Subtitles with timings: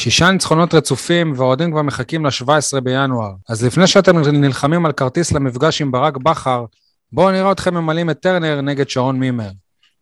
[0.00, 3.32] שישה ניצחונות רצופים והאוהדים כבר מחכים ל-17 בינואר.
[3.48, 6.64] אז לפני שאתם נלחמים על כרטיס למפגש עם ברק בכר,
[7.12, 9.50] בואו נראה אתכם ממלאים את טרנר נגד שרון מימר.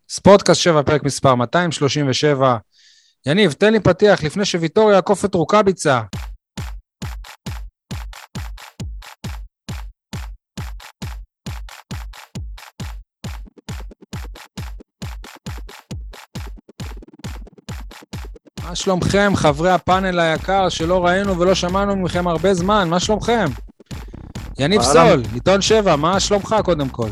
[0.09, 2.57] ספורטקאסט 7, פרק מספר 237.
[3.25, 6.01] יניב, תן לי פתיח לפני שוויטוריה יעקוף את רוקאביצה.
[18.69, 23.45] מה שלומכם, חברי הפאנל היקר שלא ראינו ולא שמענו מכם הרבה זמן, מה שלומכם?
[24.59, 27.07] יניב סול, עיתון 7, מה שלומך קודם כל?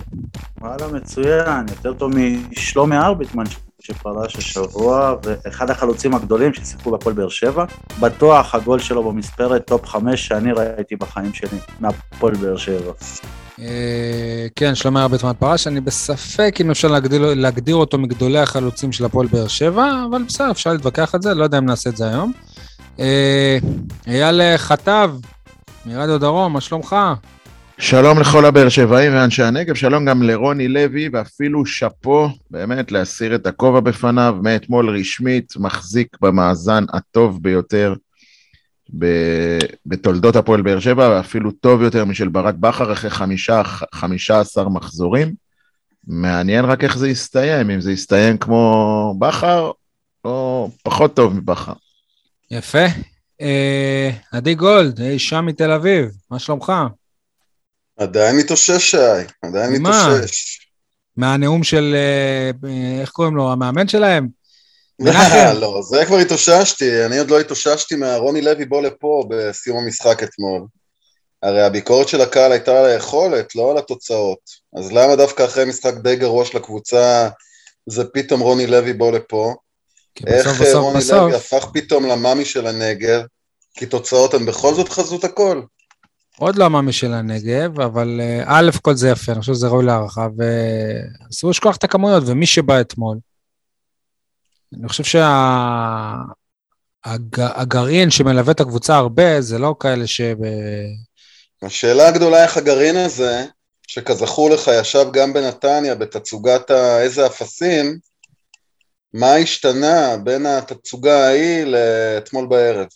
[0.62, 2.12] וואלה, מצוין, יותר טוב
[2.50, 3.44] משלומי ארביטמן
[3.80, 7.66] שפרש השבוע, ואחד החלוצים הגדולים ששיחקו בפועל באר שבע.
[8.00, 12.92] בטוח הגול שלו במספרת top 5 שאני ראיתי בחיים שלי, מהפועל באר שבע.
[13.62, 19.06] אה, כן, שלומי ארביטמן פרש, אני בספק אם אפשר להגדיר, להגדיר אותו מגדולי החלוצים של
[19.06, 22.10] הפועל באר שבע, אבל בסדר, אפשר להתווכח על זה, לא יודע אם נעשה את זה
[22.10, 22.32] היום.
[23.00, 23.58] אה,
[24.08, 25.12] אייל חטב,
[25.86, 26.96] מרדיו דרום, מה שלומך?
[27.80, 33.48] שלום לכל הבאר שבעים ואנשי הנגב, שלום גם לרוני לוי, ואפילו שאפו, באמת, להסיר את
[33.48, 37.94] הכובע בפניו, מאתמול רשמית, מחזיק במאזן הטוב ביותר
[39.00, 43.62] ב- בתולדות הפועל באר שבע, ואפילו טוב יותר משל ברק בכר אחרי חמישה,
[43.96, 45.34] חמישה עשר מחזורים.
[46.08, 49.72] מעניין רק איך זה יסתיים, אם זה יסתיים כמו בכר,
[50.26, 51.74] או פחות טוב מבכר.
[52.52, 52.86] יפה.
[53.42, 56.74] אה, עדי גולד, אי שם מתל אביב, מה שלומך?
[57.98, 58.98] עדיין מתאושש, שי,
[59.42, 60.60] עדיין מתאושש.
[61.18, 62.52] מהנאום של, אה,
[63.02, 64.37] איך קוראים לו, המאמן שלהם?
[65.62, 70.66] לא, זה כבר התאוששתי, אני עוד לא התאוששתי מהרוני לוי בוא לפה בסיום המשחק אתמול.
[71.44, 74.40] הרי הביקורת של הקהל הייתה על היכולת, לא על התוצאות.
[74.78, 77.30] אז למה דווקא אחרי משחק די גרוע של הקבוצה,
[77.86, 79.54] זה פתאום רוני לוי בוא לפה?
[80.28, 81.18] איך בסוף, בסוף, רוני בסוף.
[81.18, 83.22] לוי הפך פתאום למאמי של הנגב,
[83.74, 85.62] כי תוצאות הן בכל זאת חזות הכל.
[86.40, 89.86] עוד לא המאמי של הנגב, אבל אה, א', כל זה יפה, אני חושב שזה ראוי
[89.86, 93.18] להערכה, ואסור לשכוח את הכמויות, ומי שבא אתמול,
[94.74, 95.22] אני חושב
[97.06, 98.18] שהגרעין שה...
[98.18, 100.22] שמלווה את הקבוצה הרבה, זה לא כאלה ש...
[101.62, 103.46] השאלה הגדולה איך הגרעין הזה,
[103.88, 107.98] שכזכור לך ישב גם בנתניה בתצוגת איזה אפסים,
[109.14, 112.88] מה השתנה בין התצוגה ההיא לאתמול בערב?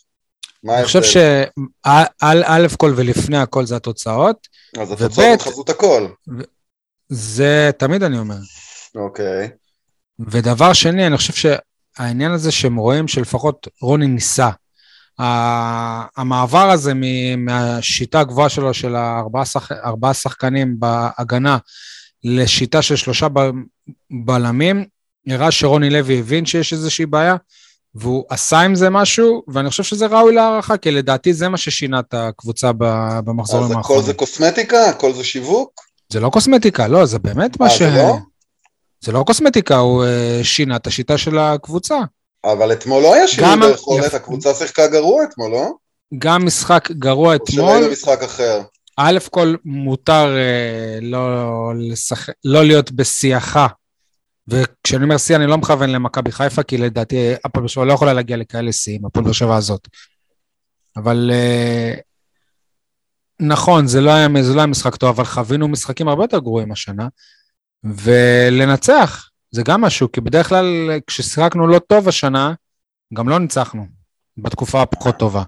[0.69, 4.47] אני חושב שא' כל ולפני הכל זה התוצאות.
[4.79, 6.07] אז התוצאות הן חזות הכל.
[7.09, 8.35] זה תמיד אני אומר.
[8.95, 9.49] אוקיי.
[10.19, 14.49] ודבר שני, אני חושב שהעניין הזה שהם רואים שלפחות רוני ניסה.
[16.17, 16.93] המעבר הזה
[17.37, 19.69] מהשיטה הגבוהה שלו של הארבעה שח...
[20.13, 21.57] שחקנים בהגנה
[22.23, 23.27] לשיטה של שלושה
[24.25, 24.85] בלמים,
[25.27, 27.35] הראה שרוני לוי הבין שיש איזושהי בעיה,
[27.95, 31.99] והוא עשה עם זה משהו, ואני חושב שזה ראוי להערכה, כי לדעתי זה מה ששינה
[31.99, 32.71] את הקבוצה
[33.25, 33.79] במחזורים האחרונים.
[33.79, 34.89] אז הכל זה קוסמטיקה?
[34.89, 35.81] הכל זה שיווק?
[36.09, 37.81] זה לא קוסמטיקה, לא, זה באמת מה ש...
[37.81, 38.17] זה לא?
[39.03, 41.97] זה לא קוסמטיקה, הוא uh, שינה את השיטה של הקבוצה.
[42.43, 44.13] אבל אתמול לא היה שינוי ביכולת, יפ...
[44.13, 45.71] הקבוצה שיחקה גרוע אתמול, לא?
[46.17, 47.61] גם משחק גרוע אתמול.
[47.61, 48.61] או שראינו משחק אחר.
[48.97, 52.29] א' כל מותר uh, לא, לשח...
[52.45, 53.67] לא להיות בשיחה
[54.47, 58.13] וכשאני אומר שיא, אני לא מכוון למכבי חיפה, כי לדעתי הפועל באר שבע לא יכולה
[58.13, 59.87] להגיע לכאלה שיאים, הפועל באר שבע הזאת.
[60.97, 61.99] אבל uh,
[63.39, 66.71] נכון, זה לא, היה, זה לא היה משחק טוב, אבל חווינו משחקים הרבה יותר גרועים
[66.71, 67.07] השנה,
[67.83, 72.53] ולנצח, זה גם משהו, כי בדרך כלל כששיחקנו לא טוב השנה,
[73.13, 73.85] גם לא ניצחנו,
[74.37, 75.43] בתקופה הפחות טובה.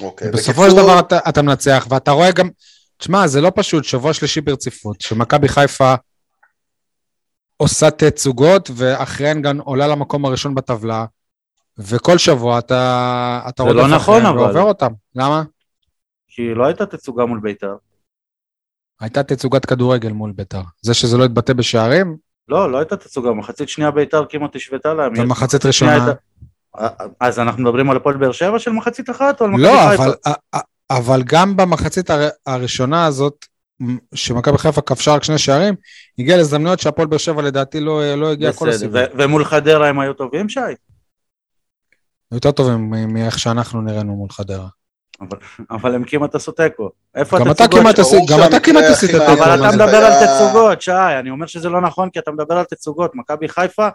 [0.00, 0.78] אוקיי, בסופו בקיצור...
[0.78, 2.48] של דבר אתה, אתה מנצח, ואתה רואה גם,
[2.96, 5.94] תשמע, זה לא פשוט, שבוע שלישי ברציפות, שמכבי חיפה
[7.56, 11.04] עושה תצוגות, ואחריהן גם עולה למקום הראשון בטבלה,
[11.78, 14.38] וכל שבוע אתה, אתה רודף לא נכון, אבל...
[14.38, 14.92] ועובר אותם.
[15.14, 15.42] למה?
[16.28, 17.76] כי לא הייתה תצוגה מול בית"ר.
[19.00, 20.62] הייתה תצוגת כדורגל מול בית"ר.
[20.82, 22.16] זה שזה לא התבטא בשערים?
[22.48, 25.12] לא, לא הייתה תצוגה, מחצית שנייה בית"ר כמעט השוותה להם.
[25.16, 26.12] ומחצית ראשונה?
[27.20, 30.06] אז אנחנו מדברים על הפועל באר שבע של מחצית אחת או על מכבי לא, חיפה?
[30.06, 30.60] לא, אבל,
[30.90, 32.10] אבל גם במחצית
[32.46, 33.46] הראשונה הזאת,
[34.14, 35.74] שמכבי חיפה כבשה רק שני שערים,
[36.18, 38.96] הגיע להזדמנויות שהפועל באר שבע לדעתי לא, לא הגיע כל הסיבוב.
[39.18, 40.60] ומול חדרה הם היו טובים, שי?
[42.32, 44.68] יותר טובים מאיך שאנחנו נראינו מול חדרה.
[45.20, 45.38] אבל,
[45.70, 46.90] אבל הם כמעט עשו תיקו.
[47.14, 48.28] איפה התצוגות?
[48.28, 49.32] גם אתה כמעט עשית תיקו.
[49.32, 52.64] אבל אתה מדבר על תצוגות, שי, אני אומר שזה לא נכון כי אתה מדבר על
[52.64, 53.14] תצוגות.
[53.14, 53.88] מכבי חיפה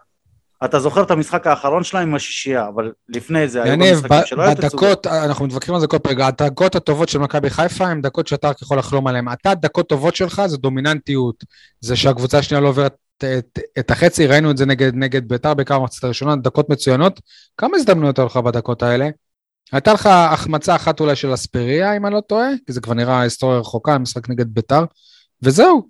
[0.65, 4.55] אתה זוכר את המשחק האחרון שלהם עם השישייה, אבל לפני זה היו משחקים שלא היו
[4.55, 5.07] תצוגות.
[5.07, 8.61] אנחנו מתווכחים על זה כל פרק, הדקות הטובות של מכבי חיפה הן דקות שאתה רק
[8.61, 9.27] יכול לחלום עליהן.
[9.33, 11.43] אתה, הדקות טובות שלך זה דומיננטיות,
[11.81, 15.53] זה שהקבוצה השנייה לא עוברת את, את, את החצי, ראינו את זה נגד, נגד ביתר
[15.53, 17.21] בעיקר במחצית הראשונה, דקות מצוינות.
[17.57, 19.09] כמה הזדמנויות היו לך בדקות האלה?
[19.73, 23.21] הייתה לך החמצה אחת אולי של אספריה, אם אני לא טועה, כי זה כבר נראה
[23.21, 24.85] היסטוריה רחוקה, משחק נגד ביתר,
[25.41, 25.87] וזהו,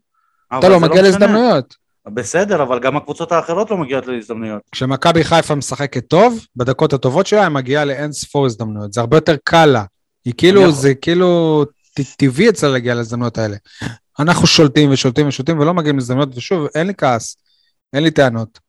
[0.57, 1.01] אתה לא זה מגיע.
[1.01, 1.75] להזדמנויות.
[2.05, 4.61] בסדר, אבל גם הקבוצות האחרות לא מגיעות להזדמנויות.
[4.71, 8.93] כשמכבי חיפה משחקת טוב, בדקות הטובות שלה, היא מגיעה לאין ספור הזדמנויות.
[8.93, 9.83] זה הרבה יותר קל לה.
[10.25, 11.63] היא כאילו, זה כאילו
[12.17, 13.57] טבעי אצלה להגיע להזדמנויות האלה.
[14.19, 17.37] אנחנו שולטים ושולטים ושולטים ולא מגיעים להזדמנויות, ושוב, אין לי כעס,
[17.93, 18.59] אין לי טענות.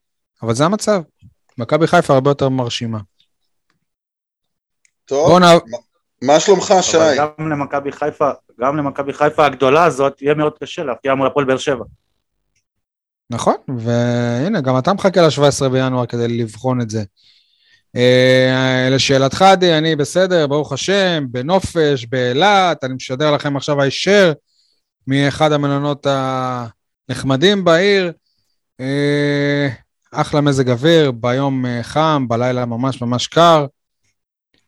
[0.43, 1.03] אבל זה המצב.
[1.59, 2.99] מכבי חיפה הרבה יותר מרשימה.
[5.05, 5.47] טוב, בואו נע...
[6.23, 6.97] מה שלומך, שי?
[6.97, 8.31] אבל גם למכבי חיפה,
[8.61, 11.85] גם למכבי חיפה הגדולה הזאת, יהיה מאוד קשה להפתיע מול הפועל באר שבע.
[13.31, 17.05] נכון, והנה, גם אתה מחכה ל-17 בינואר כדי לבחון את זה.
[17.97, 24.33] אה, לשאלתך, עדי, אני בסדר, ברוך השם, בנופש, באילת, אני משדר לכם עכשיו הישר
[25.07, 26.07] מאחד המלונות
[27.09, 28.13] הנחמדים בעיר.
[28.81, 29.69] אה,
[30.13, 33.67] אחלה מזג אוויר, ביום אה, חם, בלילה ממש ממש קר.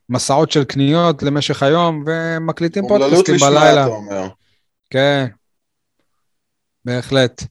[0.08, 3.82] מסעות של קניות למשך היום, ומקליטים אומללות פודקאסטים לשמה, בלילה.
[3.86, 4.28] אתה אומר.
[4.90, 5.26] כן,
[6.84, 7.42] בהחלט.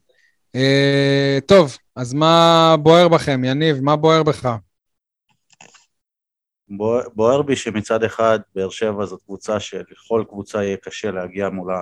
[0.56, 3.82] אה, טוב, אז מה בוער בכם, יניב?
[3.82, 4.50] מה בוער בך?
[6.70, 11.82] בוער- בוער בי שמצד אחד באר שבע זאת קבוצה שלכל קבוצה יהיה קשה להגיע מולה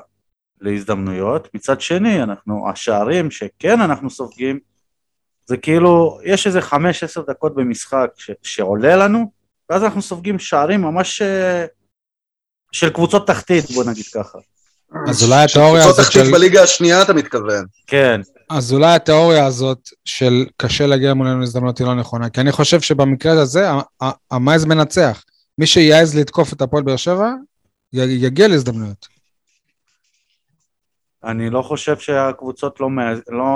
[0.62, 4.60] להזדמנויות, מצד שני אנחנו, השערים שכן אנחנו סופגים,
[5.46, 9.31] זה כאילו, יש איזה חמש עשר דקות במשחק ש, שעולה לנו,
[9.69, 11.65] ואז אנחנו סופגים שערים ממש אה,
[12.71, 14.38] של קבוצות תחתית, בוא נגיד ככה.
[15.07, 16.31] אז אולי התיאוריה קבוצות הזאת תחתית של...
[16.31, 17.65] בליגה השנייה, אתה מתכוון.
[17.88, 22.51] כן, אז אולי התיאוריה הזאת של קשה להגיע מולנו להזדמנות היא לא נכונה, כי אני
[22.51, 23.68] חושב שבמקרה הזה
[24.31, 25.24] המייז מנצח.
[25.57, 27.30] מי שיעז לתקוף את הפועל באר שבע,
[27.94, 29.07] י- יגיע להזדמנויות.
[31.24, 33.54] אני לא חושב שהקבוצות לא, מעז, לא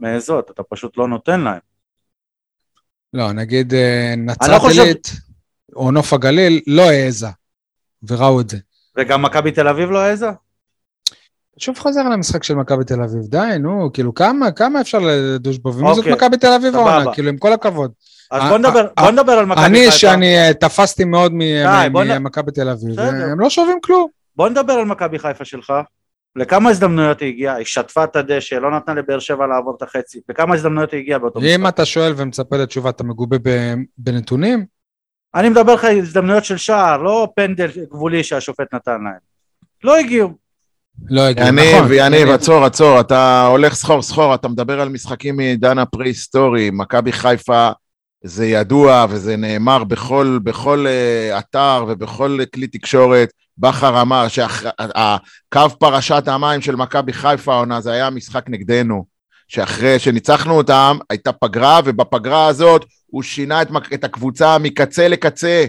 [0.00, 1.58] מעזות, אתה פשוט לא נותן להם.
[3.12, 5.12] לא, נגיד אה, לא נצרת חושב- עילית
[5.80, 7.26] או נוף הגליל לא העזה,
[8.08, 8.58] וראו את זה.
[8.98, 10.30] וגם מכבי תל אביב לא העזה?
[11.58, 15.74] שוב חוזר למשחק של מכבי תל אביב, די, נו, כאילו כמה, כמה אפשר לדוש בו,
[15.74, 16.74] ומי זאת אוקיי, מכבי תל אביב.
[16.74, 17.92] העונה, כאילו עם כל הכבוד.
[18.30, 19.66] אז אה, בוא נדבר, אה, בוא נדבר על מכבי חיפה.
[19.66, 23.30] אני, שאני אה, תפסתי מאוד ממכבי תל אביב, בסדר.
[23.30, 24.08] הם לא שווים כלום.
[24.36, 25.72] בוא נדבר על מכבי חיפה שלך.
[26.36, 27.56] לכמה הזדמנויות היא הגיעה?
[27.56, 30.20] היא שטפה את הדשא, לא נתנה לבאר שבע לעבור את החצי.
[30.28, 31.74] לכמה הזדמנויות היא הגיעה באותו אם משחק?
[31.74, 33.36] אתה שואל ומצפה לתשובה, אתה מגובה
[33.98, 34.79] בנתונים?
[35.34, 39.30] אני מדבר לך על הזדמנויות של שער, לא פנדל גבולי שהשופט נתן להם.
[39.84, 40.30] לא הגיעו.
[41.08, 41.92] לא הגיע, יניב, נכון.
[41.92, 47.70] יניב, עצור, עצור, אתה הולך סחור סחור, אתה מדבר על משחקים מעידן הפרה-היסטורי, מכבי חיפה
[48.24, 56.22] זה ידוע וזה נאמר בכל, בכל uh, אתר ובכל כלי תקשורת, בכר אמר שהקו פרשת
[56.26, 59.04] המים של מכבי חיפה העונה זה היה משחק נגדנו,
[59.50, 65.64] שאחרי שניצחנו אותם הייתה פגרה ובפגרה הזאת הוא שינה את, את הקבוצה מקצה לקצה.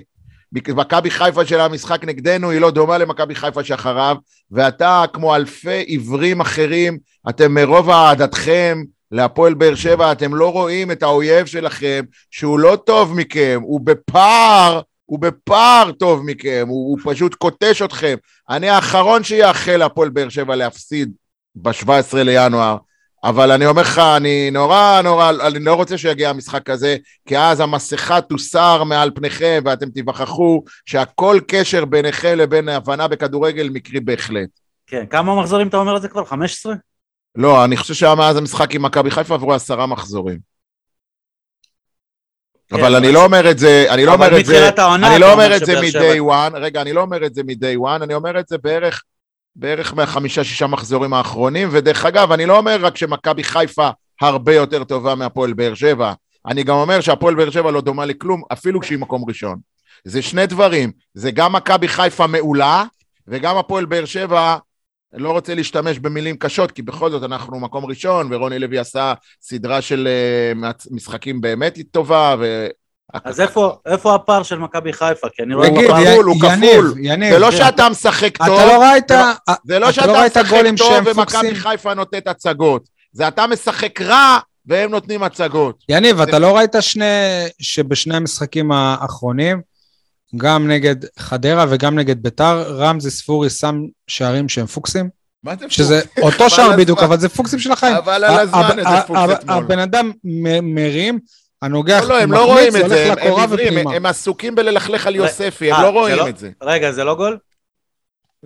[0.51, 4.15] מכבי חיפה של המשחק נגדנו היא לא דומה למכבי חיפה שאחריו,
[4.51, 6.97] ואתה, כמו אלפי עיוורים אחרים,
[7.29, 13.15] אתם מרוב אהדתכם להפועל באר שבע, אתם לא רואים את האויב שלכם, שהוא לא טוב
[13.15, 18.15] מכם, הוא בפער, הוא בפער טוב מכם, הוא, הוא פשוט קוטש אתכם.
[18.49, 21.11] אני האחרון שיאחל להפועל באר שבע להפסיד
[21.55, 22.77] ב-17 לינואר,
[23.23, 26.97] אבל אני אומר לך, אני נורא נורא, אני לא רוצה שיגיע המשחק הזה,
[27.27, 33.99] כי אז המסכה תוסר מעל פניכם ואתם תיווכחו שהכל קשר ביניכם לבין הבנה בכדורגל מקרי
[33.99, 34.49] בהחלט.
[34.87, 36.25] כן, כמה מחזורים אתה אומר את זה כבר?
[36.25, 36.73] 15?
[37.35, 40.51] לא, אני חושב שהיה מאז המשחק עם מכבי חיפה עברו עשרה מחזורים.
[42.71, 44.69] אבל כן, אני לא אומר את זה, אני לא אבל אומר את זה,
[45.05, 48.03] אני לא אומר את זה מ-day one, רגע, אני לא אומר את זה מ-day one,
[48.03, 49.03] אני אומר את זה בערך,
[49.55, 53.89] בערך מהחמישה-שישה מחזורים האחרונים, ודרך אגב, אני לא אומר רק שמכבי חיפה
[54.21, 56.13] הרבה יותר טובה מהפועל באר שבע,
[56.45, 59.59] אני גם אומר שהפועל באר שבע לא דומה לכלום, אפילו כשהיא מקום ראשון.
[60.03, 62.83] זה שני דברים, זה גם מכבי חיפה מעולה,
[63.27, 64.57] וגם הפועל באר שבע,
[65.13, 69.81] לא רוצה להשתמש במילים קשות, כי בכל זאת אנחנו מקום ראשון, ורוני לוי עשה סדרה
[69.81, 70.07] של
[70.53, 72.35] uh, משחקים באמת טובה.
[73.23, 75.27] אז איפה, איפה הפער של מכבי חיפה?
[75.35, 75.69] כי אני רואה...
[75.69, 76.51] תגיד, כפול, הוא כפול.
[76.53, 77.51] יניב, יניב, זה לא.
[77.51, 80.49] שאתה משחק טוב, אתה לא ראית, זה לא- זה לא אתה שאתה לא ראית משחק
[80.49, 81.55] גולים טוב ומכבי?
[81.55, 82.83] חיפה נותנת הצגות.
[83.13, 85.83] זה אתה משחק רע והם נותנים הצגות.
[85.89, 87.05] יניב, זה- אתה לא ראית שני,
[87.61, 89.61] שבשני המשחקים האחרונים,
[90.37, 93.75] גם נגד חדרה וגם נגד ביתר, רמזי ספורי שם
[94.07, 95.09] שערים שהם פוקסים?
[95.43, 96.23] מה זה שזה פוקס?
[96.23, 96.99] אותו חבל שער בדיוק.
[97.03, 97.95] אבל זה פוקסים של החיים.
[97.95, 99.57] אבל על הזמן איזה פוקס אתמול.
[99.63, 101.19] הבן אדם מ- מרים,
[101.61, 103.87] הנוגח, לא, לא, הם לא רואים זה את זה, הם- עיוורים.
[103.87, 106.49] הם עסוקים בללכלך על יוספי, הם אה, לא זה רואים לא- את זה.
[106.63, 107.37] רגע, זה לא גול?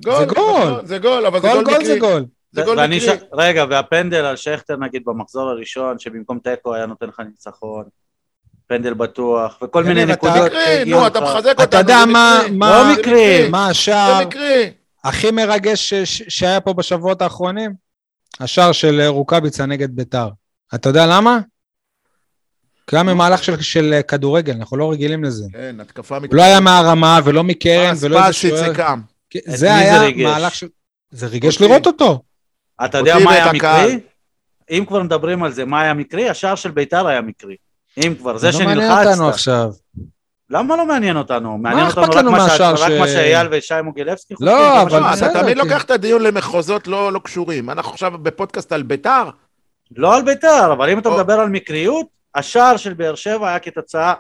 [0.04, 0.82] גול, זה גול.
[0.84, 2.00] זה גול, אבל זה כל גול גול זה מקרי.
[2.00, 2.26] גול.
[2.52, 3.00] זה גול מקרי.
[3.00, 3.08] ש...
[3.34, 7.84] רגע, והפנדל על שכטר נגיד במחזור הראשון, שבמקום תיקו היה נותן לך ניצחון.
[8.68, 10.46] פנדל בטוח, וכל מיני יניב, אתה- נקודות.
[10.52, 11.22] מקרי, שהגיעו נו, אתה.
[11.22, 12.58] מחזק אותנו, אתה יודע זה מה- מקרי.
[12.58, 13.50] מה- זה לא מקרי.
[13.50, 14.72] מה זה השער מקרי.
[15.04, 17.72] הכי מרגש שהיה פה בשבועות האחרונים?
[18.40, 20.30] השער של אה, רוקאביצה נגד ביתר.
[20.76, 21.40] אתה יודע למה?
[22.88, 25.46] כי היה ממהלך של, של כדורגל, אנחנו לא רגילים לזה.
[25.54, 28.56] כן, התקפה הוא לא היה מהרמה ולא מקרן ולא איזה שוער.
[28.56, 29.00] זה קם.
[29.30, 30.02] כן, את זה היה?
[30.24, 30.68] מהלך של...
[31.12, 31.66] זה ריגש אותי.
[31.68, 32.22] לראות אותו.
[32.86, 33.54] אתה יודע מה היה.
[33.54, 34.00] מקרי?
[34.72, 36.30] אם כבר מדברים על זה, מה היה מקרי?
[36.30, 37.56] השער של ביתר היה מקרי.
[38.06, 39.34] אם כבר, זה לא מעניין אותנו שנלחצת.
[39.34, 39.70] עכשיו.
[40.50, 41.58] למה לא מעניין אותנו?
[41.58, 44.52] מעניין אותנו רק לנו מה ש- רק ש- מה שאייל ושי מוגילבסקי לא,
[44.84, 47.70] חושבים, מה אבל בסדר, אתה תמיד כי- לוקח את הדיון למחוזות לא לא קשורים.
[47.70, 49.24] אנחנו עכשיו בפודקאסט על ביתר,
[49.98, 51.10] לא על ביתר, אבל אם אתה.
[51.10, 54.14] מדבר על מקריות, השער של באר שבע היה כתוצאה...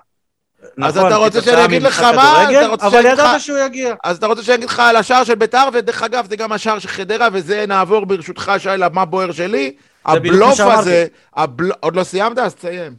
[0.84, 2.48] אז נכון, אתה רוצה שאני אגיד לך מה?
[2.82, 3.96] אבל ידעת שהוא יגיע.
[4.04, 6.80] אז אתה רוצה שאני אגיד לך על השער של ביתר, ודרך אגב, זה גם השער
[6.80, 9.76] של חדרה, וזה נעבור ברשותך, שי, למה בוער שלי.
[10.06, 10.60] הבלוף.
[10.60, 11.06] הזה,
[11.36, 11.72] הבל...
[11.80, 12.38] עוד לא סיימת?
[12.38, 12.96] אז תסיים.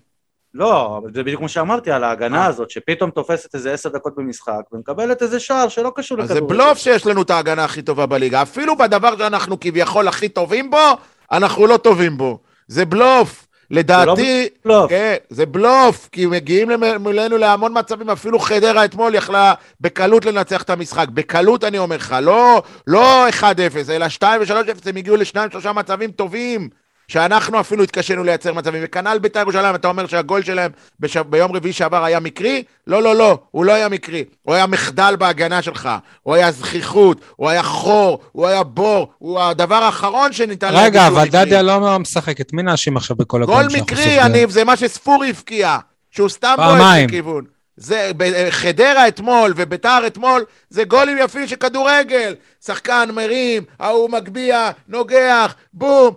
[0.54, 2.46] לא, זה בדיוק מה שאמרתי על ההגנה אה.
[2.46, 6.40] הזאת, שפתאום תופסת איזה עשר דקות במשחק, ומקבלת איזה שער שלא קשור אז זה.
[6.40, 8.42] בלוף שיש לנו את ההגנה הכי טובה בליגה.
[8.42, 10.96] אפילו בדבר שאנחנו כביכול הכי טובים בו,
[11.32, 12.38] אנחנו לא טובים בו.
[12.68, 13.45] זה בלוף.
[13.70, 14.90] לדעתי, בלוף.
[14.90, 16.70] כן, זה בלוף, כי מגיעים
[17.00, 21.08] מולנו להמון מצבים, אפילו חדרה אתמול יכלה בקלות לנצח את המשחק.
[21.08, 23.42] בקלות אני אומר לך, לא, לא 1-0,
[23.90, 26.68] אלא 2 ו-3-0, הם הגיעו לשניים, שלושה מצבים טובים,
[27.08, 28.82] שאנחנו אפילו התקשינו לייצר מצבים.
[28.84, 30.70] וכנ"ל בית"ר ירושלים, אתה אומר שהגול שלהם
[31.00, 31.16] בש...
[31.16, 32.62] ביום רביעי שעבר היה מקרי?
[32.86, 34.24] לא, לא, לא, הוא לא היה מקרי.
[34.42, 35.88] הוא היה מחדל בהגנה שלך,
[36.22, 41.06] הוא היה זכיחות, הוא היה חור, הוא היה בור, הוא הדבר האחרון שניתן להגיד רגע,
[41.06, 41.28] אבל.
[41.28, 44.12] דדיה לא משחק, את מי נאשים עכשיו בכל גול הגולים שאנחנו מקרי?
[44.12, 45.78] יניב, זה מה שספורי הבקיע,
[46.10, 47.08] שהוא סתם בועט.
[47.08, 47.44] לכיוון.
[47.76, 52.34] זה ב- חדרה אתמול וביתר אתמול, זה גולים יפים של כדורגל.
[52.66, 56.14] שחקן מרים, ההוא מגביה, נוגח, בום,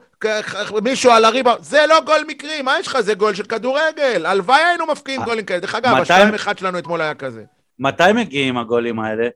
[0.83, 2.99] מישהו על הריבה, זה לא גול מקרי, מה יש לך?
[2.99, 4.25] זה גול של כדורגל.
[4.25, 5.59] הלוואי היינו מפקיעים אה, גולים כאלה.
[5.59, 7.43] דרך אגב, השתיים אחד שלנו אתמול היה כזה.
[7.79, 9.27] מתי מגיעים הגולים האלה?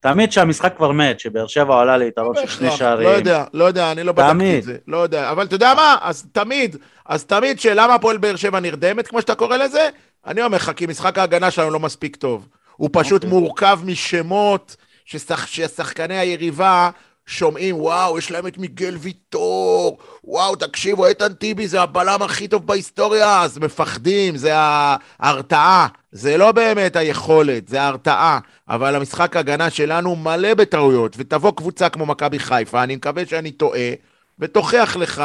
[0.00, 3.08] תמיד שהמשחק כבר מת, שבאר שבע עולה ליתרון של שני שערים.
[3.08, 4.58] לא יודע, לא יודע, אני לא בדקתי.
[4.58, 4.76] את זה.
[4.88, 5.96] לא יודע, אבל אתה יודע מה?
[6.00, 9.88] אז תמיד, אז תמיד שלמה הפועל באר שבע נרדמת, כמו שאתה קורא לזה,
[10.26, 12.48] אני אומר לך, כי משחק ההגנה שלנו לא מספיק טוב.
[12.76, 13.38] הוא פשוט אוקיי.
[13.38, 16.90] מורכב משמות ששח, ששחקני היריבה
[17.30, 22.66] שומעים, וואו, יש להם את מיגל ויטור, וואו, תקשיבו, איתן טיבי זה הבלם הכי טוב
[22.66, 25.88] בהיסטוריה, אז מפחדים, זה ההרתעה.
[26.12, 28.38] זה לא באמת היכולת, זה ההרתעה.
[28.68, 33.90] אבל המשחק ההגנה שלנו מלא בטעויות, ותבוא קבוצה כמו מכבי חיפה, אני מקווה שאני טועה,
[34.38, 35.22] ותוכיח לך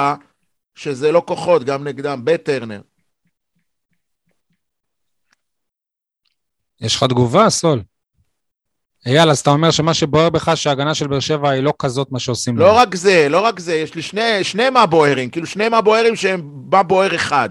[0.76, 2.82] שזה לא כוחות, גם נגדם, בטרנר.
[6.82, 7.82] יש לך תגובה, סול?
[9.06, 12.20] אייל, אז אתה אומר שמה שבוער בך שההגנה של באר שבע היא לא כזאת מה
[12.20, 12.76] שעושים לא להם.
[12.76, 16.16] רק זה, לא רק זה, יש לי שני, שני מה בוערים, כאילו שני מה בוערים
[16.16, 17.50] שהם מה בוער אחד.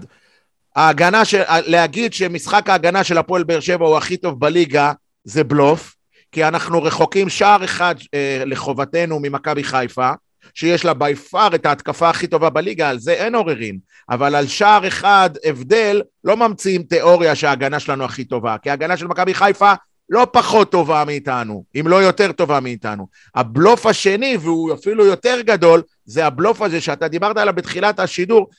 [0.75, 4.91] ההגנה, של, להגיד שמשחק ההגנה של הפועל באר שבע הוא הכי טוב בליגה,
[5.23, 5.95] זה בלוף,
[6.31, 10.09] כי אנחנו רחוקים שער אחד אה, לחובתנו ממכבי חיפה,
[10.53, 13.77] שיש לה בי פאר את ההתקפה הכי טובה בליגה, על זה אין עוררין.
[14.09, 19.07] אבל על שער אחד הבדל, לא ממציאים תיאוריה שההגנה שלנו הכי טובה, כי ההגנה של
[19.07, 19.73] מכבי חיפה
[20.09, 23.07] לא פחות טובה מאיתנו, אם לא יותר טובה מאיתנו.
[23.35, 28.49] הבלוף השני, והוא אפילו יותר גדול, זה הבלוף הזה שאתה דיברת עליו בתחילת השידור,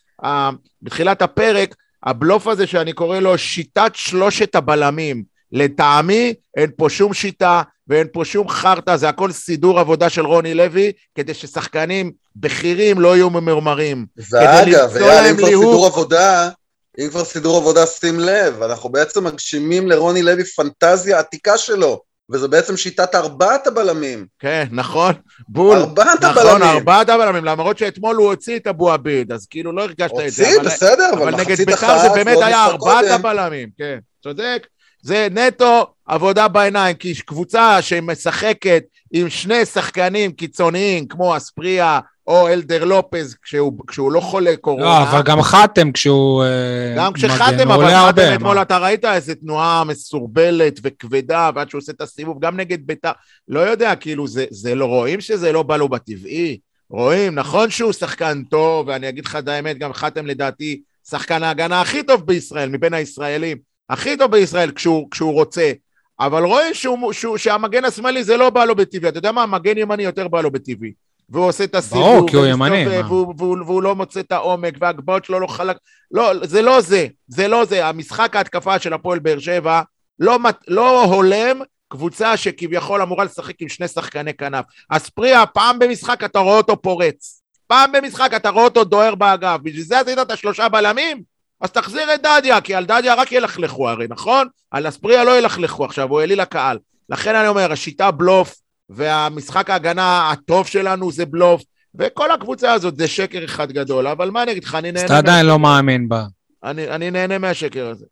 [0.82, 5.36] בתחילת הפרק, הבלוף הזה שאני קורא לו שיטת שלושת הבלמים.
[5.52, 10.54] לטעמי אין פה שום שיטה ואין פה שום חרטא, זה הכל סידור עבודה של רוני
[10.54, 14.06] לוי, כדי ששחקנים בכירים לא יהיו ממורמרים.
[14.30, 15.64] ואגב, אייל, להם כבר ליהוק.
[15.64, 16.50] סידור עבודה,
[16.98, 22.00] אם כבר סידור עבודה, שים לב, אנחנו בעצם מגשימים לרוני לוי פנטזיה עתיקה שלו,
[22.30, 24.26] וזה בעצם שיטת ארבעת הבלמים.
[24.38, 25.12] כן, נכון,
[25.48, 25.78] בול.
[25.78, 26.62] ארבעת נכון, הבלמים.
[26.62, 30.46] ארבעת הבלמים, למרות שאתמול הוא הוציא את אבו עביד, אז כאילו לא הרגשת את זה.
[30.46, 33.14] הוציא, בסדר, אבל אבל נגד ביתר זה באמת היה ארבעת קודם.
[33.14, 34.66] הבלמים, כן, צודק.
[35.02, 42.85] זה נטו עבודה בעיניים, כי קבוצה שמשחקת עם שני שחקנים קיצוניים, כמו אספריה או אלדר
[42.85, 44.85] לופז, כשהוא, כשהוא לא חולה קורונה.
[44.85, 48.62] לא, אבל גם חתם כשהוא אה, גם כשחתם, אבל חתם אתמול?
[48.62, 53.11] אתה ראית איזה תנועה מסורבלת וכבדה, ועד שהוא עושה את הסיבוב, גם נגד ביתר,
[53.49, 56.59] לא יודע, כאילו, זה, זה לא, רואים שזה לא בא לו בטבעי,
[56.90, 60.80] רואים, נכון שהוא שחקן טוב, ואני אגיד לך את האמת, גם חתם לדעתי
[61.11, 63.59] שחקן ההגנה הכי טוב בישראל, מבין הישראלים,
[63.90, 65.73] הכי טוב בישראל כשהוא, כשהוא רוצה,
[66.21, 69.78] אבל רואים שהוא, שהוא, שהמגן השמאלי זה לא בא לו בטבעי, אתה יודע מה, מגן
[69.78, 70.92] ימני יותר בא לו בטבעי.
[71.30, 73.06] והוא עושה את הסיבוב, ברור, כי הוא ימני, מה?
[73.06, 75.76] והוא, והוא, והוא לא מוצא את העומק, והגבהות שלו לא חלק,
[76.11, 77.87] לא, זה לא זה, זה לא זה.
[77.87, 79.80] המשחק ההתקפה של הפועל באר שבע
[80.18, 84.64] לא, מת- לא הולם קבוצה שכביכול אמורה לשחק עם שני שחקני כנף.
[84.88, 87.42] אספריה, פעם במשחק אתה רואה אותו פורץ.
[87.66, 89.59] פעם במשחק אתה רואה אותו דוהר באגף.
[89.62, 91.23] בשביל זה עשית את השלושה בלמים?
[91.61, 94.49] אז תחזיר את דדיה, כי על דדיה רק ילכלכו הרי, נכון?
[94.71, 96.78] על אספריה לא ילכלכו עכשיו, הוא העליל לקהל.
[97.09, 98.54] לכן אני אומר, השיטה בלוף,
[98.88, 101.62] והמשחק ההגנה הטוב שלנו זה בלוף,
[101.99, 105.05] וכל הקבוצה הזאת זה שקר אחד גדול, אבל מה אני אגיד לך, אני נהנה...
[105.05, 106.25] אז אתה עדיין לא מאמין בה.
[106.64, 108.07] אני, אני נהנה מהשקר הזה.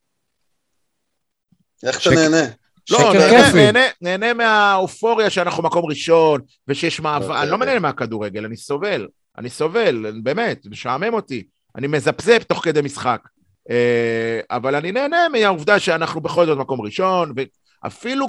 [1.87, 2.47] איך אתה נהנה?
[2.91, 3.57] לא, נהנה, כיפי.
[3.57, 7.43] נהנה, נהנה מהאופוריה שאנחנו מקום ראשון, ושיש מעבר, אוקיי.
[7.43, 11.45] אני לא נהנה מהכדורגל, אני סובל, אני סובל, באמת, משעמם אותי.
[11.77, 13.21] אני מזפזפ תוך כדי משחק.
[13.71, 17.33] אה, אבל אני נהנה מהעובדה שאנחנו בכל זאת מקום ראשון,
[17.85, 18.27] ואפילו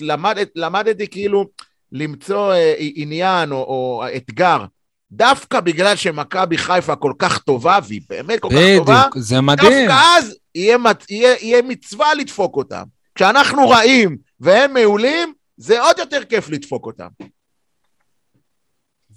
[0.00, 1.44] למד, למדתי כאילו
[1.92, 4.64] למצוא אה, עניין או, או אתגר.
[5.12, 9.88] דווקא בגלל שמכבי חיפה כל כך טובה, והיא באמת כל כך טובה, בדיוק, זה מדהים.
[9.88, 10.76] דווקא אז יהיה,
[11.10, 12.82] יהיה, יהיה מצווה לדפוק אותם.
[13.14, 17.08] כשאנחנו רעים והם מעולים, זה עוד יותר כיף לדפוק אותם.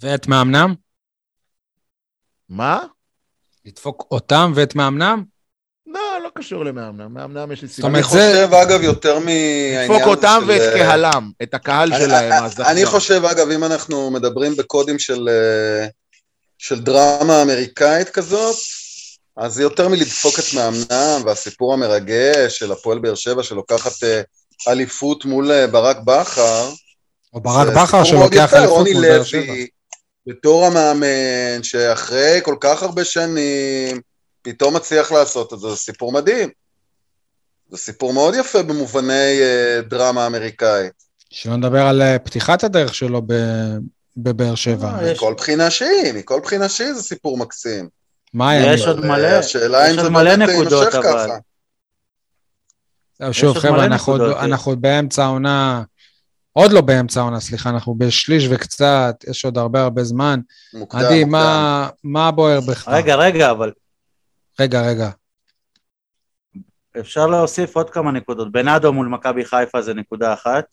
[0.00, 0.74] ואת מאמנם?
[2.48, 2.80] מה?
[3.64, 5.24] לדפוק אותם ואת מאמנם?
[6.26, 7.14] לא, קשור למאמנם.
[7.14, 7.88] מאמנם יש לי זאת סיבה.
[7.88, 12.32] אני חושב, אגב, יותר מהעניין לדפוק הזה אותם ואת אה, קהלם, את הקהל שלהם.
[12.66, 15.86] אני- חושב, אגב, אם אנחנו מדברים בקודים של, אה,
[16.58, 18.56] של דרמה אמריקאית כזאת,
[19.36, 24.20] אז זה יותר מלדפוק את מאמנם, והסיפור המרגש של הפועל באר שבע שלוקחת אה,
[24.68, 26.70] אליפות מול אה, ברק בכר.
[27.34, 29.40] או ברק בכר שלוקח אליפות מול באר שבע.
[29.40, 29.66] לוי,
[30.26, 34.00] בתור המאמן, שאחרי כל כך הרבה שנים,
[34.46, 36.48] פתאום מצליח לעשות את זה, זה סיפור מדהים.
[37.70, 40.92] זה סיפור מאוד יפה במובני אה, דרמה אמריקאית.
[41.30, 43.76] שלא נדבר על אה, פתיחת הדרך שלו ב-
[44.16, 44.88] בבאר שבע.
[44.98, 47.88] אה, יש- מכל בחינה שהיא, מכל בחינה שהיא זה סיפור מקסים.
[48.34, 48.72] מה היה?
[48.74, 51.28] יש עוד מלא, השאלה יש אם עוד זה באמת נקודות, יימשך אבל.
[53.20, 53.32] ככה.
[53.32, 55.82] שוב, עוד חבר'ה, אנחנו עוד- נקודות, אנחנו עוד באמצע העונה,
[56.52, 60.40] עוד לא באמצע העונה, סליחה, אנחנו בשליש וקצת, יש עוד הרבה הרבה זמן.
[60.74, 61.32] מוקדם, עדי, מוקדם.
[61.32, 62.88] מה- מה בוער בך?
[62.88, 63.72] רגע, רגע, אבל
[64.60, 65.10] רגע, רגע.
[67.00, 68.52] אפשר להוסיף עוד כמה נקודות.
[68.52, 70.64] בנאדו מול מכבי חיפה זה נקודה אחת.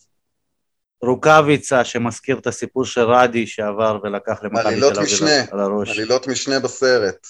[1.02, 5.48] רוקאביצה שמזכיר את הסיפור של רדי שעבר ולקח למכבי תל אביב.
[5.52, 5.90] על הראש.
[5.90, 7.26] עלילות משנה בסרט.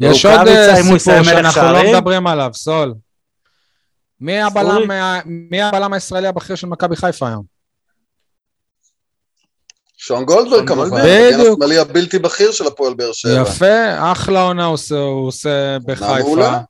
[0.00, 1.92] יש עוד אה, סיפור שאנחנו לא?
[1.92, 2.94] מדברים עליו, סול.
[4.20, 7.57] מי הבלם, ה- מי הבלם הישראלי הבכיר של מכבי חיפה היום?
[10.00, 11.48] שון גולדברג כמובן, בדיוק.
[11.58, 13.42] השמאלי הבלתי בכיר של הפועל באר שבע.
[13.42, 16.18] יפה, אחלה עונה הוא עושה- הוא עושה בחיפה.
[16.18, 16.60] מעולה.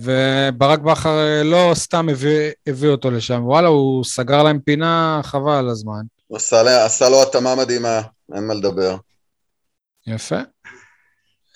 [0.00, 5.52] וברק בכר אה, לא סתם הביא, הביא אותו לשם, וואלה, הוא סגר להם פינה חבל
[5.52, 6.02] על הזמן.
[6.26, 8.00] הוא עשה לה- עשה לו התאמה מדהימה,
[8.34, 8.96] אין מה לדבר.
[10.06, 10.38] יפה.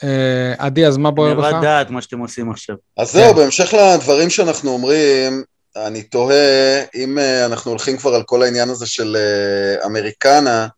[0.05, 1.63] אה, עדי, אז מה בוער נראה בך?
[1.63, 2.77] דעת מה שאתם עושים עכשיו.
[2.97, 3.35] אז זהו.
[3.35, 5.43] בהמשך לדברים שאנחנו אומרים,
[5.87, 10.69] אני תוהה, אם אה, אנחנו הולכים כבר על כל העניין הזה של אה, אמריקנה,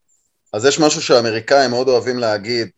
[0.53, 2.69] אז יש משהו שהאמריקאים מאוד אוהבים להגיד,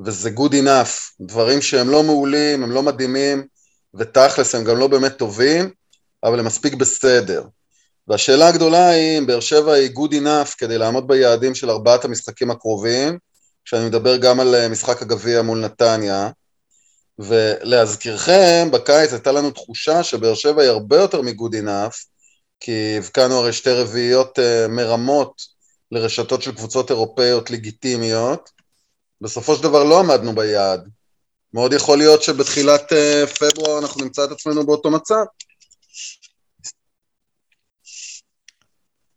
[0.00, 3.46] וזה good enough, דברים שהם לא מעולים, הם לא מדהימים,
[3.94, 5.70] ותכלס הם גם לא באמת טובים,
[6.24, 7.44] אבל הם מספיק בסדר.
[8.08, 12.50] והשאלה הגדולה היא אם באר שבע היא good enough כדי לעמוד ביעדים של ארבעת המשחקים
[12.50, 13.18] הקרובים,
[13.64, 16.30] כשאני מדבר גם על אה, משחק הגביע מול נתניה,
[17.18, 22.04] ולהזכירכם, בקיץ הייתה לנו תחושה שבאר שבע היא הרבה יותר מגוד אינאף,
[22.60, 25.42] כי הבקענו הרי שתי רביעיות uh, מרמות
[25.92, 28.50] לרשתות של קבוצות אירופאיות לגיטימיות.
[29.20, 30.88] בסופו של דבר לא עמדנו ביעד.
[31.54, 35.24] מאוד יכול להיות שבתחילת uh, פברואר אנחנו נמצא את עצמנו באותו מצב.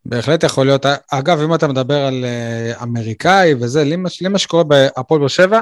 [0.06, 0.86] בהחלט יכול להיות.
[1.12, 5.62] אגב, אם אתה מדבר על אה, אמריקאי וזה, לי מה שקורה בהפועל באר שבע,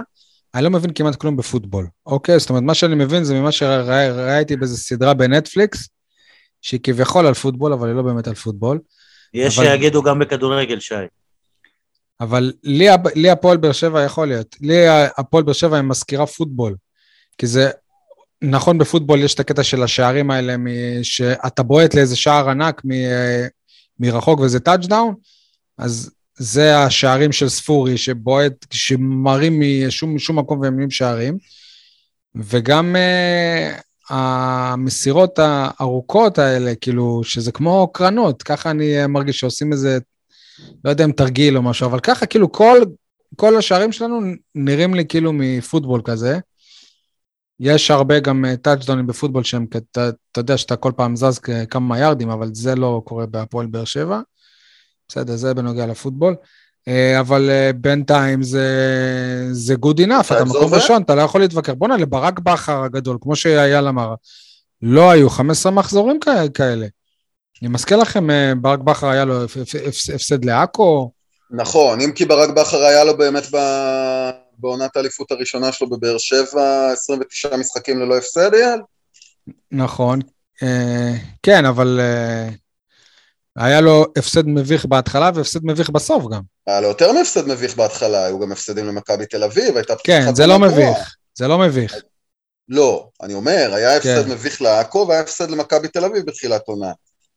[0.55, 2.39] אני לא מבין כמעט כלום בפוטבול, אוקיי?
[2.39, 5.89] זאת אומרת, מה שאני מבין זה ממה שראיתי באיזה סדרה בנטפליקס,
[6.62, 8.79] שהיא כביכול על פוטבול, אבל היא לא באמת על פוטבול.
[9.33, 10.95] יש אבל- שיגידו גם בכדורגל, שי.
[12.21, 14.55] אבל לי, לי הפועל באר שבע יכול להיות.
[14.62, 16.75] לי הפועל באר שבע היא מזכירה פוטבול.
[17.38, 17.69] כי זה,
[18.41, 20.55] נכון בפוטבול יש את הקטע של השערים האלה,
[21.03, 22.89] שאתה בועט לאיזה שער ענק מ,
[23.99, 25.13] מרחוק וזה טאצ'דאון,
[25.77, 31.38] אז זה השערים של ספורי, שבועט, שמראים משום, משום מקום והם נהיים שערים.
[32.36, 40.00] וגם אה, המסירות הארוכות האלה, כאילו, שזה כמו קרנות, ככה אני אה, מרגיש שעושים איזה
[40.86, 42.80] לא יודע אם תרגיל או משהו, אבל ככה, כאילו, כל,
[43.36, 44.19] כל השערים שלנו
[44.56, 46.39] נראים לי כאילו מפוטבול כזה.
[47.60, 52.50] יש הרבה גם טאצ'דונים בפוטבול שהם, אתה, יודע שאתה כל פעם זז כמה יארדים, אבל
[52.54, 54.21] זה לא קורה בהפועל באר שבע.
[55.10, 56.36] בסדר, זה בנוגע לפוטבול.
[56.88, 58.67] אה, אבל אה, בינתיים זה,
[59.52, 60.74] זה good enough, אתה מקום?
[60.74, 61.74] ראשון, אתה לא יכול להתווכח.
[61.74, 64.13] בוא'נה, לברק בכר הגדול, כמו שאייל אמר,
[64.82, 66.20] לא היו 15 מחזורים
[66.54, 66.88] כאלה.
[67.62, 71.12] אני מזכיר לכם, אה, ברק בכר היה לו הפ- הפ- הפס- הפסד לעכו,
[71.52, 73.43] נכון, אם כי ברק בכר היה לו באמת.
[74.60, 78.80] בעונת האליפות הראשונה שלו בבאר שבע, 29 משחקים ללא הפסד, אייל?
[79.72, 80.20] נכון.
[81.43, 82.00] כן, אבל
[83.58, 86.41] היה לו הפסד מביך בהתחלה והפסד מביך בסוף גם.
[86.67, 90.36] היה לו יותר מהפסד מביך בהתחלה, היו גם הפסדים למכבי תל אביב, הייתה כן, פתיחת
[90.36, 90.60] זה לא.
[90.60, 91.15] מביך.
[91.36, 91.96] זה לא מביך.
[92.70, 94.32] לא, אני אומר, היה הפסד כן.
[94.32, 96.91] מביך לעכו והיה הפסד למכבי תל אביב בתחילת עונה.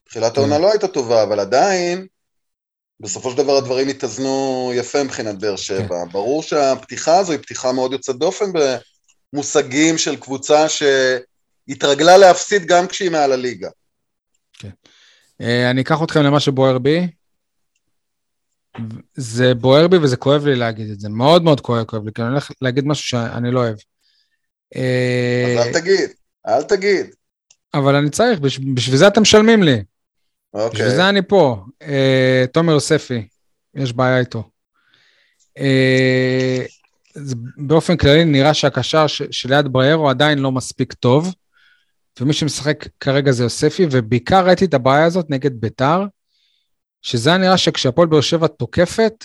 [0.08, 0.40] תחילת כן.
[0.40, 2.06] העונה לא הייתה טובה, אבל עדיין,
[3.00, 6.04] בסופו של דבר הדברים התאזנו יפה מבחינת באר שבע.
[6.04, 6.12] כן.
[6.12, 8.46] ברור שהפתיחה הזו היא פתיחה מאוד יוצאת דופן
[9.32, 13.68] במושגים של קבוצה שהתרגלה להפסיד גם כשהיא מעל הליגה.
[15.40, 17.06] אה, אני אקח אתכם למה שבוער בי.
[19.14, 21.08] זה בוער בי וזה כואב לי להגיד את זה.
[21.08, 23.76] מאוד מאוד כואב, כואב לי, כי אני הולך להגיד משהו שאני לא אוהב.
[24.76, 26.10] אה, אז אל תגיד,
[26.48, 27.06] אל תגיד.
[27.74, 29.72] אבל אני צריך, בש- בשביל זה אתם משלמים לי.
[30.54, 30.90] בשביל אוקיי.
[30.90, 31.64] זה אני פה.
[31.82, 33.28] אה, תומר יוספי,
[33.74, 34.50] יש בעיה איתו.
[35.58, 36.64] אה,
[37.14, 41.34] זה באופן כללי נראה שהקשר ש- שליד בריירו עדיין לא מספיק טוב,
[42.20, 46.04] ומי שמשחק כרגע זה יוספי, ובעיקר ראיתי את הבעיה הזאת נגד ביתר,
[47.02, 49.24] שזה היה נראה שכשהפועל באר שבע תוקפת,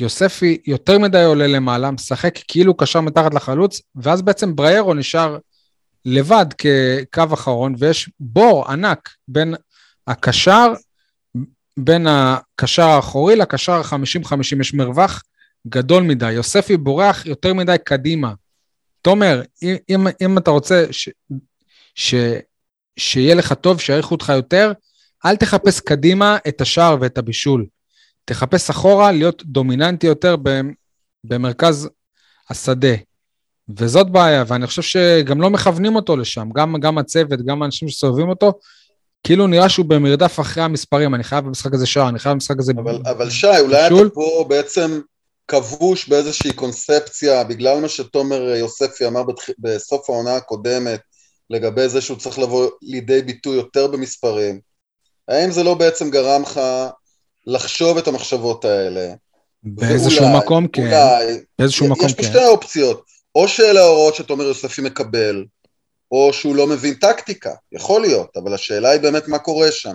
[0.00, 5.38] יוספי יותר מדי עולה למעלה, משחק כאילו קשר מתחת לחלוץ, ואז בעצם בריירו נשאר
[6.04, 9.54] לבד כקו אחרון, ויש בור ענק בין
[10.06, 10.72] הקשר,
[11.76, 15.22] בין הקשר האחורי לקשר ה-50-50, יש מרווח
[15.66, 16.32] גדול מדי.
[16.32, 18.32] יוספי בורח יותר מדי קדימה.
[19.02, 21.08] תומר, אם, אם, אתה רוצה ש,
[21.98, 22.14] ש,
[22.98, 24.72] שיהיה לך טוב, שיעריכו אותך יותר,
[25.26, 27.66] אל תחפש קדימה את השער ואת הבישול.
[28.24, 30.60] תחפש אחורה להיות דומיננטי יותר ב-
[31.24, 31.88] במרכז
[32.50, 32.94] השדה.
[33.76, 38.28] וזאת בעיה, ואני חושב שגם לא מכוונים אותו לשם, גם, גם הצוות, גם האנשים שסובבים
[38.28, 38.52] אותו,
[39.22, 42.72] כאילו נראה שהוא במרדף אחרי המספרים, אני חייב במשחק הזה שער, אני חייב במשחק הזה...
[42.76, 44.06] אבל, אבל שי, אולי בישול?
[44.06, 45.00] אתה פה בעצם
[45.48, 49.42] כבוש באיזושהי קונספציה, בגלל מה שתומר יוספי אמר בתח...
[49.58, 51.00] בסוף העונה הקודמת,
[51.50, 54.60] לגבי זה שהוא צריך לבוא לידי ביטוי יותר במספרים.
[55.28, 56.60] האם זה לא בעצם גרם לך
[57.46, 59.14] לחשוב את המחשבות האלה?
[59.62, 62.28] באיזשהו ואולי, מקום כן, אולי, באיזשהו מקום יש פה כן.
[62.28, 65.44] שתי אופציות, או שאלה ההוראות שתומר יוספי מקבל,
[66.12, 69.94] או שהוא לא מבין טקטיקה, יכול להיות, אבל השאלה היא באמת מה קורה שם.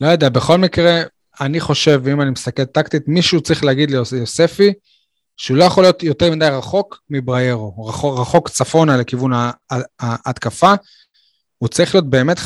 [0.00, 1.02] לא יודע, בכל מקרה,
[1.40, 4.72] אני חושב, ואם אני מסתכל טקטית, מישהו צריך להגיד ליוספי
[5.36, 9.32] שהוא לא יכול להיות יותר מדי רחוק מבריירו, רחוק, רחוק צפונה לכיוון
[10.00, 10.74] ההתקפה.
[11.58, 12.42] הוא צריך להיות באמת 50-50,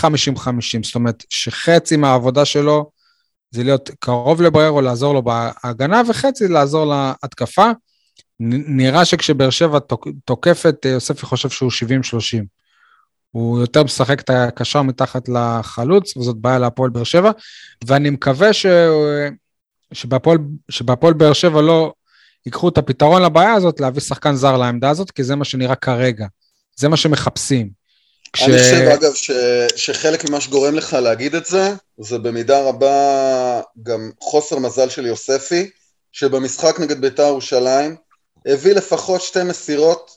[0.82, 2.90] זאת אומרת שחצי מהעבודה שלו
[3.50, 7.70] זה להיות קרוב לבריירו, לעזור לו בהגנה, וחצי לעזור להתקפה.
[8.40, 12.44] נראה שכשבאר שבע תוק- תוקפת, אה, יוספי חושב שהוא 70-30.
[13.30, 17.30] הוא יותר משחק את הקשר מתחת לחלוץ, וזאת בעיה להפועל באר שבע,
[17.86, 18.66] ואני מקווה ש...
[19.92, 20.38] שבהפועל,
[20.70, 21.92] שבהפועל באר שבע לא
[22.48, 26.26] ייקחו את הפתרון לבעיה הזאת, להביא שחקן זר לעמדה הזאת, כי זה מה שנראה כרגע.
[26.76, 27.70] זה מה שמחפשים.
[28.32, 28.42] כש...
[28.42, 29.30] אני חושב, אגב, ש,
[29.76, 35.70] שחלק ממה שגורם לך להגיד את זה, זה במידה רבה גם חוסר מזל של יוספי,
[36.12, 37.96] שבמשחק נגד בית"ר ירושלים
[38.46, 40.10] הביא לפחות שתי מסירות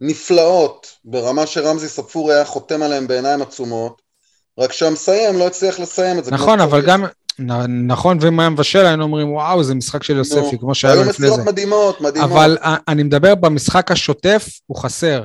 [0.00, 4.02] נפלאות, ברמה שרמזי ספור היה חותם עליהן בעיניים עצומות,
[4.58, 6.30] רק שהמסיים לא הצליח לסיים את זה.
[6.30, 6.86] נכון, אבל.
[6.86, 7.04] גם,
[7.86, 11.10] נכון, ואם היה מבשל היינו אומרים, וואו, זה משחק של יוספי, כמו שהיה לו היו
[11.10, 11.50] לפני מסירות זה.
[11.52, 12.30] מדהימות, מדהימות.
[12.30, 12.56] אבל
[12.88, 15.24] אני מדבר במשחק השוטף, הוא חסר.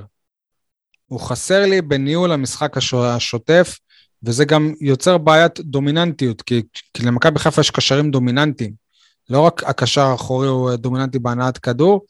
[1.07, 3.77] הוא חסר לי בניהול המשחק הש- השוטף,
[4.23, 6.61] וזה גם יוצר בעיית דומיננטיות, כי,
[6.93, 8.71] כי למכבי חיפה יש קשרים דומיננטיים.
[9.29, 12.01] לא רק הקשר האחורי הוא דומיננטי בהנעת כדור,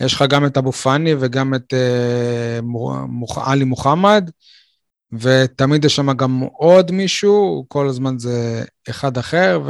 [0.00, 4.30] יש לך גם את אבו פאני וגם את אה, מור- מוח- עלי מוחמד,
[5.12, 9.60] ותמיד יש שם גם עוד מישהו, כל הזמן זה אחד אחר,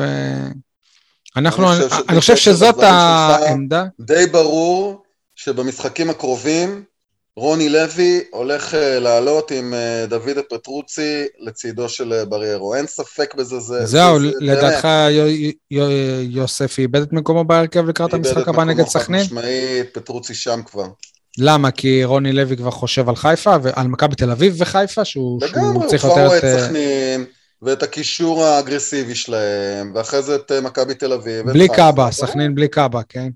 [1.36, 3.84] ואנחנו, אני אני, חושב אני חושב שבקשר שזאת העמדה.
[4.00, 5.02] די ברור
[5.34, 6.84] שבמשחקים הקרובים
[7.36, 12.74] רוני לוי הולך אה, לעלות עם אה, דוד פטרוצי לצידו של אה, בריירו.
[12.74, 13.60] אין ספק בזה.
[13.60, 18.48] זה, זהו, זה, לדעתך יו- יו- יוסף איבד את מקומו בהרכב לקראת איבד המשחק את
[18.48, 19.20] הבא מקומו נגד חד סכנין?
[19.20, 20.86] משמעית, פטרוצי שם כבר.
[21.38, 21.70] למה?
[21.70, 25.74] כי רוני לוי כבר חושב על חיפה, ועל מכבי תל אביב וחיפה, שהוא שהוא לגמרי,
[25.74, 26.44] הוא צריך כבר יותר רואה את...
[26.44, 27.24] את אה, סכנין,
[27.62, 31.50] ואת הקישור האגרסיבי שלהם, ואחרי זה את אה, מכבי תל אביב.
[31.50, 31.68] בלי.
[31.68, 32.10] קאבה.
[32.10, 33.30] סכנין בלי קאבה, כן?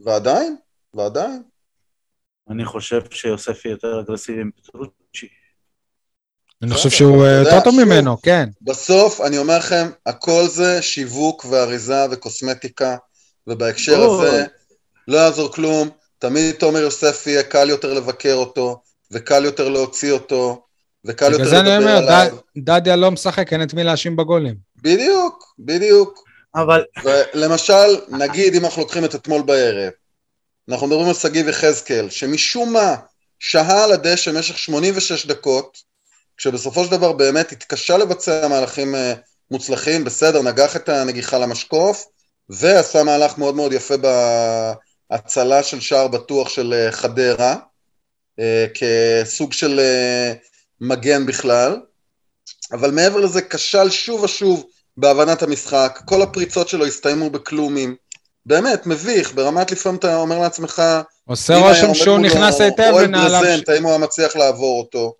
[0.00, 0.56] ועדיין,
[0.94, 1.42] ועדיין.
[2.50, 5.26] אני חושב שיוספי יותר אגרסיבי מפטרוצ'י.
[6.62, 8.48] אני בסדר, חושב שהוא אה, יותר טוב ממנו, כן.
[8.62, 12.96] בסוף, אני אומר לכם, הכל זה שיווק ואריזה וקוסמטיקה,
[13.46, 14.02] ובהקשר.
[14.02, 14.44] הזה
[15.08, 15.88] לא יעזור כלום,
[16.24, 20.64] תמיד תומר יוספי יהיה קל יותר לבקר אותו, וקל יותר להוציא אותו,
[21.04, 22.36] וקל בגלל יותר זה אני לדבר אומר, עליו.
[22.58, 24.54] ד- דדיה לא משחק, אין את מי להאשים בגולים.
[24.76, 26.24] בדיוק, בדיוק.
[26.54, 29.92] אבל ולמשל, נגיד אם אנחנו לוקחים את אתמול בערב,
[30.68, 32.94] אנחנו מדברים על שגיב יחזקאל, שמשום מה
[33.38, 35.78] שהה על הדשא במשך 86 דקות,
[36.36, 39.14] כשבסופו של דבר באמת התקשה לבצע מהלכים אה,
[39.50, 42.06] מוצלחים, בסדר, נגח את הנגיחה למשקוף,
[42.48, 43.94] ועשה מהלך מאוד מאוד יפה
[45.10, 47.56] בהצלה של שער בטוח של אה, חדרה,
[48.40, 49.80] אה, כסוג של
[50.80, 51.80] מגן בכלל,
[52.72, 57.96] אבל מעבר לזה כשל שוב ושוב בהבנת המשחק, כל הפריצות שלו הסתיימו בכלומים,
[58.46, 60.82] באמת, מביך, ברמת לפעמים אתה אומר לעצמך...
[61.24, 63.40] עושה רושם שהוא נכנס היטב לנעליו...
[63.40, 65.14] אוהב ברזנט, האם הוא היה מצליח לעבור אותו?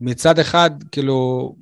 [0.00, 1.54] מצד אחד, כאילו,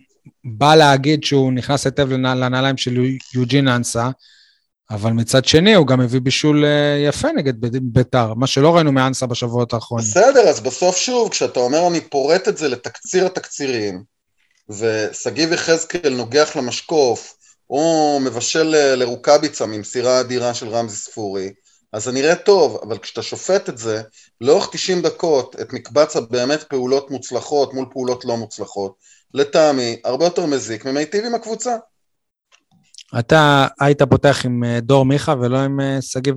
[0.44, 2.96] בא להגיד שהוא נכנס היטב לנעליים של
[3.34, 4.08] יוג'ין אנסה,
[4.90, 9.26] אבל מצד שני הוא גם הביא בישול אה, יפה נגד ביתר, מה שלא ראינו מאנסה
[9.26, 10.06] בשבועות האחרונים.
[10.06, 14.02] בסדר, אז בסוף שוב, כשאתה אומר אני פורט את זה לתקציר התקצירים,
[14.68, 17.34] ושגיב יחזקאל נוגח למשקוף,
[17.70, 21.50] או מבשל אה, לרוקאביצה ממסירה אדירה של רמזי ספורי,
[21.92, 24.02] אז זה נראה טוב, אבל כשאתה שופט את זה,
[24.40, 28.94] לאורך 90 דקות, את מקבץ הבאמת פעולות מוצלחות מול פעולות לא מוצלחות,
[29.34, 31.76] לטעמי, הרבה יותר מזיק ממיטיב עם הקבוצה.
[33.18, 36.36] אתה היית פותח עם אה, דור מיכה ולא עם אה, שגיב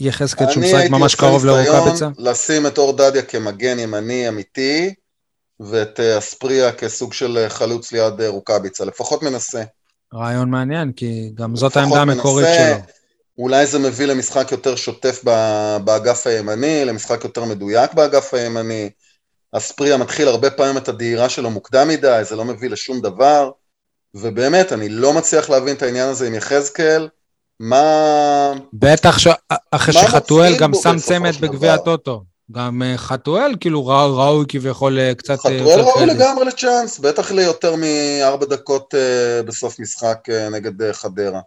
[0.00, 1.76] יחזקאל שהוא משחק ממש קרוב לרוקאביצה?
[1.76, 4.94] אני הייתי ניסיון לשים את אור דדיה כמגן ימני אמיתי,
[5.60, 9.62] ואת אספריה כסוג של חלוץ ליד רוקאביצה, לפחות מנסה.
[10.14, 12.76] רעיון מעניין, כי גם זאת העמדה המקורית שלו.
[13.38, 15.24] אולי זה מביא למשחק יותר שוטף
[15.84, 18.90] באגף הימני, למשחק יותר מדויק באגף הימני.
[19.52, 23.50] אספריה מתחיל הרבה פעמים את הדהירה שלו מוקדם מדי, זה לא מביא לשום דבר.
[24.20, 27.08] ובאמת, אני לא מצליח להבין את העניין הזה עם יחזקאל.
[27.60, 28.52] מה...
[28.72, 29.26] בטח ש...
[29.70, 32.24] אחרי שחתואל גם שם צמד בגביע הטוטו.
[32.52, 35.30] גם אה, חתואל כאילו ראוי כביכול אה, קצת...
[35.30, 38.94] אה, חתואל ראוי לגמרי לצ'אנס, בטח ליותר מארבע דקות
[39.46, 40.18] בסוף משחק
[40.52, 41.40] נגד חדרה.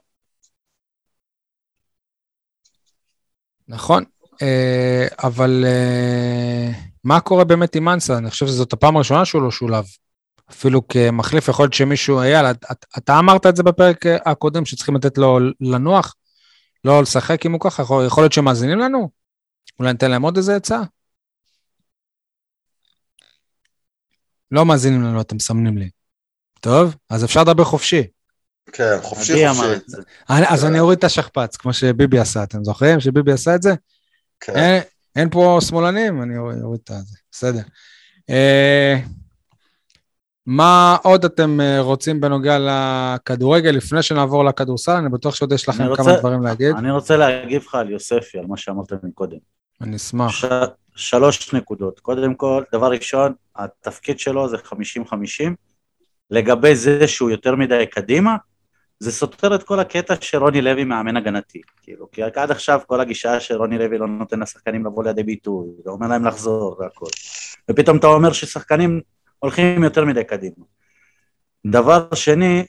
[3.68, 4.04] נכון,
[5.24, 5.66] אבל
[7.04, 8.18] מה קורה באמת עם אנסה?
[8.18, 9.86] אני חושב שזאת הפעם הראשונה שהוא לא שולב.
[10.52, 12.46] אפילו כמחליף, יכול להיות שמישהו, אייל,
[12.98, 16.16] אתה אמרת את זה בפרק הקודם, שצריכים לתת לו לנוח,
[16.86, 19.10] לא לשחק אם הוא ככה, יכול להיות שמאזינים לנו?
[19.80, 20.80] אולי ניתן להם עוד איזה עצה?
[24.52, 25.90] לא מאזינים לנו, אתם מסמנים לי.
[26.60, 28.04] טוב, אז אפשר לדבר חופשי.
[28.72, 29.96] כן, חופשי חופשי.
[30.28, 33.74] אז אני אוריד את השכפ"ץ, כמו שביבי עשה, אתם זוכרים שביבי עשה את זה?
[34.40, 34.56] כן.
[34.56, 34.84] אין,
[35.16, 37.62] אין פה שמאלנים, אני אוריד את זה, בסדר.
[38.30, 39.00] אה,
[40.52, 44.92] מה עוד אתם אה, רוצים בנוגע לכדורגל לפני שנעבור לכדורסל?
[44.92, 46.76] אני בטוח שעוד יש לכם רוצה, כמה דברים להגיד.
[46.76, 49.38] אני רוצה להגיב לך על יוספי, על מה שאמרת מקודם.
[49.82, 50.32] אני אשמח.
[50.32, 50.46] ש...
[50.96, 52.00] שלוש נקודות.
[52.00, 54.70] קודם כל, דבר ראשון, התפקיד שלו זה 50-50.
[56.32, 58.36] לגבי זה שהוא יותר מדי קדימה,
[59.00, 61.62] זה סותר את כל הקטע שרוני לוי מאמן הגנתי.
[61.82, 66.08] כאילו, כי עד עכשיו כל הגישה שרוני לוי לא נותן לשחקנים לבוא לידי ביטוי, ואומר
[66.08, 67.06] להם לחזור והכל.
[67.72, 69.02] ופתאום אתה אומר ששחקנים
[69.40, 70.66] הולכים יותר מדי קדימה.
[71.68, 72.66] דבר שני,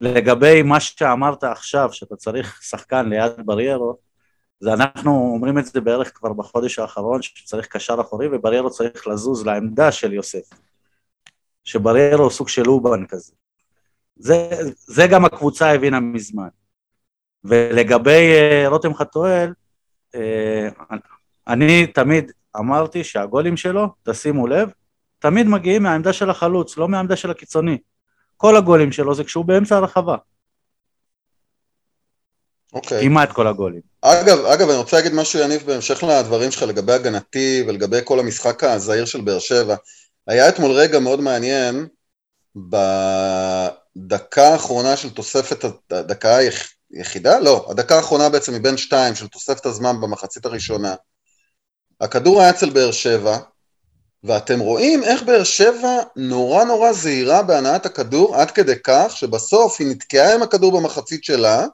[0.00, 3.98] לגבי מה שאמרת עכשיו, שאתה צריך שחקן ליד בריירו,
[4.60, 9.46] זה אנחנו אומרים את זה בערך כבר בחודש האחרון, שצריך קשר אחורי, ובריירו צריך לזוז
[9.46, 10.50] לעמדה של יוסף.
[11.64, 13.32] שבריירו הוא סוג של אובן כזה.
[14.16, 16.48] זה, זה גם הקבוצה הבינה מזמן.
[17.44, 19.52] ולגבי uh, רותם חתואל,
[20.14, 20.18] uh,
[21.48, 24.70] אני תמיד אמרתי שהגולים שלו, תשימו לב,
[25.20, 27.78] תמיד מגיעים מהעמדה של החלוץ, לא מהעמדה של הקיצוני.
[28.36, 30.16] כל הגולים שלו זה כשהוא באמצע הרחבה.
[32.72, 33.02] אוקיי.
[33.02, 33.80] כמעט כל הגולים.
[34.02, 38.64] אגב, אגב, אני רוצה להגיד משהו, יניב, בהמשך לדברים שלך לגבי הגנתי ולגבי כל המשחק
[38.64, 39.76] הזהיר של באר שבע.
[40.26, 41.86] היה אתמול רגע מאוד מעניין,
[42.56, 46.38] בדקה האחרונה של תוספת, הדקה
[46.92, 47.40] היחידה?
[47.40, 50.94] לא, הדקה האחרונה בעצם מבין שתיים של תוספת הזמן במחצית הראשונה.
[52.00, 53.38] הכדור היה אצל באר שבע,
[54.24, 59.88] ואתם רואים איך באר שבע נורא נורא זהירה בהנעת הכדור, עד כדי כך שבסוף היא
[59.88, 61.66] נתקעה עם הכדור במחצית שלה,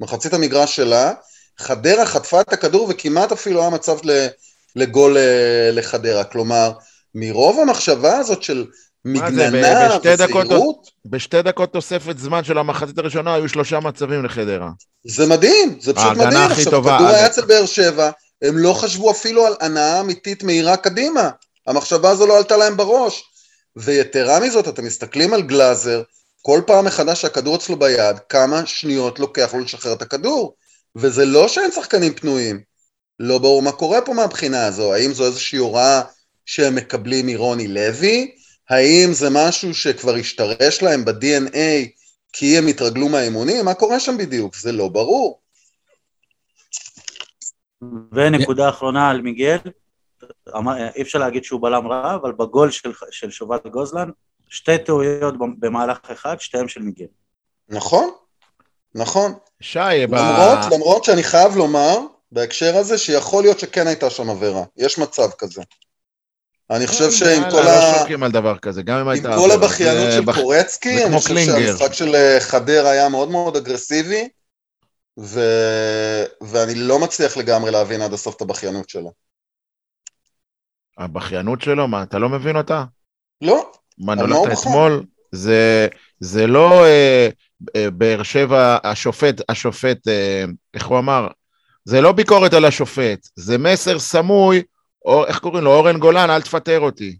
[0.00, 1.12] מחצית המגרש שלה,
[1.58, 3.98] חדרה חטפה את הכדור וכמעט אפילו היה מצב
[4.76, 6.24] לגול אה, לחדרה.
[6.24, 6.72] כלומר,
[7.14, 8.66] מרוב המחשבה הזאת של
[9.04, 10.90] מגננה וזהירות...
[11.04, 14.70] בשתי דקות תוספת זמן של המחצית הראשונה היו שלושה מצבים לחדרה.
[15.06, 16.50] זה מדהים, זה פשוט מדהים.
[16.50, 18.10] עכשיו, כדור היה אצל באר שבע,
[18.42, 21.30] הם לא חשבו אפילו על הנאה אמיתית מהירה קדימה.
[21.70, 23.24] המחשבה הזו לא עלתה להם בראש.
[23.76, 26.02] ויתרה מזאת, אתם מסתכלים על גלאזר,
[26.42, 30.54] כל פעם מחדש שהכדור אצלו ביד, כמה שניות לוקח לו לשחרר את הכדור.
[30.96, 32.60] וזה לא שאין שחקנים פנויים.
[33.20, 36.02] לא ברור מה קורה פה מהבחינה הזו, האם זו איזושהי הוראה
[36.46, 38.34] שהם מקבלים מרוני לוי?
[38.70, 41.88] האם זה משהו שכבר השתרש להם ב-DNA
[42.32, 43.64] כי הם התרגלו מהאימונים?
[43.64, 44.56] מה קורה שם בדיוק?
[44.56, 45.40] זה לא ברור.
[48.12, 49.58] ונקודה אחרונה על מיגל,
[50.96, 54.10] אי אפשר להגיד שהוא בלם רע, אבל בגול של, של שובל גוזלן,
[54.48, 57.06] שתי טעויות במהלך אחד, שתיהם של מיגל.
[57.68, 58.10] נכון,
[58.94, 59.32] נכון.
[59.60, 59.78] שי,
[60.10, 60.14] ב...
[60.14, 61.98] למרות, למרות שאני חייב לומר,
[62.32, 64.62] בהקשר הזה, שיכול להיות שכן הייתה שם עבירה.
[64.76, 65.62] יש מצב כזה.
[66.70, 67.94] אני חושב שעם יאללה, כל לא ה...
[67.98, 69.28] שולחים על דבר כזה, גם אם עם הייתה...
[69.28, 69.54] כל עבירה.
[69.54, 71.44] הבכיינות של קורצקי, זה אני חושב.
[71.44, 74.28] שהמשחק של אה, חדרה היה מאוד מאוד אגרסיבי.
[76.40, 79.12] ואני לא מצליח לגמרי להבין עד הסוף את הבכיינות שלו.
[81.00, 82.84] הבכיינות שלו, מה, אתה לא מבין אותה?
[83.42, 84.52] לא, מה נולדת בכר?
[84.52, 85.02] אתמול?
[85.32, 85.88] זה,
[86.20, 87.28] זה לא אה,
[87.76, 91.28] אה, באר שבע, השופט, השופט, אה, איך הוא אמר?
[91.84, 94.62] זה לא ביקורת על השופט, זה מסר סמוי,
[95.04, 95.74] או איך קוראים לו?
[95.74, 97.16] אורן גולן, אל תפטר אותי.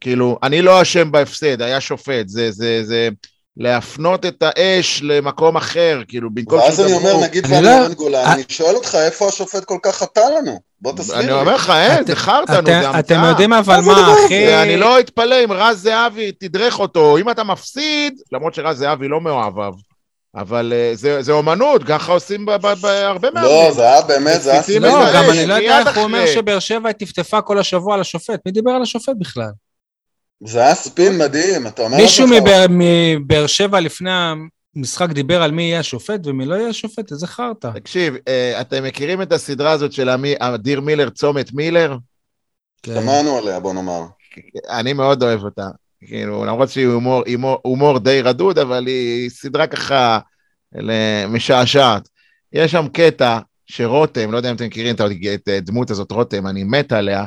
[0.00, 3.08] כאילו, אני לא אשם בהפסד, היה שופט, זה, זה, זה
[3.56, 8.24] להפנות את האש למקום אחר, כאילו, במקום ואז אני אומר, נגיד אני ואני לא- גולן,
[8.26, 10.60] אני שואל אותך, איפה השופט כל כך חטא לנו?
[10.80, 11.32] בוא תסביר אני לי.
[11.32, 13.28] אומר לך, אין, זה חרטא, נו, אתם- זה אתם המצאה.
[13.28, 14.14] יודעים אבל מה?
[14.24, 14.44] הכי...
[14.48, 19.20] ואני לא אתפלא אם רז זהבי תדרך אותו, אם אתה מפסיד, למרות שרז זהבי לא
[19.20, 19.72] מאוהביו,
[20.36, 24.82] אבל אה, זה, זה אומנות, ככה עושים בהרבה לא, זה היה באמת, זה היה מפיצים
[24.82, 26.26] לא, גם אני לא יודע איך הוא אומר.
[26.26, 28.40] שבאר שבע טפטפה כל השבוע על השופט.
[28.46, 29.50] מי דיבר על השופט בכלל?
[30.44, 34.10] זה היה ספין מדהים, אתה אומר מישהו מבאר- מבאר שבע לפני
[34.76, 37.12] המשחק דיבר על מי יהיה השופט ומי לא יהיה השופט?
[37.12, 37.70] איזה חרטא.
[37.74, 41.96] תקשיב, אה, אתם מכירים את הסדרה הזאת של אדיר מילר, צומת מילר?
[42.82, 42.94] כן.
[42.94, 44.02] שמענו עליה, בוא נאמר.
[44.70, 45.68] אני מאוד אוהב אותה.
[46.06, 50.18] כאילו, למרות שהיא הומור, הומור, הומור די רדוד, אבל היא סדרה ככה
[51.28, 52.08] משעשעת.
[52.52, 55.00] יש שם קטע שרותם, לא יודע אם אתם מכירים את
[55.34, 57.24] את הדמות הזאת, רותם, אני מת עליה.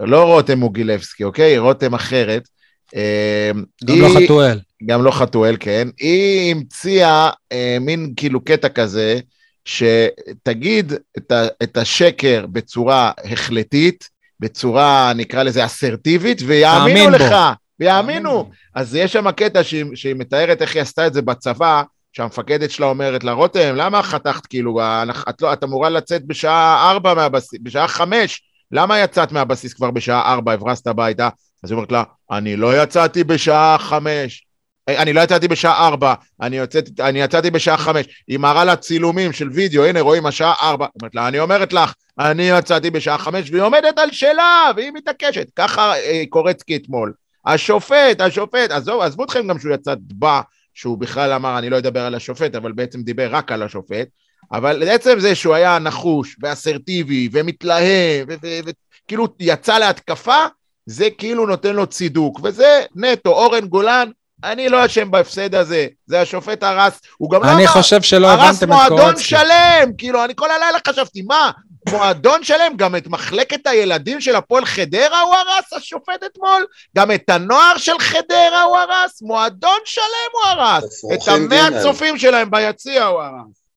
[0.00, 1.58] לא רותם מוגילבסקי, אוקיי?
[1.58, 2.48] רותם אחרת.
[2.96, 3.50] אה,
[3.84, 4.58] גם לא היא- חתואל.
[4.86, 5.88] גם לא חתואל, כן.
[5.98, 9.20] היא המציאה אה, מין כאילו קטע כזה,
[9.64, 14.08] שתגיד את, ה, את השקר בצורה החלטית,
[14.40, 17.36] בצורה, נקרא לזה, אסרטיבית, ויאמינו לך, בו.
[17.80, 18.50] ויאמינו.
[18.74, 21.82] אז יש שם קטע שהיא, שהיא מתארת איך היא עשתה את זה בצבא,
[22.12, 24.80] שהמפקדת שלה אומרת לה, רותם, למה חתכת כאילו,
[25.28, 30.32] את, לא, את אמורה לצאת בשעה ארבע מהבסיס, בשעה חמש, למה יצאת מהבסיס כבר בשעה
[30.32, 31.28] ארבע, הברסת הביתה?
[31.64, 34.44] אז היא אומרת לה, אני לא יצאתי בשעה חמש.
[34.88, 38.06] "אה, אני לא יצאתי בשעה ארבע, אני, יוצאת, אני יצאתי בשעה חמש.
[38.28, 40.86] היא מראה לה צילומים של וידאו, הנה רואים השעה ארבע.
[41.00, 45.46] אומרת לה, אני אומרת לך, אני יצאתי בשעה חמש, והיא עומדת על שלה, והיא מתעקשת.
[45.56, 47.12] ככה אה, קורצקי אתמול.
[47.46, 50.40] השופט, השופט, עזוב, עזבו אתכם גם שהוא יצא דבע,
[50.74, 54.08] שהוא בכלל אמר, אני לא אדבר על השופט, אבל בעצם דיבר רק על השופט.
[54.52, 58.26] אבל לעצם זה שהוא היה נחוש ואסרטיבי ומתלהם,
[58.64, 60.46] וכאילו יצא להתקפה,
[60.86, 64.10] זה כאילו נותן לו צידוק, וזה נטו, אורן גולן,
[64.44, 68.26] אני לא אשם בהפסד הזה, זה השופט הרס, הוא גם לא אני אמר, חושב שלא
[68.26, 69.24] הרס הבנתם את מועדון קורצקי.
[69.24, 71.50] שלם, כאילו, אני כל הלילה חשבתי, מה,
[71.90, 77.30] מועדון שלם, גם את מחלקת הילדים של הפועל חדרה הוא הרס, השופט אתמול, גם את
[77.30, 81.82] הנוער של חדרה הוא הרס, מועדון שלם הוא הרס, את המאה.
[81.82, 83.67] צופים שלהם ביציע הוא הרס.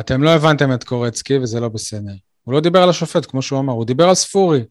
[0.00, 2.12] אתם לא הבנתם את קורצקי וזה לא בסדר.
[2.42, 4.64] הוא לא דיבר על השופט, כמו שהוא אמר, הוא דיבר על ספורי.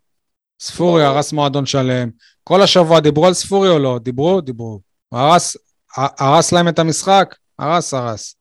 [0.59, 1.03] ספורי.
[1.03, 2.09] הרס מועדון שלם.
[2.43, 3.99] כל השבוע דיברו על ספורי או לא?
[4.03, 4.41] דיברו?
[4.41, 4.81] דיברו.
[5.09, 5.57] הוא הרס,
[5.97, 7.35] הרס להם את המשחק?
[7.59, 8.35] הרס, הרס.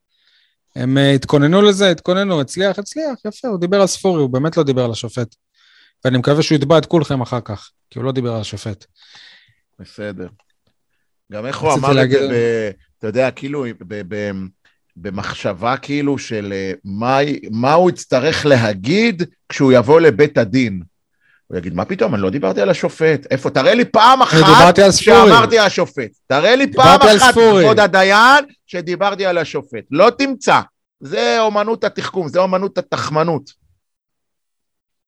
[0.77, 4.63] הם uh, התכוננו לזה, התכוננו, הצליח, הצליח, יפה, הוא דיבר על ספורי, הוא באמת לא
[4.63, 5.35] דיבר על השופט.
[6.05, 8.87] ואני מקווה שהוא יתבע את כולכם אחר כך, כי הוא לא דיבר על השופט.
[9.79, 10.29] בסדר.
[11.33, 14.31] גם איך הוא אמר את זה, ב- אתה יודע, כאילו, ב- ב-
[14.97, 17.19] במחשבה כאילו של אה, מה,
[17.51, 20.83] מה הוא יצטרך להגיד כשהוא יבוא לבית הדין.
[21.47, 23.27] הוא יגיד, מה פתאום, אני לא דיברתי על השופט.
[23.31, 25.17] איפה, תראה לי פעם אחת דיברתי על ספורי.
[25.17, 26.11] שאמרתי על השופט.
[26.27, 27.35] תראה לי פעם אחת.
[27.65, 29.85] כבוד הדיין, שדיברתי על השופט.
[29.91, 30.61] לא תמצא.
[31.01, 33.51] זה אומנות התחכום, זה אומנות התחמנות.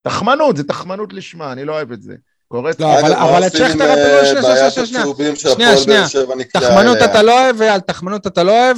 [0.02, 2.14] תחמנות, זה תחמנות לשמה, אני לא אוהב את זה.
[2.48, 2.80] קוראת...
[2.80, 6.06] לא, אבל- אבל את שכטר, אתה לא- אה, שנייה, בעיית שנייה, שנייה, שנייה.
[6.52, 6.96] תחמנות?
[7.04, 8.76] אתה לא אוהב ועל תחמנות אתה לא אוהב?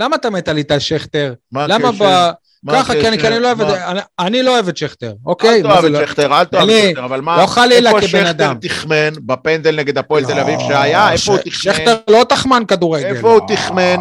[0.00, 1.34] למה אתה מת על איתי שכטר?
[1.52, 2.30] מה למה הקשר?
[2.64, 2.72] ב...
[2.72, 3.68] ככה, כי אני אני לא אוהב את?
[3.68, 3.84] זה.
[4.18, 5.56] אני- לא אוהב את שכטר, אוקיי?
[5.56, 8.08] אל תאהב את לא- שכטר, אל תאהב את שכטר, אבל מה, לא חלילה איפה כבן
[8.08, 8.58] שכטר אדם.
[8.60, 11.06] תחמן בפנדל נגד הפועל תל אביב שהיה?
[11.06, 11.52] לא, איפה הוא תחמן?
[11.74, 13.06] שכטר לא תחמן כדורגל.
[13.06, 13.96] איפה הוא תחמן?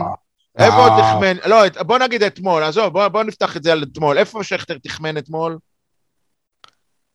[0.57, 1.11] איפה הוא אה.
[1.13, 1.35] תחמן?
[1.45, 4.17] לא, בוא נגיד אתמול, עזוב, בוא נפתח את זה על אתמול.
[4.17, 5.57] איפה שכטר תחמן אתמול?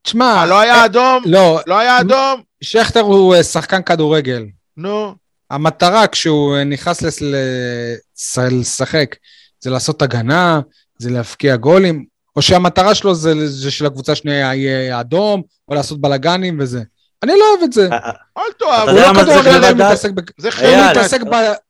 [0.02, 1.22] תשמע, אה, לא היה אדום?
[1.26, 2.40] לא, לא היה אדום?
[2.60, 4.44] שכטר הוא אה, שחקן כדורגל.
[4.76, 5.14] נו.
[5.50, 7.02] המטרה כשהוא אה, נכנס
[8.50, 9.16] לשחק
[9.60, 10.60] זה לעשות הגנה,
[10.98, 12.04] זה להבקיע גולים,
[12.36, 16.82] או שהמטרה שלו זה, זה שלקבוצה השנייה יהיה אדום, או לעשות בלאגנים וזה.
[17.22, 17.88] אני לא אוהב את זה.
[17.92, 18.88] אה, אל תאהב.
[18.88, 19.76] הוא לא כדורגל, הוא?
[19.78, 20.10] מתעסק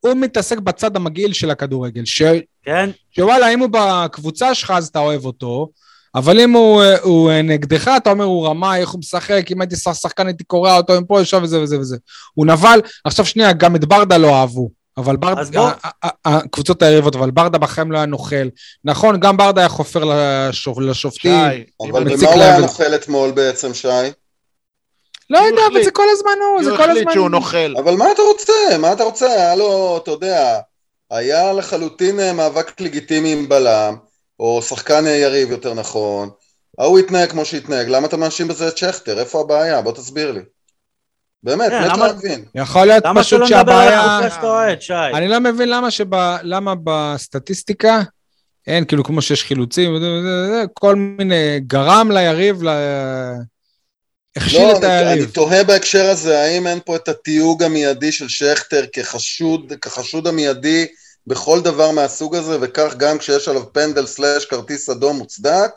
[0.01, 0.13] הוא
[0.59, 2.05] בצד המגעיל של הכדורגל.
[2.05, 2.21] ש-
[2.63, 2.89] כן?
[3.11, 5.69] שוואלה, אם הוא בקבוצה שלך אז אתה אוהב אותו,
[6.15, 9.61] אבל אם הוא, אה, הוא אה, נגדך, אתה אומר, הוא רמאי, איך הוא משחק, אם
[9.61, 11.97] הייתי שחקן הייתי קורע אותו מפה, יושב וזה וזה וזה.
[12.33, 14.69] הוא נבל, עכשיו שנייה, גם את ברדה לא אהבו.
[14.97, 15.69] אבל ברדה, אז בוא-
[16.25, 18.47] הקבוצות היריבות, אבל ברדה בחיים לא היה נוכל.
[18.85, 21.31] נכון, גם ברדה היה חופר לשופ, לשופטים.
[21.51, 22.59] שי, אבל במה הוא היה.
[22.59, 23.87] נוכל אתמול בעצם, שי?
[25.29, 25.85] לא הוא יודע, אבל החליט.
[25.85, 27.13] זה כל הזמן הוא, זה הוא כל החליט הזמן...
[27.13, 27.73] שהוא נוכל.
[27.83, 28.77] אבל מה אתה רוצה?
[28.79, 29.25] מה אתה רוצה?
[29.25, 30.59] היה לו, אתה יודע,
[31.11, 33.95] היה לחלוטין אה, מאבק לגיטימי עם בלם,
[34.39, 36.29] או שחקן אה, יריב יותר נכון.
[36.79, 39.19] ההוא התנהג כמו שהתנהג, למה אתה מאשים בזה את שכטר?
[39.19, 39.81] איפה הבעיה?
[39.81, 40.39] בוא תסביר לי.
[41.43, 42.45] באמת, כן, מת למה- להבין.
[42.55, 44.15] יכול להיות למה פשוט שלא נדבר על שהבעיה...
[44.17, 44.93] הקבוצה שאתה אוהד, שי?
[44.93, 46.05] אני לא מבין למה, שב,
[46.43, 48.01] למה בסטטיסטיקה
[48.67, 49.91] אין, כאילו כמו שיש חילוצים,
[50.73, 52.69] כל מיני, גרם ליריב, ל...
[54.35, 55.29] הכשיל לא, את אני, אני היריב.
[55.31, 60.87] תוהה בהקשר הזה, האם אין פה את התיוג המיידי של שכטר כחשוד, כחשוד המיידי
[61.27, 65.71] בכל דבר מהסוג הזה, וכך גם כשיש עליו פנדל סלאש כרטיס אדום מוצדק,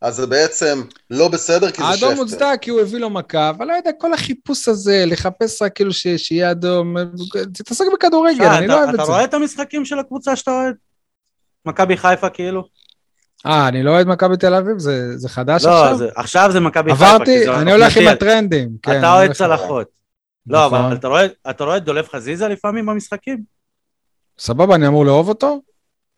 [0.00, 2.06] אז זה בעצם לא בסדר כי זה שכטר.
[2.06, 5.72] האדום מוצדק כי הוא הביא לו מכה, אבל לא יודע, כל החיפוש הזה, לחפש רק
[5.74, 5.90] כאילו.
[5.92, 6.96] שיהיה אדום,
[7.54, 9.12] תתעסק בכדורגל, אני אתה- לא אוהב אתה את זה.
[9.12, 10.74] רואה את המשחקים של הקבוצה שאתה אוהד?
[11.66, 12.64] מכבי חיפה כאילו?
[13.46, 14.78] אה, אני לא אוהד מכבי תל אביב?
[14.78, 15.98] זה זה חדש לא, עכשיו?
[15.98, 17.06] זה- עכשיו זה מכבי חיפה.
[17.14, 18.08] עברתי, אני הולך עם.
[18.08, 18.68] הטרנדים.
[18.82, 19.86] כן, אתה אני אוהד צלחות.
[20.46, 20.78] לא, נכון.
[20.84, 23.57] אבל אתה רואה- אתה רואה את דולף חזיזה לפעמים במשחקים?
[24.38, 25.60] סבבה, אני אמור לאהוב אותו?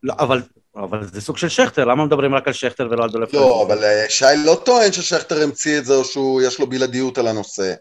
[0.03, 0.43] לא, אבל
[0.77, 3.35] אבל זה סוג של שכטר, למה מדברים רק על שכטר ולא על דולף?
[3.35, 7.27] לא, אבל אה, שי לא טוען ששכטר המציא את זה או שיש לו בלעדיות על
[7.27, 7.75] הנושא.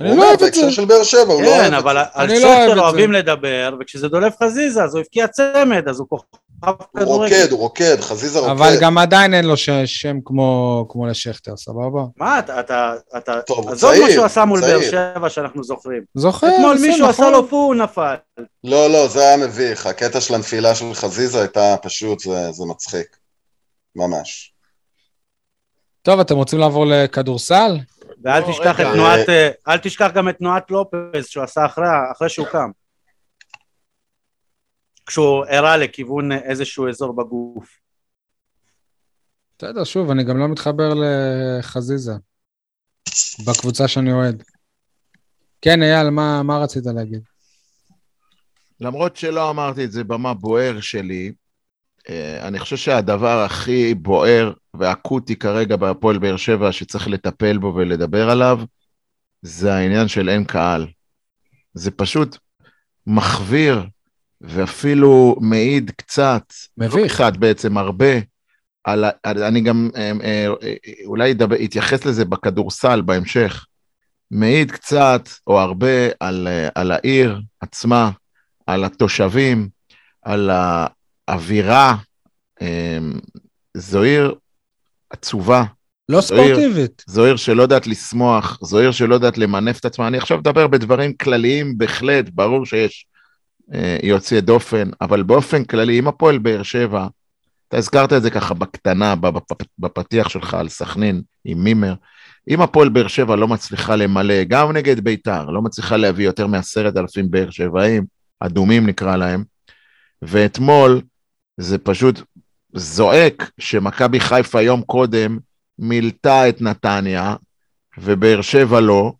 [0.00, 0.44] אני לא אוהב את זה.
[0.44, 2.00] בהקשר של באר שבע, הוא לא אוהב כן, את אבל זה.
[2.12, 2.80] על אני לא אוהב את שכטר זה.
[2.80, 6.26] אוהבים לדבר, וכשזה דולף חזיזה אז הוא הבקיע צמד, אז הוא כוכב
[6.64, 7.04] הוא.
[7.04, 8.50] רוקד, הוא רוקד, חזיזה רוקד.
[8.50, 12.00] אבל גם עדיין אין לו שם כמו כמו לשכטר, סבבה?
[12.16, 14.80] מה, אתה, אתה, אתה, טוב, הוא עזוב מה צעיר, שהוא עשה מול באר.
[14.90, 16.02] שבע שאנחנו זוכרים.
[16.14, 17.24] זוכר, אתמול מישהו נכון.
[17.24, 18.14] עשה לו פו, הוא נפל.
[18.64, 19.86] לא, לא, זה היה מביך.
[19.86, 23.16] הקטע של הנפילה של חזיזה הייתה פשוט, זה, זה מצחיק.
[23.96, 24.52] ממש.
[26.02, 27.78] טוב, אתם רוצים לעבור לכדורסל?
[28.24, 28.86] ואל לא, תשכח את.
[28.92, 32.70] תנועת, אה, אל תשכח גם את תנועת לופז שהוא עשה אחרי שהוא קם.
[35.06, 37.80] כשהוא הראה לכיוון איזשהו אזור בגוף.
[39.58, 42.12] בסדר, שוב, אני גם לא מתחבר לחזיזה.
[43.46, 44.42] בקבוצה שאני אוהד.
[45.62, 47.22] כן, אייל, מה, מה רצית להגיד?
[48.80, 51.32] למרות שלא אמרתי את זה במה בוער שלי,
[52.08, 58.30] אה, אני חושב שהדבר הכי בוער ואקוטי כרגע בהפועל באר שבע שצריך לטפל בו ולדבר
[58.30, 58.60] עליו,
[59.42, 60.86] זה העניין של אין קהל.
[61.74, 62.36] זה פשוט
[63.06, 63.86] מחוויר
[64.48, 66.42] ואפילו מעיד קצת,
[66.78, 67.14] לא מביך.
[67.14, 68.14] קצת בעצם, הרבה,
[68.84, 70.74] על, על, אני גם אה, אה, אה,
[71.04, 71.34] אולי
[71.64, 73.66] אתייחס לזה בכדורסל בהמשך,
[74.30, 78.10] מעיד קצת או הרבה על, על העיר עצמה,
[78.66, 79.68] על התושבים,
[80.22, 80.50] על
[81.28, 81.96] האווירה.
[83.76, 84.34] זו עיר
[85.10, 85.64] עצובה,
[86.08, 87.04] לא זו עיר- ספורטיבית.
[87.06, 90.08] זו עיר שלא יודעת לשמוח, זו עיר שלא יודעת למנף את עצמה.
[90.08, 93.06] אני עכשיו מדבר בדברים כלליים בהחלט, ברור שיש
[93.74, 97.06] אה, יוצאי דופן, אבל באופן כללי, אם הפועל באר שבע,
[97.68, 101.94] אתה הזכרת את זה ככה בקטנה, בפ- בפתיח שלך על סכנין עם מימר,
[102.48, 106.96] אם הפועל באר שבע לא מצליחה למלא, גם נגד ביתר, לא מצליחה להביא יותר מעשרת
[106.96, 108.04] אלפים באר שבעים,
[108.40, 109.44] אדומים נקרא להם,
[110.22, 111.00] ואתמול
[111.56, 112.20] זה פשוט
[112.72, 115.38] זועק שמכבי חיפה יום קודם
[115.78, 117.36] מילתה את נתניה,
[117.98, 119.12] ובאר שבע לא.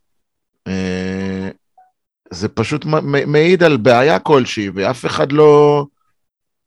[2.30, 2.84] זה פשוט
[3.26, 5.84] מעיד על בעיה כלשהי, ואף אחד לא...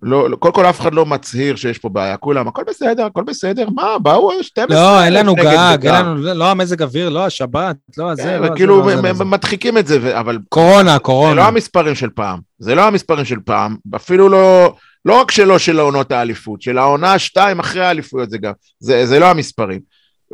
[0.01, 3.24] לא, לא- קודם כל אף אחד לא מצהיר שיש פה בעיה, כולם, הכל בסדר, הכל
[3.24, 5.95] בסדר, מה, באו 12 לא, אין לנו גג, בית"ר.
[5.97, 8.95] אין לנו, לא המזג אוויר, לא השבת, לא זה, כן, לא זה, וכאילו לא זה,
[9.01, 9.24] לא זה.
[9.24, 11.47] מ- מדחיקים את זה, אבל קורונה, זה לא קורונה.
[11.47, 16.12] המספרים של פעם, זה לא המספרים של פעם, אפילו לא, לא רק שלא של העונות
[16.12, 19.80] האליפות, של העונה שתיים אחרי האליפויות זה גם, זה, זה לא המספרים.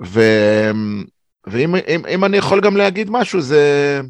[0.06, 0.22] ו,
[1.48, 4.02] ואם אם, אם אני יכול גם להגיד משהו, זה,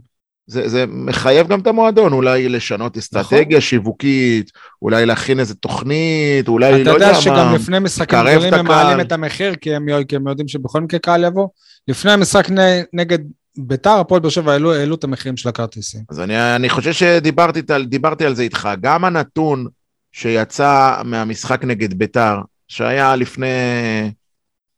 [0.48, 6.70] זה, זה מחייב גם את המועדון, אולי לשנות אסטרטגיה שיווקית, אולי להכין איזה תוכנית, אולי
[6.82, 7.22] אתה לא יודע יודע מה.
[7.22, 8.68] שגם לפני משחקים גדולים הם.
[8.68, 11.48] מעלים את המחיר, כי הם כי הם יודעים שבכל מקרה קהל יבוא.
[11.88, 12.48] לפני המשחק
[12.94, 13.20] נגד
[13.58, 16.02] ביתר, הפועל באר שבע העלו העלו את המחירים של הכרטיסים.
[16.10, 17.88] אז אני, אני חושב שדיברתי על,
[18.26, 18.70] על זה איתך.
[18.82, 19.68] גם הנתון
[20.12, 22.38] שיצא מהמשחק נגד ביתר,
[22.68, 23.48] שהיה לפני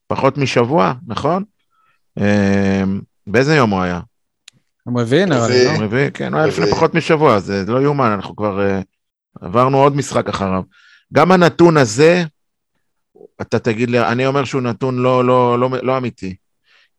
[0.08, 1.44] פחות משבוע, נכון?
[2.20, 2.84] אה,
[3.28, 4.00] באיזה יום הוא היה?
[4.88, 5.66] הם רביעי נראה לי.
[5.66, 5.70] לא?
[5.70, 6.12] יום רביעי?
[6.12, 6.72] כן, הוא היה לפני.
[6.72, 8.82] פחות משבוע, זה לא יאומן, אנחנו כבר אה,
[9.42, 10.62] עברנו עוד משחק אחריו.
[11.14, 12.24] גם הנתון הזה,
[13.42, 16.36] אתה תגיד לי, אני אומר שהוא נתון לא, לא, לא, לא אמיתי.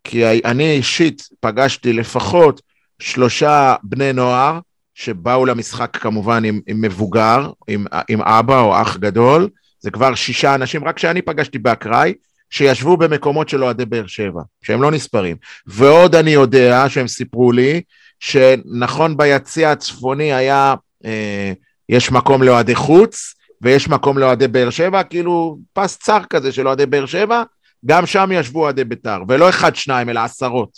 [0.05, 2.63] כי אני אישית פגשתי לפחות
[2.99, 4.59] שלושה בני נוער
[4.95, 9.49] שבאו למשחק כמובן עם, עם מבוגר, עם, עם אבא או אח גדול,
[9.81, 12.15] זה כבר שישה אנשים, רק שאני פגשתי באקראי,
[12.51, 15.37] שישבו במקומות של אוהדי באר שבע, שהם לא נספרים.
[15.67, 17.83] ועוד אני יודע, שהם סיפרו לי,
[18.21, 20.75] שנכון ביציע הצפוני היה,
[21.05, 21.53] אה,
[21.89, 26.87] יש מקום לאוהדי חוץ, ויש מקום לאוהדי באר שבע, כאילו פס צר כזה של אוהדי
[26.87, 27.43] באר שבע,
[27.87, 30.71] גם שם ישבו אוהדי בית"ר, ולא אחד, שניים, אלא עשרות.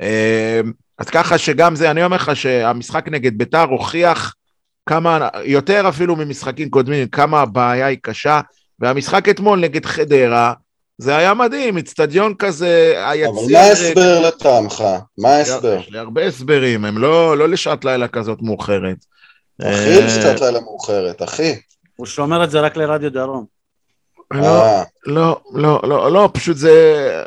[0.00, 0.60] אה,
[0.98, 4.34] אז ככה שגם זה, אני אומר לך שהמשחק נגד בית"ר הוכיח
[4.86, 8.40] כמה, יותר אפילו ממשחקים קודמים, כמה הבעיה היא קשה,
[8.78, 10.52] והמשחק אתמול נגד חדרה,
[10.98, 13.28] זה היה מדהים, אצטדיון כזה, היציע...
[13.28, 14.84] אבל מה ההסבר לטעמך?
[15.18, 15.76] מה ההסבר?
[15.80, 18.96] יש לי הרבה הסברים, הם לא, לא לשעת לילה כזאת מאוחרת.
[19.62, 21.54] אחי, לשעת לילה מאוחרת, אחי.
[21.96, 23.44] הוא שומר את זה רק לרדיו דרום.
[24.30, 27.24] לא, לא, לא, לא, לא, פשוט זה...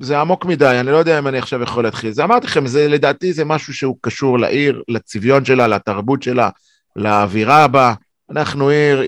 [0.00, 2.12] זה עמוק מדי, אני לא יודע אם אני עכשיו יכול להתחיל.
[2.12, 6.50] זה אמרתי לכם, זה לדעתי זה משהו שהוא קשור לעיר, לצביון שלה, לתרבות שלה,
[6.96, 7.94] לאווירה בה.
[8.30, 9.02] אנחנו עיר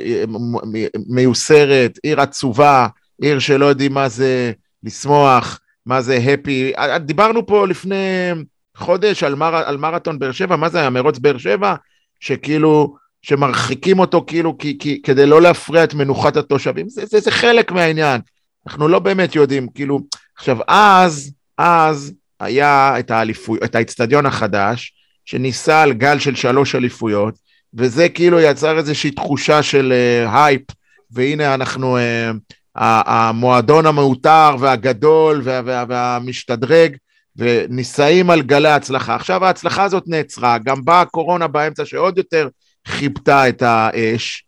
[1.08, 2.86] מיוסרת, עיר עצובה,
[3.20, 4.52] עיר שלא יודעים מה זה
[4.82, 6.72] לשמוח, מה זה happy.
[7.00, 8.30] דיברנו פה לפני
[8.76, 11.74] חודש על, מר, על מרתון באר שבע, מה זה היה, מרוץ באר שבע?
[12.20, 17.30] שכאילו, שמרחיקים אותו כאילו כי, כי, כדי לא להפריע את מנוחת התושבים, זה, זה, זה
[17.30, 18.20] חלק מהעניין.
[18.66, 20.00] אנחנו לא באמת יודעים, כאילו,
[20.36, 24.92] עכשיו אז, אז היה את האליפות, את האצטדיון החדש,
[25.24, 27.34] שנישא על גל של שלוש אליפויות,
[27.74, 30.62] וזה כאילו יצר איזושהי תחושה של אה, הייפ,
[31.10, 36.96] והנה אנחנו, uh, המועדון המעוטר והגדול וה, וה, והמשתדרג,
[37.36, 39.14] ונישאים על גלי ההצלחה.
[39.14, 42.48] עכשיו ההצלחה הזאת נעצרה, גם באה הקורונה באמצע שעוד יותר
[42.86, 44.44] חיבתה את האש,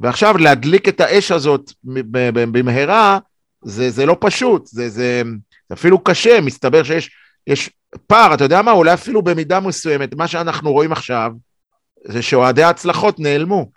[0.00, 1.72] ועכשיו להדליק את האש הזאת
[2.24, 3.18] במהרה,
[3.64, 5.22] זה, זה לא פשוט, זה, זה,
[5.72, 7.10] אפילו קשה, מסתבר שיש
[7.46, 7.70] יש
[8.06, 11.32] פער, אתה יודע מה, אולי אפילו במידה מסוימת, מה שאנחנו רואים עכשיו,
[12.04, 13.70] זה שאוהדי ההצלחות נעלמו.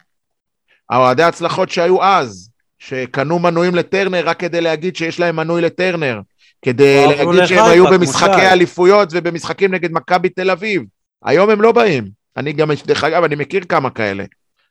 [0.89, 2.50] האוהדי ההצלחות שהיו אז,
[2.81, 6.19] שקנו מנויים לטרנר רק כדי להגיד שיש להם מנוי לטרנר,
[6.61, 10.81] כדי להגיד שהם היו במשחקי אליפויות ובמשחקים נגד מכבי תל אביב.
[11.23, 12.09] היום הם לא באים.
[12.37, 14.23] אני גם, דרך אגב, אני מכיר כמה כאלה,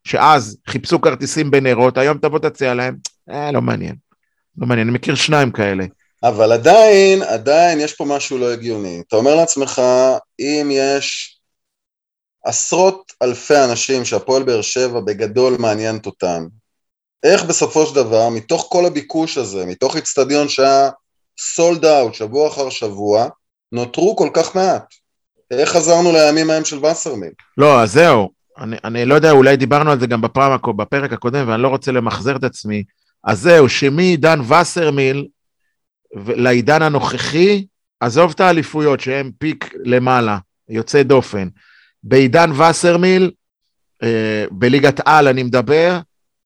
[0.04, 2.96] שאז חיפשו כרטיסים בנרות, היום תבוא תציע להם,
[3.30, 3.94] אה, לא מעניין.
[4.58, 5.84] לא מעניין, אני מכיר שניים כאלה.
[6.22, 9.02] אבל עדיין, עדיין יש פה משהו לא הגיוני.
[9.08, 9.82] אתה אומר לעצמך,
[10.40, 11.38] אם יש
[12.44, 16.46] עשרות אלפי אנשים שהפועל באר שבע בגדול מעניינת אותם,
[17.24, 20.90] איך בסופו של דבר, מתוך כל הביקוש הזה, מתוך איצטדיון שהיה
[21.40, 23.28] סולד אאוט שבוע אחר שבוע,
[23.72, 24.94] נותרו כל כך מעט.
[25.50, 27.30] איך חזרנו לימים ההם של וסרמיל?
[27.58, 28.30] לא, אז זהו.
[28.58, 31.92] אני, אני לא יודע, אולי דיברנו על זה גם בפעם, בפרק הקודם, ואני לא רוצה
[31.92, 32.84] למחזר את עצמי.
[33.24, 35.26] אז זהו, שמעידן וסרמיל
[36.14, 37.66] לעידן הנוכחי,
[38.00, 41.48] עזוב את האליפויות שהם פיק למעלה, יוצא דופן.
[42.02, 43.30] בעידן וסרמיל,
[44.02, 45.98] אה, בליגת על אני מדבר,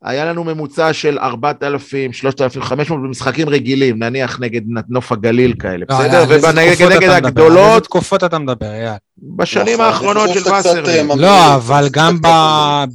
[0.05, 6.24] היה לנו ממוצע של 4,000, 3,500 במשחקים רגילים, נניח נגד נוף הגליל כאלה, לא, בסדר?
[6.28, 7.59] ונגד הגדולות...
[7.59, 8.92] על איזה תקופות אתה מדבר, אייל?
[9.36, 11.11] בשנים האחרונות של וסרמיל.
[11.11, 12.18] אה, לא, אבל גם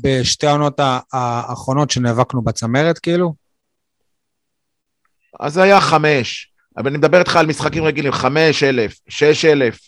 [0.02, 0.80] בשתי העונות
[1.14, 3.34] האחרונות שנאבקנו בצמרת, כאילו?
[5.40, 6.52] אז היה חמש.
[6.78, 9.80] אבל אני מדבר איתך על משחקים רגילים, חמש אלף, שש אלף.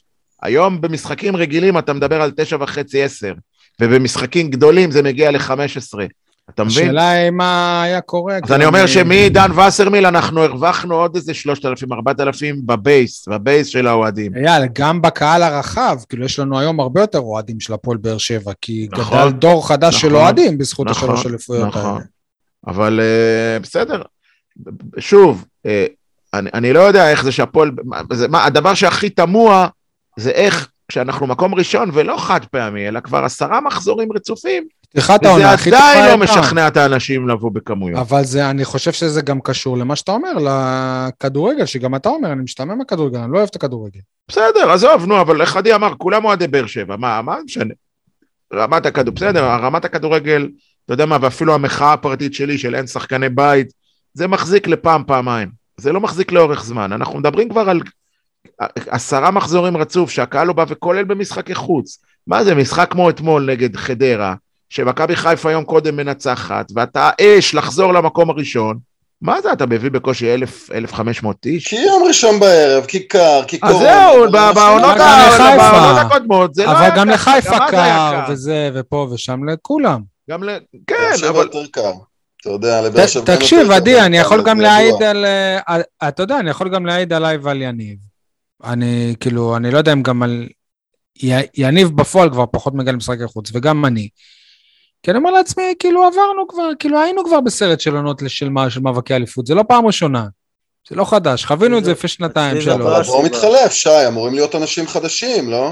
[0.41, 3.33] היום במשחקים רגילים אתה מדבר על תשע וחצי, עשר.
[3.81, 6.05] ובמשחקים גדולים זה מגיע לחמש עשרה.
[6.55, 6.83] אתה מבין?
[6.85, 8.39] השאלה היא מה היה קורה.
[8.43, 13.67] אז אני אומר שמעידן וסרמיל אנחנו הרווחנו עוד איזה שלושת אלפים, ארבעת אלפים בבייס, בבייס
[13.67, 14.31] של האוהדים.
[14.35, 18.51] אייל, גם בקהל הרחב, כאילו יש לנו היום הרבה יותר אוהדים של הפועל באר שבע,
[18.61, 21.93] כי נכון, גדל דור חדש נכון, של אוהדים בזכות נכון, השלוש אליפויות נכון.
[21.93, 22.05] האלה.
[22.67, 24.01] אבל uh, בסדר,
[24.99, 25.69] שוב, uh,
[26.33, 27.71] אני, אני לא יודע איך זה שהפועל,
[28.13, 29.67] זה, מה, הדבר שהכי תמוה
[30.19, 35.53] זה איך כשאנחנו מקום ראשון ולא חד פעמי, אלא כבר עשרה מחזורים רצופים, פתיחת העונה
[35.53, 35.81] הכי טובה.
[35.81, 37.99] זה עדיין לא משכנע את האנשים לבוא בכמויות.
[37.99, 42.41] אבל זה, אני חושב שזה גם קשור למה שאתה אומר, לכדורגל, שגם אתה אומר, אני
[42.41, 43.99] משתמם מהכדורגל, אני לא אוהב את הכדורגל.
[44.27, 47.73] בסדר, עזוב, נו, אבל איך עדי אמר, כולם אוהדי באר שבע, מה, מה משנה?
[48.53, 50.49] רמת הכדור, בסדר, רמת הכדורגל,
[50.85, 53.67] אתה יודע מה, ואפילו המחאה הפרטית שלי של אין שחקני בית,
[54.13, 55.49] זה מחזיק לפעם, פעמיים.
[55.77, 56.93] זה לא מחזיק לאורך זמן.
[56.93, 57.81] אנחנו מדברים כבר על
[58.75, 61.97] עשרה מחזורים רצוף שהקהל לא בא וכולל במשחקי חוץ.
[62.27, 64.35] מה זה, משחק כמו אתמול נגד חדרה,
[64.71, 68.77] שמכבי חיפה יום קודם מנצחת, ואתה אש לחזור למקום הראשון,
[69.21, 71.67] מה זה, אתה מביא בקושי אלף, אלף חמש מאות איש?
[71.67, 74.07] כי יום ראשון בערב, כי קר, כי קורונה.
[74.07, 74.97] אז זהו, בעונות
[76.01, 76.87] הקודמות זה לא היה קר.
[76.87, 80.01] אבל גם לחיפה קר, וזה, ופה ושם, לכולם.
[80.29, 80.49] גם ל...
[80.87, 80.95] כן,
[81.29, 81.43] אבל...
[81.43, 81.91] יותר קר.
[82.41, 83.35] אתה יודע, לבאר שבע...
[83.35, 85.25] תקשיב, עדי, אני יכול גם להעיד על...
[85.25, 87.97] אה, אתה יודע, אני יכול גם להעיד עליי ועל יניב.
[88.63, 90.47] אני, כאילו, אני לא יודע אם גם על...
[91.57, 94.09] יניב בפועל כבר פחות מגיע למשחקי חוץ, וגם אני.
[95.03, 98.79] כי אני אומר לעצמי, כאילו עברנו כבר, כאילו היינו כבר בסרט של עונות של, של
[98.79, 100.27] מאבקי אליפות, זה לא פעם ראשונה.
[100.89, 102.85] זה לא חדש, חווינו את זה לפני שנתיים אצלי זה שלו.
[102.89, 103.23] לא.
[103.25, 105.71] מתחלף, שי, אמורים להיות אנשים חדשים, לא?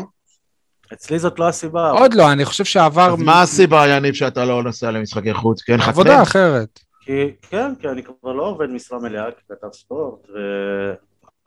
[0.94, 1.90] אצלי זאת לא הסיבה.
[1.90, 5.70] עוד לא, אני חושב שעבר אז מה הסיבה, יניב, שאתה לא נוסע למשחקי חוץ?
[5.70, 6.22] אין לך עבודה?
[6.22, 6.80] אחרת.
[7.50, 10.28] כן, כי אני כבר לא עובד משרה מלאה ככתב ספורט,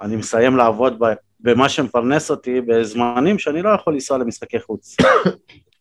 [0.00, 1.04] ואני מסיים לעבוד ב,
[1.40, 4.96] במה שמפרנס אותי בזמנים שאני לא יכול לנסוע למשחקי חוץ.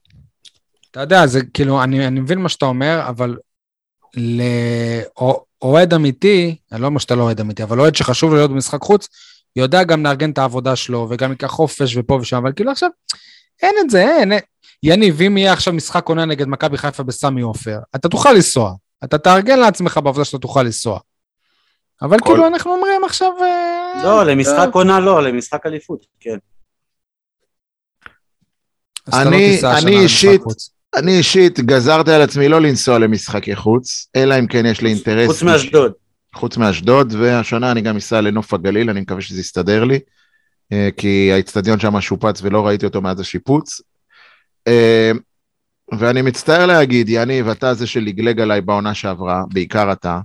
[0.92, 3.38] אתה יודע, זה כאילו, אני, אני מבין מה שאתה אומר, אבל
[5.62, 9.08] לאוהד אמיתי, אני לא אומר שאתה לא אוהד אמיתי, אבל אוהד שחשוב להיות במשחק חוץ,
[9.56, 12.90] יודע גם לארגן את העבודה שלו, וגם ייקח חופש ופה ושם, אבל כאילו עכשיו,
[13.62, 14.32] אין את זה, אין.
[14.32, 14.40] אין.
[14.84, 18.74] יניב, אם יהיה עכשיו משחק עונה נגד מכבי חיפה בסמי עופר, אתה תוכל לנסוע.
[19.04, 21.00] אתה תארגן לעצמך בעבודה שאתה תוכל לנסוע.
[22.02, 23.32] אבל כל- כאילו אנחנו אומרים עכשיו...
[23.42, 26.38] אה, לא, למשחק עונה לא, למשחק אליפות, כן.
[29.08, 30.70] אז אתה לא אני- תיסע אני השנה למשחק אישית- חוץ.
[30.96, 35.28] אני אישית גזרתי על עצמי לא לנסוע למשחקי חוץ, אלא אם כן יש לי אינטרס.
[35.28, 35.92] חוץ מאשדוד.
[36.36, 40.00] חוץ מאשדוד, והשנה אני גם אסע לנוף הגליל, אני מקווה שזה יסתדר לי,
[40.72, 43.82] אה, כי האיצטדיון שם שופץ ולא ראיתי אותו מאז השיפוץ.
[44.68, 45.12] אה,
[45.98, 50.20] ואני מצטער להגיד, יניב, אתה זה שלגלג עליי בעונה שעברה, בעיקר אתה,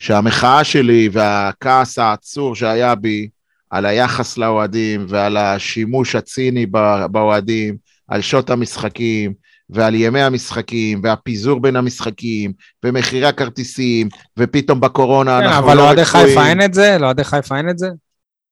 [0.00, 3.28] שהמחאה שלי והכעס העצור שהיה בי
[3.70, 6.66] על היחס לאוהדים ועל השימוש הציני
[7.10, 7.76] באוהדים,
[8.08, 9.32] על שעות המשחקים
[9.70, 12.52] ועל ימי המשחקים והפיזור בין המשחקים
[12.84, 14.08] ומחירי הכרטיסים
[14.38, 16.26] ופתאום בקורונה כן, אנחנו אבל לא לאוהדי רצויים.
[16.26, 16.96] חיפה אין את זה?
[17.00, 17.88] לאוהדי חיפה אין את זה?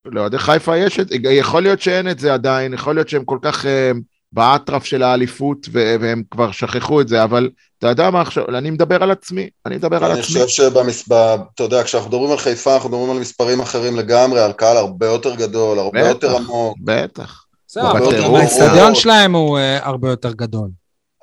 [0.07, 3.39] לאוהדי חיפה יש את זה, יכול להיות שאין את זה עדיין, יכול להיות שהם כל
[3.43, 3.91] כך אה,
[4.33, 9.03] באטרף של האליפות והם כבר שכחו את זה, אבל אתה יודע מה עכשיו, אני מדבר
[9.03, 10.43] על עצמי, אני מדבר על אני עצמי.
[10.45, 11.09] חושב שבמס...
[11.09, 14.77] ב- אתה יודע, כשאנחנו מדברים על חיפה, אנחנו מדברים על מספרים אחרים לגמרי, על קהל
[14.77, 16.09] הרבה יותר גדול, הרבה בטח.
[16.09, 16.77] יותר עמוק.
[16.85, 17.45] בטח.
[17.69, 18.41] זהו, אבל בטירוף.
[18.41, 20.69] האצטדיון שלהם הוא אה, הרבה יותר גדול.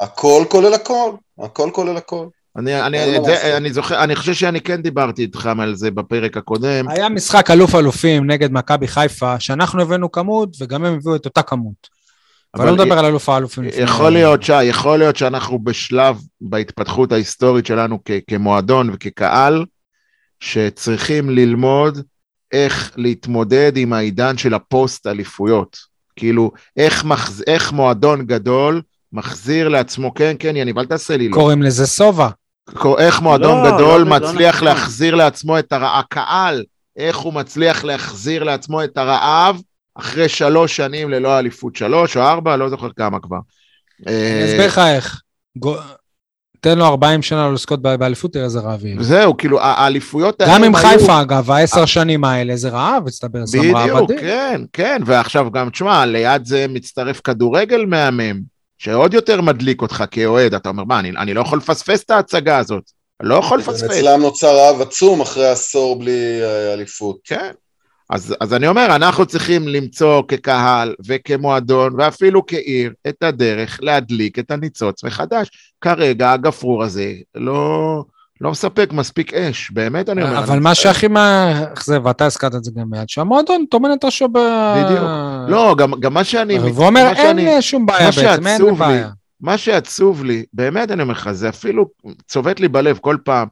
[0.02, 2.26] הכל כולל הכל, הכל כולל הכל.
[2.58, 3.58] אני, אני, את זה.
[3.58, 6.90] אני זוכר, אני חושב שאני כן דיברתי איתכם על זה בפרק הקודם.
[6.90, 11.42] היה משחק אלוף אלופים נגד מכבי חיפה, שאנחנו הבאנו כמות וגם הם הביאו את אותה
[11.42, 12.02] כמות.
[12.56, 13.64] אבל לא מדבר על אלוף האלופים.
[13.78, 19.66] יכול להיות, שי, יכול להיות שאנחנו בשלב בהתפתחות ההיסטורית שלנו כ- כמועדון וכקהל,
[20.40, 22.02] שצריכים ללמוד
[22.52, 25.78] איך להתמודד עם העידן של הפוסט אליפויות.
[26.16, 27.44] כאילו, איך, מחז...
[27.48, 28.82] איך מועדון גדול
[29.14, 31.34] מחזיר לעצמו, כן, כן, יניב, אל תעשה לי לא.
[31.34, 32.30] קוראים לזה סובה.
[32.98, 34.68] איך מועדון לא, גדול לא, לא מצליח נכון.
[34.68, 36.64] להחזיר לעצמו את הרעב, הקהל,
[36.98, 39.62] איך הוא מצליח להחזיר לעצמו את הרעב
[39.96, 43.38] אחרי שלוש שנים ללא אליפות, שלוש או ארבע, לא זוכר כמה כבר.
[44.08, 45.22] אני אה, אסביר לך איך.
[45.58, 45.78] גו-
[46.60, 49.04] תן לו 40 שנה לא לזכות ב- באליפות, תראה איזה רעב יהיה.
[49.04, 53.46] זהו, כאילו, האליפויות גם האלה עם היו- חיפה, אגב, העשר שנים האלה, זה רעב, הצטבר,
[53.46, 54.20] שם רעב בדיוק.
[54.20, 58.40] כן, כן, ועכשיו גם, תשמע, ליד זה מצטרף כדורגל מהמם,
[58.82, 62.58] שעוד יותר מדליק אותך כאוהד, אתה אומר, מה, אני, אני לא יכול לפספס את ההצגה
[62.58, 62.84] הזאת,
[63.24, 63.84] לא יכול לפספס.
[63.84, 67.18] אצלם נוצר רעב עצום אחרי עשור בלי אה, אליפות.
[67.24, 67.52] כן.
[68.10, 74.52] אז, אז אני אומר, אנחנו צריכים למצוא כקהל וכמועדון ואפילו כעיר את הדרך להדליק את
[74.52, 75.50] הניצוץ מחדש.
[75.82, 78.04] כרגע הגפרור הזה לא,
[78.42, 80.40] לא מספק מספיק אש, באמת אני אומר.
[80.40, 80.76] אבל אני מה.
[80.76, 84.38] שהכי מאכזב, ואתה הזכרת את זה גם מיד, שהמועדון טומן את ראשו ב...
[84.78, 85.04] בדיוק.
[85.50, 86.60] לא, גם, גם מה שאני...
[86.60, 89.10] והוא אומר, מה אין שאני- שום בעיה מה בעצם, אין שעצוב לי, בעיה.
[89.42, 91.86] מה שעצוב לי, באמת אני אומר לך, זה אפילו
[92.28, 93.48] צובט לי בלב כל פעם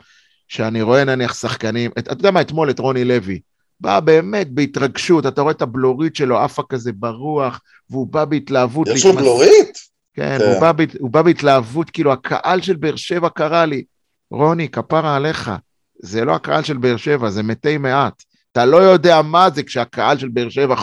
[0.48, 3.40] שאני רואה נניח שחקנים, את- אתה יודע מה, אתמול את רוני לוי,
[3.82, 8.88] בא באמת בהתרגשות, אתה רואה את הבלורית שלו עפה כזה ברוח, והוא בא בהתלהבות.
[8.88, 9.78] יש לו בלורית?
[10.14, 10.46] כן, כן.
[10.46, 13.84] הוא בא, הוא בא בהתלהבות, כאילו הקהל של באר שבע קרא לי,
[14.32, 15.52] רוני, כפרה עליך,
[16.02, 18.24] זה לא הקהל של באר שבע, זה מתי מעט.
[18.52, 20.76] אתה לא יודע מה זה כשהקהל של באר שבע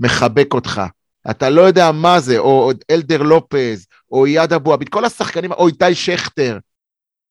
[0.00, 0.82] מחבק אותך.
[1.30, 5.68] אתה לא יודע מה זה, או אלדר לופז, או אייד אבו עביד, כל השחקנים, או
[5.68, 6.58] איתי שכטר.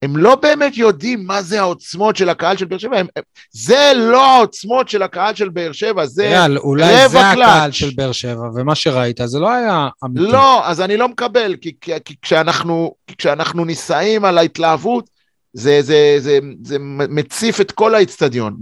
[0.01, 3.91] הם לא באמת יודעים מה זה העוצמות של הקהל של באר שבע, הם, הם, זה
[3.95, 6.23] לא העוצמות של הקהל של באר שבע, זה...
[6.23, 7.73] אייל, אולי רבע זה הקהל קלאץ'.
[7.73, 10.31] של באר שבע, ומה שראית זה לא היה אמיתי.
[10.31, 15.09] לא, אז אני לא מקבל, כי, כי, כי, כשאנחנו, כי כשאנחנו נישאים על ההתלהבות,
[15.53, 16.77] זה, זה, זה, זה
[17.09, 18.57] מציף את כל האיצטדיון,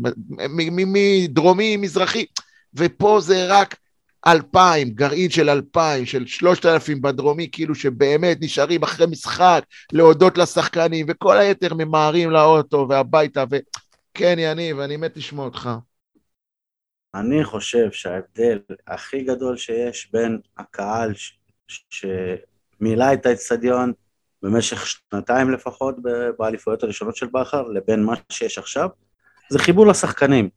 [0.57, 2.25] מדרומי, מזרחי,
[2.73, 3.75] ופה זה רק
[4.27, 9.63] אלפיים, גרעין של אלפיים, של שלושת אלפים בדרומי, כאילו שבאמת נשארים אחרי משחק
[9.93, 15.69] להודות לשחקנים, וכל היתר ממהרים לאוטו והביתה, וכן, יניב, אני מת לשמוע אותך.
[17.15, 21.13] אני חושב שההבדל הכי גדול שיש בין הקהל
[21.89, 23.93] שמילא את האצטדיון
[24.43, 28.89] במשך שנתיים לפחות ב- באליפויות הראשונות של בכר, לבין מה שיש עכשיו,
[29.49, 30.49] זה חיבור לשחקנים.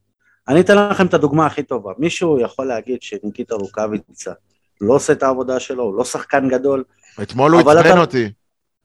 [0.48, 1.92] אני אתן לכם את הדוגמה הכי טובה.
[1.98, 4.32] מישהו יכול להגיד שניקיטה רוקאביצה
[4.80, 6.84] לא עושה את העבודה שלו, הוא לא שחקן גדול.
[7.22, 8.32] אתמול הוא עצבן אתה- אותי.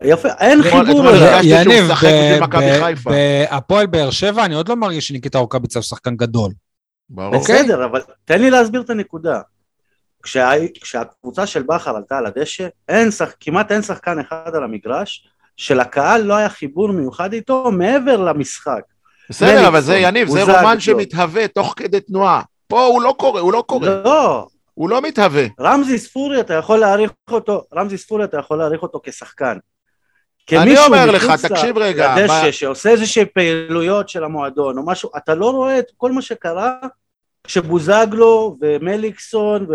[0.04, 1.04] יפה, אין אתמול- חיבור
[1.43, 1.86] יניב.
[3.06, 6.52] בהפועל באר שבע, אני עוד לא מרגיש שניקיטה רוקאביצה הוא שחקן גדול.
[7.10, 7.36] ברור.
[7.36, 7.64] אוקיי.
[7.64, 9.41] בסדר, אבל תן לי להסביר את הנקודה.
[10.24, 10.51] כשה,
[10.82, 16.22] כשהקבוצה של בכר עלתה על הדשא, אין שח, כמעט אין שחקן אחד על המגרש, שלקהל
[16.22, 18.82] לא היה חיבור מיוחד איתו מעבר למשחק.
[19.30, 20.43] בסדר, אבל זה יניב, זה.
[20.43, 22.41] רומן שמתהווה תוך כדי תנועה.
[22.67, 25.45] פה הוא לא קורה, הוא לא קורה, לא, הוא לא מתהווה.
[25.59, 29.57] רמזי ספורי אתה יכול להעריך אותו, רמזי ספורי אתה יכול להעריך אותו כשחקן.
[30.51, 34.86] אני כמישהו אומר לך, מחוץ תקשיב רגע, לדשא ב- שעושה איזושהי פעילויות של המועדון או
[34.86, 36.74] משהו, אתה לא רואה את כל מה שקרה
[37.50, 39.66] כשבוזגלו ומליקסון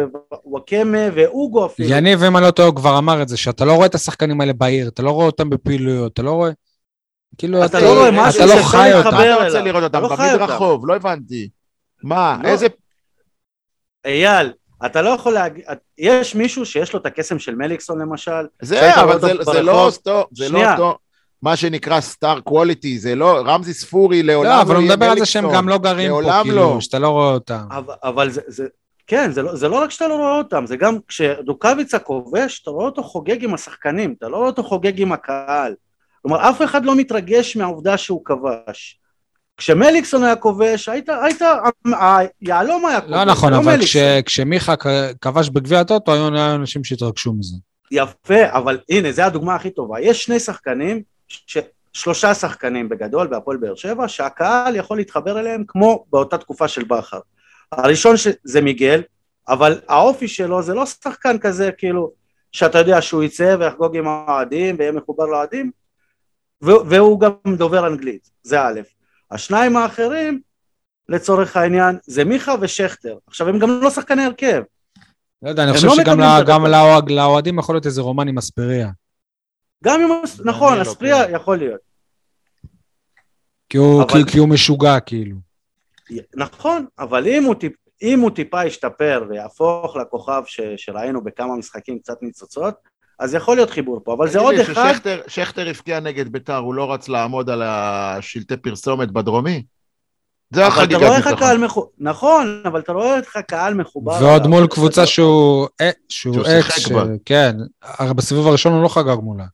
[0.44, 1.88] ווואקמה ואוגו אפילו.
[1.90, 4.40] יניב, אם אני לא טועה, הוא כבר אמר את זה, שאתה לא רואה את השחקנים
[4.40, 6.50] האלה בעיר, אתה לא רואה אותם בפעילויות, אתה לא רואה...
[7.38, 9.08] כאילו, אתה לא רואה אתה משהו לא שאפשר חי להתחבר אותם.
[9.16, 9.44] אתה אליו.
[9.46, 10.04] רוצה לראות אותם?
[10.04, 11.48] אתה לא במדרחוב, לא הבנתי.
[12.02, 12.48] מה, לא.
[12.48, 12.66] איזה...
[14.04, 14.52] אייל,
[14.86, 15.64] אתה לא יכול להגיד,
[15.98, 18.30] יש מישהו שיש לו את הקסם של מליקסון למשל,
[18.62, 19.86] זה, אבל זה- זה לא?
[19.86, 20.72] אותו, זה לא שנייה.
[20.72, 20.98] אותו,
[21.44, 25.18] מה שנקרא סטאר קווליטי, זה לא, רמזי ספורי לעולם לא, אבל הוא יהיה מדבר על
[25.18, 25.58] זה שהם מליקסון.
[25.62, 26.80] גם לא גרים פה, כאילו, לא.
[26.80, 27.66] שאתה לא רואה אותם.
[27.70, 28.66] אבל, אבל זה, זה,
[29.06, 32.70] כן, זה לא, זה לא רק שאתה לא רואה אותם, זה גם כשדוקאביצה כובש, אתה
[32.70, 35.74] רואה אותו חוגג עם השחקנים, אתה לא רואה אותו חוגג עם הקהל.
[36.22, 39.00] כלומר, אף אחד לא מתרגש מהעובדה שהוא כבש.
[39.56, 41.42] כשמליקסון היה כובש, היית, היית,
[42.40, 44.22] היהלום היה כובש, לא נכון, לא אבל כש- מליקסון.
[44.26, 44.74] כשמיכה
[45.20, 47.56] כבש בגביע הטוטו, היו אנשים שהתרגשו מזה.
[47.90, 50.00] יפה, אבל הנה, זו הדוגמה הכי טובה.
[50.00, 51.58] יש שני שחקנים, ש...
[51.92, 57.20] שלושה שחקנים בגדול בהפועל באר שבע, שהקהל יכול להתחבר אליהם כמו באותה תקופה של בכר.
[57.72, 58.28] הראשון ש...
[58.44, 59.02] זה מיגל,
[59.48, 62.12] אבל האופי שלו זה לא שחקן כזה, כאילו,
[62.52, 65.70] שאתה יודע שהוא יצא ויחגוג עם האוהדים ויהיה מחובר לאוהדים.
[66.62, 68.80] והוא גם דובר אנגלית, זה א'.
[69.30, 70.40] השניים האחרים,
[71.08, 73.16] לצורך העניין, זה מיכה ושכטר.
[73.26, 74.62] עכשיו, הם גם לא שחקני הרכב.
[75.42, 76.66] לא יודע, אני חושב לא שגם
[77.08, 78.90] לאוהדים יכול להיות איזה רומן עם אספריה.
[79.84, 80.08] גם אם,
[80.44, 81.34] נכון, לא, אספריה כן.
[81.34, 81.80] יכול להיות.
[83.68, 85.36] כי הוא- אבל- כי- הוא משוגע, כאילו.
[86.36, 87.72] נכון, אבל אם הוא, טיפ,
[88.02, 92.74] אם הוא טיפה ישתפר ויהפוך לכוכב ש, שראינו בכמה משחקים קצת ניצוצות,
[93.18, 96.74] אז יכול להיות חיבור פה, אבל זה עוד אחד, ששכטר- שכטר הבקיע נגד ביתר, הוא
[96.74, 99.62] לא רץ לעמוד על השלטי פרסומת בדרומי?
[100.50, 101.34] זה אבל אתה החגיגת רואה איך ניצחון.
[101.44, 104.12] הקהל מחובר, נכון, אבל אתה רואה איך הקהל מחובר.
[104.22, 104.46] ועוד.
[104.46, 105.68] מול קבוצה שהוא
[106.08, 106.78] שהוא שהוא אקס.
[106.78, 106.92] ש-
[107.24, 109.44] כן, הרי בסיבוב הראשון הוא לא חגג מולה.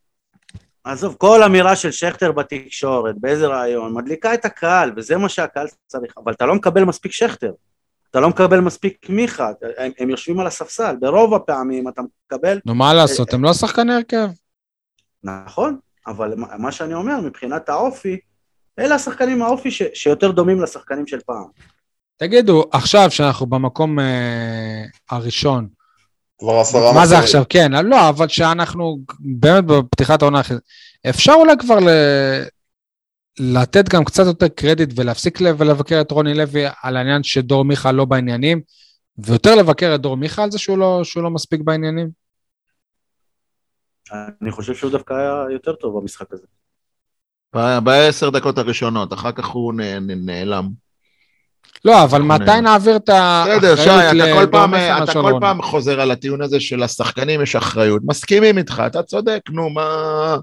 [0.84, 6.14] עזוב, כל אמירה של שכטר בתקשורת, באיזה רעיון, מדליקה את הקהל, וזה מה שהקהל צריך,
[6.24, 7.52] אבל אתה לא מקבל מספיק שכטר.
[8.10, 12.74] אתה לא מקבל מספיק מיכה, הם, הם יושבים על הספסל, ברוב הפעמים אתה מקבל נו,
[12.74, 14.28] מה לעשות, הם לא שחקני הרכב.
[15.24, 18.18] נכון, אבל מה מה שאני אומר, מבחינת האופי,
[18.78, 21.44] אלה השחקנים האופי ש, שיותר דומים לשחקנים של פעם.
[22.16, 25.68] תגידו, עכשיו שאנחנו במקום אה, הראשון,
[26.40, 27.22] כבר עשרה מה זה מחזורים.
[27.22, 27.44] עכשיו?
[27.48, 30.60] כן, לא, אבל שאנחנו באמת בפתיחת העונה אחרת,
[31.10, 31.88] אפשר אולי כבר ל...
[33.40, 37.92] לתת גם קצת יותר קרדיט ולהפסיק ל- ולבקר את רוני לוי על העניין שדור מיכה
[37.92, 38.60] לא בעניינים,
[39.18, 42.10] ויותר לבקר את דור מיכה על זה שהוא לא, שהוא לא מספיק בעניינים?
[44.42, 46.46] אני חושב שהוא דווקא היה יותר טוב במשחק הזה.
[47.56, 50.68] ב- בעשר דקות הראשונות, אחר כך הוא נ- נ- נעלם.
[51.84, 52.42] לא, אבל נכון.
[52.42, 55.38] מתי נעביר את בסדר, שי, האחריות אתה כל לדור פעם, מיכה אתה כל?
[55.40, 58.02] פעם חוזר על הטיעון הזה שלשחקנים יש אחריות.
[58.04, 60.36] מסכימים איתך, אתה צודק, נו, מה,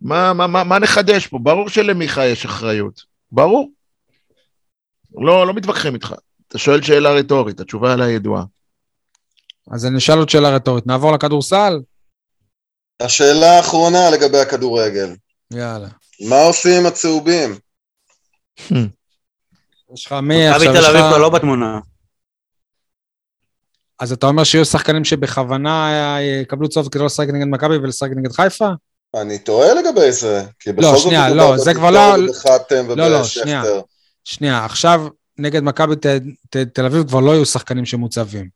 [0.00, 1.38] מה, מה, מה, מה נחדש פה?
[1.42, 3.02] ברור שלמיכה יש אחריות.
[3.32, 3.70] ברור.
[5.14, 6.14] לא, לא מתווכחים איתך.
[6.48, 8.44] אתה שואל שאלה רטורית, התשובה עליה ידועה.
[9.70, 11.80] אז אני אשאל עוד שאלה רטורית, נעבור לכדורסל?
[13.00, 15.14] השאלה האחרונה לגבי הכדורגל.
[15.52, 15.88] יאללה.
[16.28, 17.58] מה עושים עם הצהובים?
[19.94, 20.72] יש לך מי מכבי עכשיו?
[20.72, 21.06] תל יש אביב לך...
[21.08, 21.78] כבר לא בתמונה.
[24.00, 28.08] אז אתה אומר שיהיו שחקנים שבכוונה אה, יקבלו צהוב כדי לא לשחק נגד מכבי ולשחק
[28.16, 28.68] נגד חיפה?
[29.14, 30.44] אני טועה לגבי זה.
[30.60, 33.62] כי בכל זאת שנייה, לא, זה כבר בבית"ר לא- ובחתם לא, לא, שנייה.
[34.24, 35.06] שנייה, עכשיו
[35.38, 36.06] נגד מכבי ת-
[36.50, 38.48] ת- תל אביב כבר לא יהיו שחקנים שמוצבים.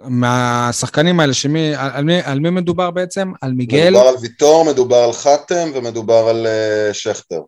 [0.00, 3.32] מהשחקנים האלה, שמי, על, על, מי, על מי מדובר בעצם?
[3.42, 3.90] על מיגל?
[3.90, 7.40] מדובר על ויטור, מדובר על חתם ומדובר על אה, שכטר.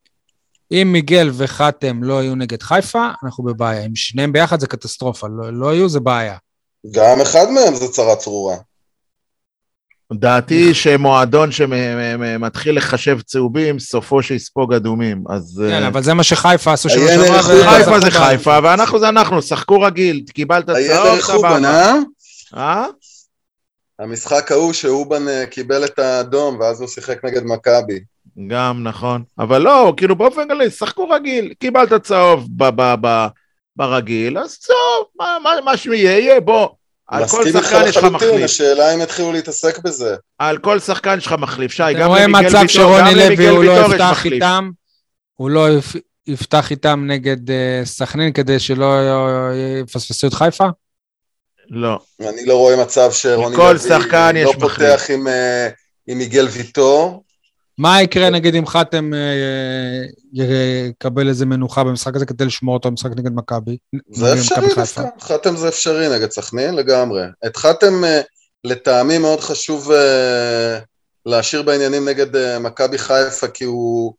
[0.73, 3.87] אם מיגל וחתם לא יהיו נגד חיפה, אנחנו בבעיה.
[3.87, 6.37] אם שניהם ביחד זה קטסטרופה, לא, לא יהיו זה בעיה.
[6.91, 8.57] גם אחד מהם זה צרה צרורה.
[10.13, 15.25] דעתי שמועדון שמתחיל לחשב צהובים, סופו שיספוג אדומים.
[15.29, 15.63] אז...
[15.71, 16.89] כן, אבל זה מה שחיפה עשו.
[16.89, 18.11] ערך ו- חיפה זה.
[18.11, 21.69] חיפה, ואנחנו זה אנחנו, שחקו רגיל, קיבלת צהוב, חובן, סבבה.
[21.69, 21.95] אה?
[22.57, 22.87] אה?
[23.99, 28.01] המשחק ההוא שאובן אה, קיבל את האדום ואז הוא שיחק נגד מכבי.
[28.47, 29.23] גם נכון.
[29.39, 33.27] אבל לא, כאילו באופן כללי, שחקו רגיל, קיבלת צהוב ב- ב- ב-
[33.77, 36.69] ברגיל, אז צהוב, מה- מה- מה שיהיה, יהיה, בוא.
[37.09, 38.45] על כל שחקן יש לך לחלוטין, מחליף.
[38.45, 40.17] השאלה אם יתחילו להתעסק בזה.
[40.39, 41.73] על כל שחקן יש לך מחליף.
[41.73, 44.33] שי, גם למיגל מצב ויטור, שרוני גם לוי למיגל הוא לא ויטור יש יפתח מחליף.
[44.33, 44.71] איתם,
[45.35, 48.95] הוא לא, יפ- יפתח איתם נגד אה, סכנין כדי שלא
[49.83, 50.67] יפספסו את חיפה?
[51.71, 51.99] לא.
[52.21, 54.53] אני לא רואה מצב שרוני לוי לא.
[54.61, 55.69] פותח אה,
[56.07, 57.23] עם מיגל ויטור.
[57.79, 60.03] מה יקרה נגיד אם חתם אה,
[60.33, 63.77] יקבל איזה מנוחה במשחק הזה כדי לשמור אותו במשחק נגד מכבי?
[64.11, 67.23] זה אפשרי דווקא, חתם זה אפשרי נגד סכנין לגמרי.
[67.47, 68.21] את חתם אה,
[68.65, 70.79] לטעמי מאוד חשוב אה,
[71.27, 74.15] להשאיר בעניינים נגד אה, מכבי חיפה, כי הוא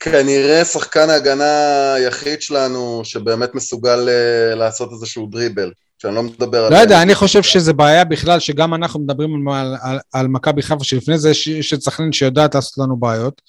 [0.00, 5.72] כנראה שחקן ההגנה היחיד שלנו שבאמת מסוגל אה, לעשות איזשהו דריבל.
[6.02, 6.72] שאני לא מדבר על...
[6.72, 10.84] לא יודע, אני חושב שזה בעיה בכלל שגם אנחנו מדברים על- על- על מכבי חיפה
[10.84, 13.42] שלפני זה יש- יש את סכנין שיודעת לעשות לנו בעיות.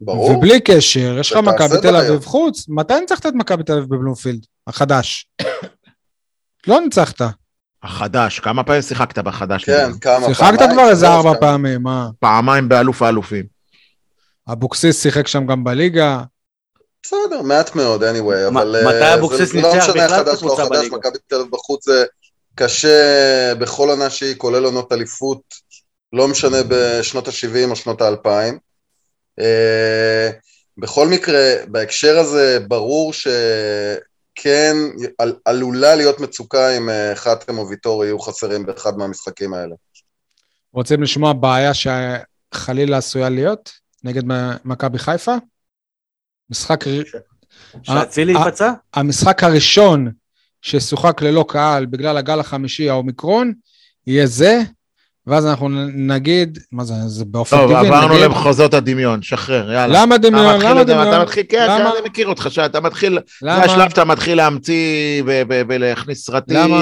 [0.00, 0.30] ברור.
[0.30, 1.96] ובלי קשר, יש לך מכבי תל.
[1.96, 4.40] אביב חוץ, מתי ניצחת את מכבי תל אביב בבלומפילד?
[4.66, 5.26] החדש.
[6.66, 7.20] לא ניצחת.
[7.82, 9.64] החדש, כמה פעמים שיחקת בחדש?
[9.64, 11.34] כן, כמה שיחקת פעמיים, כבר איזה ארבע.
[11.40, 12.08] פעמים, מה?
[12.20, 13.44] פעמיים באלוף האלופים.
[14.52, 16.22] אבוקסיס שיחק שם גם בליגה.
[17.06, 18.82] בסדר, מעט מאוד, anyway, אבל...
[18.86, 20.96] מתי אה, אבוקסיס זה לא ניצח משנה, בכלל את חדש, לא הקבוצה חדש, בליגה?
[20.96, 22.04] מכבי תל אביב בחוץ זה
[22.54, 25.42] קשה בכל עונה שהיא, כולל עונות אליפות,
[26.12, 29.40] לא משנה בשנות ה-70 או שנות ה-2000.
[30.78, 34.76] בכל מקרה, בהקשר הזה, ברור שכן
[35.18, 39.74] על, עלולה להיות מצוקה אם אה, חתם או ויטור יהיו חסרים באחד מהמשחקים האלה.
[40.72, 43.72] רוצים לשמוע בעיה שחלילה עשויה להיות
[44.04, 44.22] נגד
[44.64, 45.34] מכבי חיפה?
[46.50, 46.84] משחק,
[47.82, 48.72] שאצילי ייפצע?
[48.94, 50.10] המשחק הראשון
[50.62, 53.52] ששוחק ללא קהל בגלל הגל החמישי, האומיקרון,
[54.06, 54.62] יהיה זה,
[55.26, 60.02] ואז אנחנו נגיד, מה זה, זה באופן טוב, טבעי, עברנו נגיד, למחוזות הדמיון, שחרר, יאללה.
[60.02, 60.54] למה אתה דמיון?
[60.56, 61.08] מתחיל למה דמיון?
[61.08, 61.78] אתה מתחיל, כן, למה?
[61.78, 63.52] כן, אני מכיר אותך, שאתה מתחיל, זה?
[63.52, 65.22] השלב שאתה מתחיל להמציא
[65.68, 66.74] ולהכניס סרטים,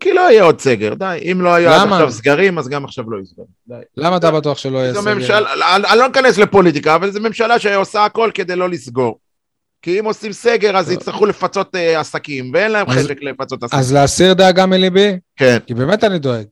[0.00, 1.88] כי לא יהיה עוד סגר, די, אם לא היו עד?
[1.92, 3.74] עכשיו סגרים, אז גם עכשיו לא סגרים, די.
[3.96, 5.14] למה אתה בטוח שלא יהיה סגר?
[5.14, 5.54] ממשלה,
[5.92, 9.18] אני לא אכנס לפוליטיקה, אבל זו ממשלה שעושה הכל כדי לא לסגור.
[9.82, 13.78] כי אם עושים סגר, אז יצטרכו לפצות אה, עסקים, ואין להם אז- חלק לפצות עסקים.
[13.78, 15.18] אז להסיר דאגה מליבי?
[15.36, 16.44] כן, כי באמת אני דואג.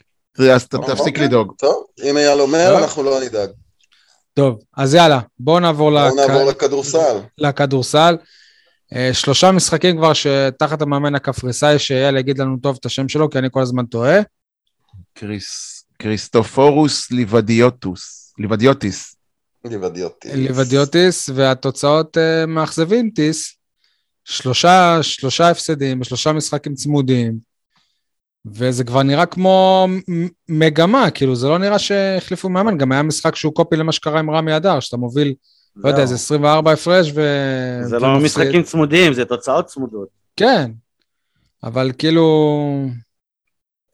[0.52, 1.52] אז ת- תפסיק אוקיי, לדאוג.
[1.58, 2.82] טוב, אם אייל אומר, טוב.
[2.82, 3.48] אנחנו לא נדאג.
[4.34, 7.16] טוב, אז יאללה, בואו נעבור בואו לכ- נעבור לכדורסל.
[7.38, 8.16] לכדורסל.
[8.97, 13.38] אה, שלושה משחקים כבר שתחת המאמן הקפריסאי, שאייל יגיד לנו טוב את השם שלו, כי
[13.38, 14.18] אני כל הזמן טועה.
[15.14, 19.16] קריס- קריסטופורוס ליבדיוטוס, ליבדיוטיס.
[19.64, 20.32] ליבדיוטיס.
[20.34, 23.57] ליבדיוטיס, והתוצאות אה, מאכזבים טיס.
[24.24, 27.38] שלושה, שלושה הפסדים בשלושה משחקים צמודים,
[28.47, 29.86] וזה כבר נראה כמו
[30.49, 34.30] מגמה, כאילו זה לא נראה שהחליפו מאמן, גם היה משחק שהוא קופי למה שקרה עם
[34.30, 35.34] רמי אדר, שאתה מוביל,
[35.76, 37.20] לא יודע, איזה 24 הפרש ו...
[37.82, 38.18] זה לא.
[38.20, 40.08] משחקים צמודים, זה תוצאות צמודות.
[40.36, 40.70] כן,
[41.64, 42.26] אבל כאילו,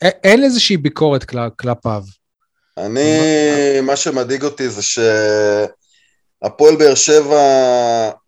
[0.02, 2.02] אין איזושהי ביקורת כל- כלפיו.
[2.78, 4.82] אני, מה שמדאיג אותי זה
[6.42, 7.40] שהפועל באר שבע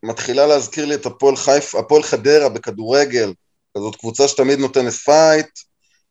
[0.03, 3.33] מתחילה להזכיר לי את הפועל חיפה, הפועל חדרה בכדורגל,
[3.77, 5.47] כזאת קבוצה שתמיד נותנת פייט,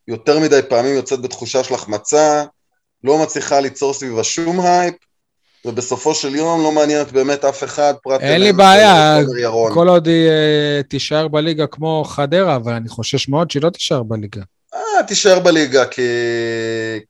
[0.07, 2.43] יותר מדי פעמים יוצאת בתחושה של החמצה,
[3.03, 4.95] לא מצליחה ליצור סביבה שום הייפ,
[5.65, 9.19] ובסופו של יום לא מעניינת באמת אף אחד, פרט אין לי בעיה.
[9.73, 14.03] כל עוד היא אה, תישאר בליגה כמו חדרה, אבל אני חושש מאוד שהיא לא תישאר
[14.03, 14.41] בליגה.
[14.75, 16.01] אה, תישאר בליגה, כי,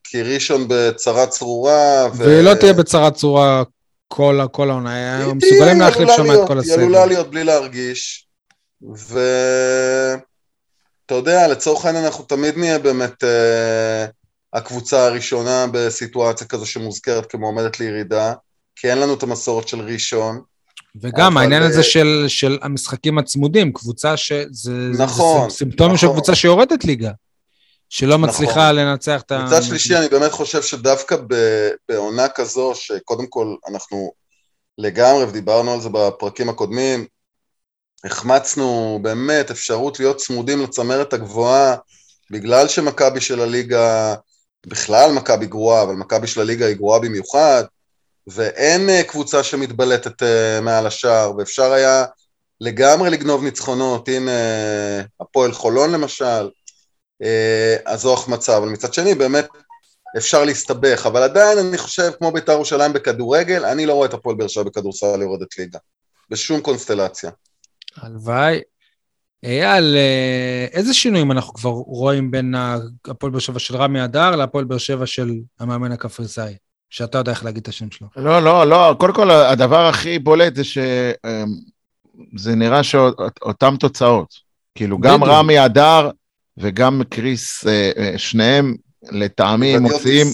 [0.04, 2.18] כי ראשון בצרה צרורה, ו...
[2.18, 3.64] והיא לא תהיה בצרת צורה
[4.08, 7.10] כל כל העונה, הם מסוגלים להחליף שם את כל היא עלולה הסגל.
[7.14, 8.28] להיות בלי להרגיש,
[8.82, 10.22] ואתה
[11.16, 14.06] יודע, לצורך העניין אנחנו תמיד נהיה באמת אה,
[14.54, 18.34] הקבוצה הראשונה בסיטואציה כזו שמוזכרת כמועמדת לירידה,
[18.76, 20.41] כי אין לנו את המסורת של ראשון.
[21.02, 26.18] וגם העניין הזה אה, של, של המשחקים הצמודים, קבוצה שזה נכון, זה סימפטומים של נכון.
[26.18, 27.12] קבוצה שיורדת ליגה,
[27.89, 29.43] שלא מצליחה לנצח את ה...
[29.45, 31.16] מצד שלישי, אני באמת חושב שדווקא
[31.89, 34.12] בעונה כזו, שקודם כל אנחנו
[34.78, 37.06] לגמרי, ודיברנו על זה בפרקים הקודמים,
[38.04, 41.76] החמצנו באמת אפשרות להיות צמודים לצמרת הגבוהה,
[42.32, 44.16] בגלל שמכבי של הליגה,
[44.68, 47.64] בכלל מכבי גרועה, אבל מכבי של הליגה היא גרועה במיוחד,
[48.28, 52.05] ואין אה, קבוצה שמתבלטת אה, מעל השאר, ואפשר היה
[52.62, 56.49] לגמרי לגנוב ניצחונות, הנה אה, הפועל חולון למשל,
[57.86, 59.47] אז זו החמצה, אבל מצד שני באמת
[60.18, 64.36] אפשר להסתבך, אבל עדיין אני חושב, כמו בית"ר ירושלים בכדורגל, אני לא רואה את הפועל
[64.36, 65.80] באר שבע בכדורסל יורדת ליגה,
[66.30, 67.32] בשום קונסטלציה.
[67.97, 68.62] הלוואי.
[69.43, 72.55] אייל, אה, איזה שינויים אנחנו כבר רואים בין
[73.07, 76.53] הפועל באר שבע של רמי אדר להפועל באר שבע של המאמן הקפריסאי?
[76.89, 78.07] שאתה יודע איך להגיד את השם שלו.
[78.15, 84.49] לא, לא, לא, קודם כל הדבר הכי בולט זה שזה נראה שאותם תוצאות.
[84.75, 85.23] כאילו גם.
[85.23, 86.09] רמי אדר
[86.57, 88.75] וגם קריס, אה, אה, שניהם
[89.11, 90.27] לטעמי מוציאים,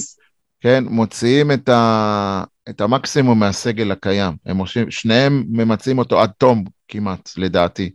[0.61, 4.33] כן, מוציאים את, ה, את המקסימום מהסגל הקיים.
[4.45, 7.91] הם עושים, שניהם ממצים אותו עד תום, כמעט, לדעתי.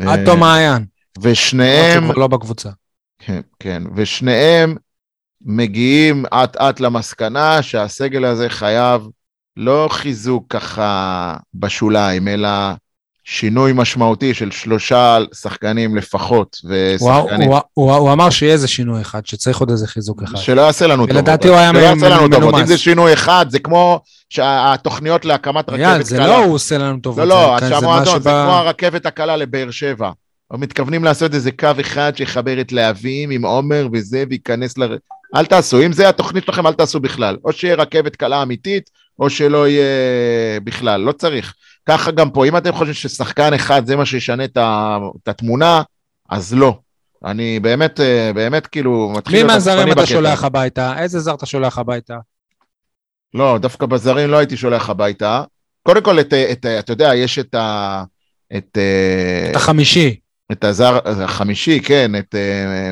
[0.00, 0.84] עד אה, תום מעיין.
[1.22, 2.70] ושניהם, לא בקבוצה.
[3.18, 4.76] כן, כן, ושניהם
[5.40, 9.02] מגיעים אט אט למסקנה שהסגל הזה חייב
[9.56, 12.48] לא חיזוק ככה בשוליים, אלא
[13.24, 17.48] שינוי משמעותי של שלושה שחקנים לפחות, הוא, ושחקנים...
[17.48, 20.36] הוא, הוא, הוא אמר שיהיה איזה שינוי אחד, שצריך עוד איזה חיזוק אחד.
[20.36, 21.16] שלא יעשה לנו טובות.
[21.16, 22.36] ולדעתי הוא היה שלא יעשה לנו מנומס.
[22.44, 22.60] טובות.
[22.60, 24.00] אם זה שינוי אחד, זה כמו
[24.30, 26.02] שהתוכניות להקמת רכבת קלה.
[26.02, 27.28] זה לא הוא עושה לנו טובות.
[27.28, 30.10] לא, לא, זה- משהו זה כמו הרכבת הקלה לבאר שבע.
[30.52, 34.96] הם מתכוונים לעשות איזה קו אחד שיחבר את להבים עם עומר וזה, וייכנס ל...
[35.36, 37.36] אל תעשו, אם זה התוכנית שלכם, אל תעשו בכלל.
[37.44, 39.84] או שיהיה רכבת קלה אמיתית, או שלא יהיה
[40.64, 41.54] בכלל, לא צריך.
[41.86, 44.58] ככה גם פה, אם אתם חושבים ששחקן אחד זה מה שישנה את,
[45.26, 45.82] התמונה,
[46.28, 46.78] אז לא.
[47.24, 50.44] אני באמת, אה, באמת כאילו, מתחיל מי מהזרים אתה שולח.
[50.44, 50.98] הביתה?
[50.98, 52.16] איזה זר אתה שולח הביתה?
[53.34, 55.44] לא, דווקא בזרים לא הייתי שולח הביתה.
[55.82, 58.04] קודם כל, את, את, אתה יודע, יש את ה...
[58.56, 60.16] את, אה, את החמישי.
[60.52, 62.34] את הזר החמישי, כן, את...
[62.34, 62.90] אה,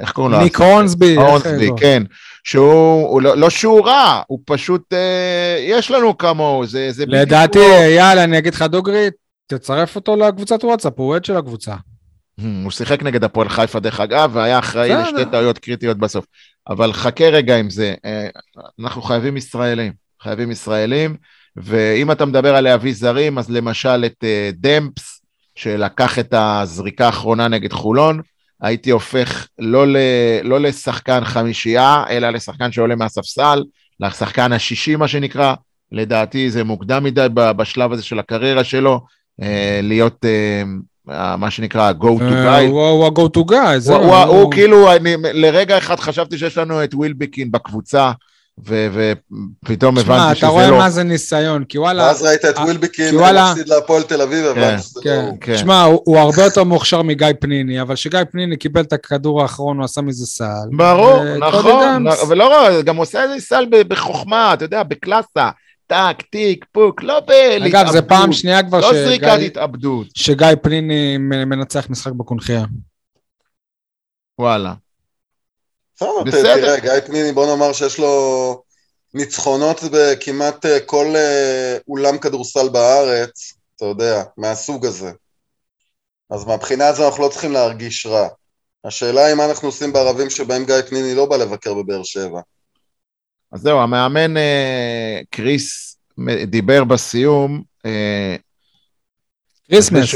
[0.00, 0.38] איך קוראים לו?
[0.38, 1.16] ניק הורנסבי.
[1.16, 1.76] הורנסבי, לא?
[1.80, 2.02] כן.
[2.44, 7.22] שהוא, הוא לא, לא שהוא רע, הוא פשוט, אה, יש לנו כמוהו, זה, זה בדיוק
[7.22, 9.08] לדעתי, אייל, אני אגיד לך דוגרי,
[9.46, 11.74] תצרף אותו לקבוצת וואטסאפ, הוא עד של הקבוצה.
[12.62, 15.02] הוא שיחק נגד הפועל חיפה דרך אגב, והיה אחראי בסדר.
[15.02, 16.26] לשתי טעויות קריטיות בסוף.
[16.68, 18.28] אבל חכה רגע עם זה, אה,
[18.80, 19.92] אנחנו חייבים ישראלים,
[20.22, 21.16] חייבים ישראלים,
[21.56, 25.20] ואם אתה מדבר על להביא זרים, אז למשל את אה, דמפס,
[25.54, 28.20] שלקח את הזריקה האחרונה נגד חולון,
[28.62, 29.96] הייתי הופך לא, ל,
[30.42, 33.64] לא לשחקן חמישייה, אלא לשחקן שעולה מהספסל,
[34.00, 35.54] לשחקן השישי מה שנקרא,
[35.92, 39.00] לדעתי זה מוקדם מדי בשלב הזה של הקריירה שלו,
[39.42, 42.62] אה, להיות אה, מה שנקרא go to אה, guy.
[42.62, 43.92] הוא ה-go to guy.
[44.26, 48.12] הוא, כאילו, אני, לרגע אחד חשבתי שיש לנו את ווילבקין בקבוצה,
[48.60, 50.78] ופתאום הבנתי אתה שזה רואה לא...
[50.78, 54.22] מה זה ניסיון, כי וואלה, ואז ראית את אה, ווילבקין כי וואלה- מפסיד להפועל תל
[54.22, 55.38] אביב, הבנת שזה לא כן, הוא.
[55.40, 55.56] כן.
[55.58, 59.84] שמע, הוא הרבה יותר מוכשר מגיא פניני, אבל כשגיא פניני קיבל את הכדור האחרון, הוא
[59.84, 60.44] עשה מזה סל.
[60.76, 65.50] ברור, נכון, ולא רע, גם עושה איזה סל בחוכמה, אתה יודע, בקלאסה,
[65.86, 67.74] טק, טיק, פוק, לא בהתאבדות.
[67.74, 72.64] אגב, זה פעם שנייה כבר לא שגיא- זריקת התאבדות, שגיא פניני מ- מנצח משחק בקונחייה.
[74.38, 74.74] וואלה.
[76.02, 76.56] בסדר.
[76.56, 78.62] תראה, גיא פניני, בוא נאמר שיש לו
[79.14, 85.10] ניצחונות בכמעט אה, כל אה, אולם כדורסל בארץ, אתה יודע, מהסוג הזה.
[86.30, 88.28] אז מהבחינה הזו אנחנו לא צריכים להרגיש רע.
[88.84, 92.40] השאלה היא מה אנחנו עושים בערבים שבהם גיא פניני לא בא לבקר בבאר שבע.
[93.52, 95.96] אז זהו, המאמן אה, קריס
[96.46, 98.36] דיבר בסיום, אה,
[99.68, 100.14] Christmas.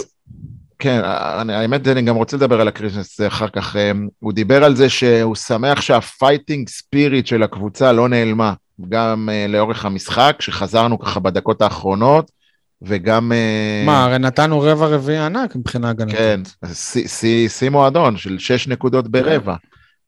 [0.78, 1.00] כן,
[1.40, 3.76] אני- האמת, אני גם רוצה לדבר על ה Christmas אחר כך.
[3.76, 8.52] אה, הוא דיבר על זה שהוא שמח שה fighting spirit של הקבוצה לא נעלמה,
[8.88, 12.30] גם אה, לאורך המשחק, שחזרנו ככה בדקות האחרונות,
[12.82, 13.32] וגם...
[13.32, 16.16] אה, מה, הרי נתנו רבע רביעי ענק מבחינה הגנתית.
[16.18, 16.40] כן,
[16.74, 19.54] שיא- מועדון של שש נקודות ברבע.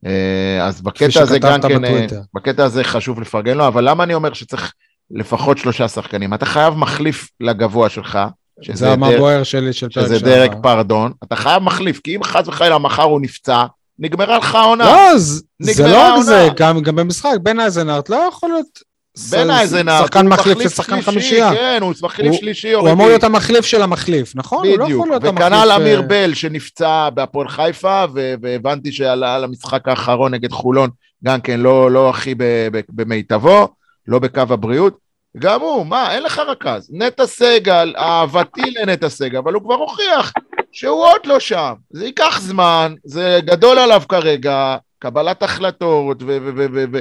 [0.07, 2.21] אה, אז בקטע הזה גם כן, אה, בטוויטר.
[2.35, 4.73] בקטע הזה חשוב לפרגן לו, אבל למה אני אומר שצריך
[5.11, 6.35] לפחות שלושה שחקנים?
[6.35, 8.19] אתה חייב מחליף לגבוה שלך,
[8.63, 10.31] שזה המבוער שלי של פרק שזה שעבר.
[10.31, 13.65] דרק פרדון, אתה חייב מחליף, כי אם חס וחלילה מחר הוא נפצע,
[13.99, 14.85] נגמרה לך העונה.
[14.85, 16.23] לא, זה- לא רק.
[16.23, 18.91] זה, גם גם במשחק, בן אייזנארט לא יכול להיות
[19.31, 21.51] בין ש- האיזנארט, שחקן מחליף לשחקן חמישייה.
[21.55, 23.07] כן, הוא מחליף שלישי או הוא אמור.
[23.07, 24.67] להיות המחליף של המחליף, נכון?
[24.67, 25.47] הוא לא בדיוק, יכול להיות המחליף...
[25.53, 28.05] וכנ"ל אמיר אה, בל שנפצע בהפועל חיפה,
[28.43, 30.91] והבנתי שעלה על המשחק האחרון נגד חולון,
[31.25, 32.35] גם כן לא, לא הכי
[32.89, 33.69] במיטבו,
[34.09, 35.10] לא בקו הבריאות.
[35.39, 36.91] גם הוא, מה, אין לך רכז.
[36.93, 40.33] נטע סגל, אהבתי לנטע סגל, אבל הוא כבר הוכיח
[40.73, 41.73] שהוא עוד לא שם.
[41.91, 47.01] זה ייקח זמן, זה גדול עליו כרגע, קבלת החלטות ו- ו- ו- ו- ו-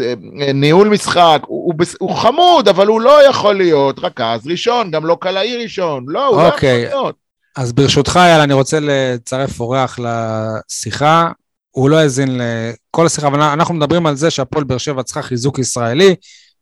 [0.00, 0.14] אה,
[0.54, 5.16] ניהול משחק, הוא, הוא, הוא חמוד, אבל הוא לא יכול להיות רכז ראשון, גם לא
[5.20, 6.82] קלעי ראשון, לא, הוא אוקיי.
[6.82, 7.16] לא יכול להיות.
[7.56, 11.30] אז ברשותך, יאללה, אני רוצה לצרף אורח לשיחה.
[11.70, 15.58] הוא לא האזין לכל השיחה, אבל אנחנו מדברים על זה שהפועל באר שבע צריכה חיזוק
[15.58, 16.14] ישראלי,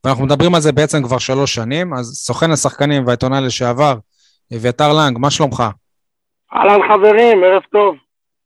[0.09, 1.95] ואנחנו מדברים על זה בעצם כבר שלוש שנים.
[1.95, 3.95] אז סוכן השחקנים והעיתונאי לשעבר,
[4.57, 5.63] אביתר לנג, מה שלומך?
[6.55, 7.95] אהלן חברים, ערב טוב.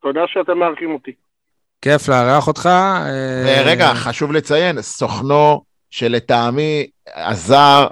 [0.03, 1.11] תודה שאתם מארחים אותי.
[1.83, 2.67] כיף לארח אותך.
[2.67, 7.87] אה, רגע, חשוב לציין, סוכנו שלטעמי עזר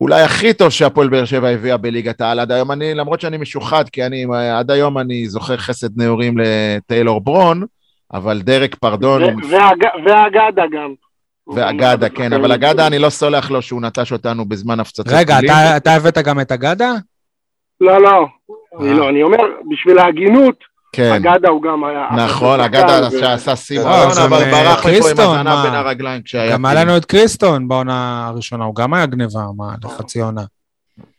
[0.00, 2.72] אולי הכי טוב שהפועל באר שבע הביאה בליגת העל עד היום.
[2.72, 4.24] אני, למרות שאני משוחד, כי אני,
[4.58, 7.62] עד היום אני זוכר חסד נעורים לטיילור ברון,
[8.12, 9.22] אבל דרק פרדון...
[9.22, 10.94] הוא- ו- והג- והאגדה גם.
[11.54, 15.38] ואגדה, כן, אבל אגדה אני לא סולח לו שהוא נטש אותנו בזמן הפצצות רגע.
[15.76, 16.92] אתה- הבאת גם את אגדה?
[17.80, 18.26] לא, לא.
[18.80, 18.94] אני אה.
[18.94, 19.38] לא, אני אומר,
[19.70, 20.54] בשביל ההגינות,
[20.92, 22.26] כן, אגדה הוא גם היה...
[22.26, 25.62] נכון, אגדה ו- שעשה לא, מועדון, זה אבל ברח לי פה עם הזנב?
[25.64, 26.52] בין הרגליים כשהיה...
[26.52, 30.42] גם היה לנו את קריסטון בעונה הראשונה, הוא גם היה גניבה, מה, לחצי עונה.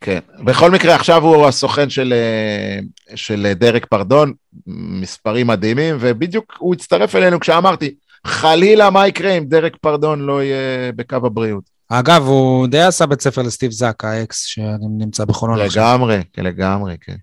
[0.01, 0.19] כן.
[0.43, 2.79] בכל מקרה, עכשיו הוא הסוכן של, אה,
[3.15, 4.33] של דרק פרדון,
[4.67, 7.95] מספרים מדהימים, ובדיוק הוא הצטרף אלינו כשאמרתי,
[8.27, 11.63] חלילה מה יקרה אם דרק פרדון לא יהיה בקו הבריאות.
[11.89, 15.83] אגב, הוא די עשה בית ספר לסטיב זאק, האקס שנמצא בחולון עכשיו.
[15.83, 17.15] לגמרי, כן, לגמרי, כן.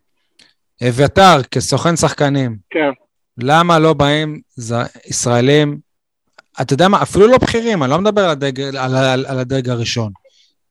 [0.88, 2.90] אביתר, כסוכן שחקנים, כן.
[3.38, 4.74] למה לא באים ז...
[5.06, 5.78] ישראלים,
[6.60, 9.68] אתה יודע מה, אפילו לא בכירים, אני לא מדבר על הדרג, על, על, על הדרג
[9.68, 10.12] הראשון,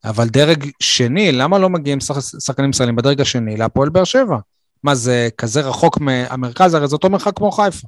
[0.06, 4.38] אבל דרג שני, למה לא מגיעים שח, שחקנים ישראלים בדרג השני להפועל באר שבע?
[4.84, 6.74] מה, זה כזה רחוק מהמרכז?
[6.74, 7.88] הרי זה אותו מרחק כמו חיפה.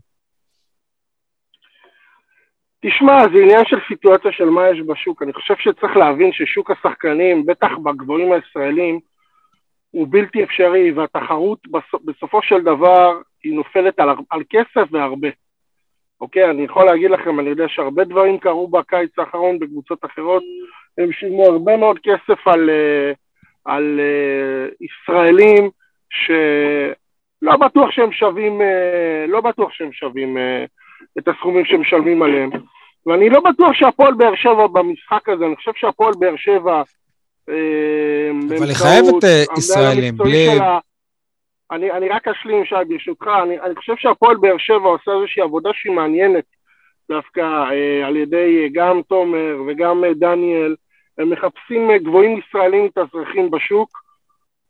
[2.87, 5.21] תשמע, זה עניין של סיטואציה של מה יש בשוק.
[5.21, 8.99] אני חושב שצריך להבין ששוק השחקנים, בטח בגבוהים הישראלים,
[9.91, 11.59] הוא בלתי אפשרי, והתחרות
[12.05, 15.27] בסופו של דבר היא נופלת על, על כסף והרבה.
[16.21, 20.43] אוקיי, אני יכול להגיד לכם, אני יודע שהרבה דברים קרו בקיץ האחרון בקבוצות אחרות,
[20.97, 23.11] הם שילמו הרבה מאוד כסף על, אה,
[23.65, 25.69] על uh, ישראלים
[26.09, 28.61] שלא בטוח שהם שווים,
[29.27, 30.39] לא בטוח שהם שווים uh,
[31.17, 32.49] את הסכומים שמשלמים עליהם.
[33.05, 36.81] ואני לא בטוח שהפועל באר שבע במשחק הזה, אני חושב שהפועל באר שבע...
[37.47, 39.23] אבל היא חייבת
[39.57, 40.47] ישראלים, בלי...
[40.55, 40.79] שלה,
[41.71, 45.69] אני, אני רק אשלים, שי, ברשותך, אני, אני חושב שהפועל באר שבע עושה איזושהי עבודה
[45.73, 46.45] שהיא מעניינת
[47.09, 50.75] דווקא אה, על ידי אה, גם תומר וגם אה, דניאל,
[51.17, 54.04] הם מחפשים אה, גבוהים ישראלים מתאזרחים בשוק,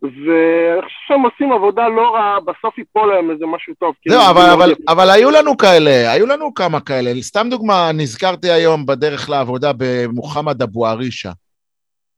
[0.06, 3.96] ואני חושב שהם עושים עבודה לא רעה, בסוף ייפול להם איזה משהו טוב.
[4.10, 7.22] זהו, אבל, אבל, אבל היו לנו כאלה, היו לנו כמה כאלה.
[7.22, 11.32] סתם דוגמה, נזכרתי היום בדרך לעבודה במוחמד אבו ערישה.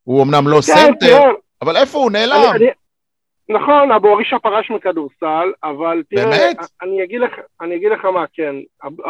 [0.03, 1.29] הוא אמנם לא כן, סנטר, כן.
[1.61, 2.41] אבל איפה הוא נעלם?
[2.55, 2.67] אני, אני,
[3.49, 6.57] נכון, אבו ארישה פרש מכדורסל, אבל תראה, באמת?
[6.81, 7.31] אני אגיד לך,
[7.61, 8.55] אני אגיד לך מה, כן,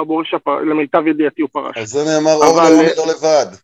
[0.01, 1.77] אבו ארישה, פרש, למיטב ידיעתי הוא פרש.
[1.77, 3.55] על זה נאמר אור לאומי לא לבד.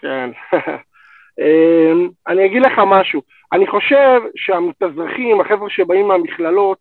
[0.00, 0.30] כן.
[1.40, 3.22] אמ, אני אגיד לך משהו,
[3.52, 6.78] אני חושב שהמתאזרחים, החבר'ה שבאים מהמכללות,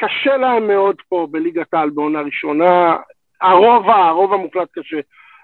[0.00, 2.96] קשה להם מאוד פה בליגת העל בעונה ראשונה,
[3.40, 5.00] הרוב, הרוב המוחלט קשה.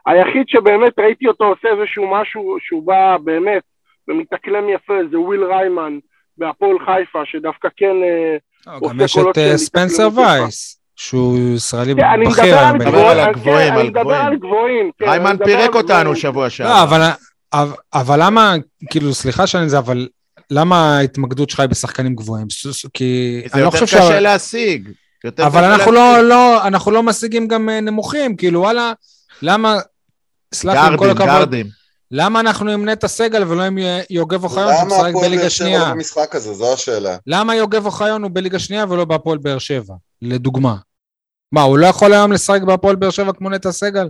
[0.06, 3.62] היחיד שבאמת ראיתי אותו עושה איזשהו משהו שהוא בא באמת
[4.08, 5.98] ומתאקלם יפה זה וויל ריימן
[6.38, 8.36] בהפועל חיפה, שדווקא כן אה,
[8.74, 10.82] עושה גם יש את אה, ספנסר וייס.
[10.96, 12.70] שהוא ישראלי כן, בכיר.
[12.70, 13.72] אני מדבר על הגבוהים,
[14.08, 14.90] על גבוהים.
[14.98, 16.70] כן, ריימן פירק אותנו שבוע שעבר.
[16.70, 17.00] לא, אבל
[18.18, 18.54] למה,
[18.90, 20.08] כאילו, סליחה שאני זה, אבל
[20.50, 22.46] למה ההתמקדות שלך היא בשחקנים גבוהים?
[22.94, 24.88] כי זה לא יותר קשה להשיג.
[25.38, 28.92] אבל אנחנו לא, לא, אנחנו לא משיגים גם אה, נמוכים, כאילו, וואלה,
[29.42, 29.78] למה,
[30.54, 31.28] סלח לי, עם כל הכבוד.
[31.28, 31.66] גרדים.
[32.10, 33.78] למה אנחנו עם נטע סגל ולא עם
[34.10, 35.78] יוגב אוחיון שמשחק בליגה שנייה?
[35.78, 36.54] למה הפועל באר שבע לא במשחק הזה?
[36.54, 37.16] זו השאלה.
[37.26, 39.94] למה יוגב אוחיון הוא בליגה שנייה ולא בהפועל באר שבע?
[40.22, 40.76] לדוגמה.
[41.52, 44.08] מה, הוא לא יכול היום לשחק בהפועל באר שבע כמו נטע סגל?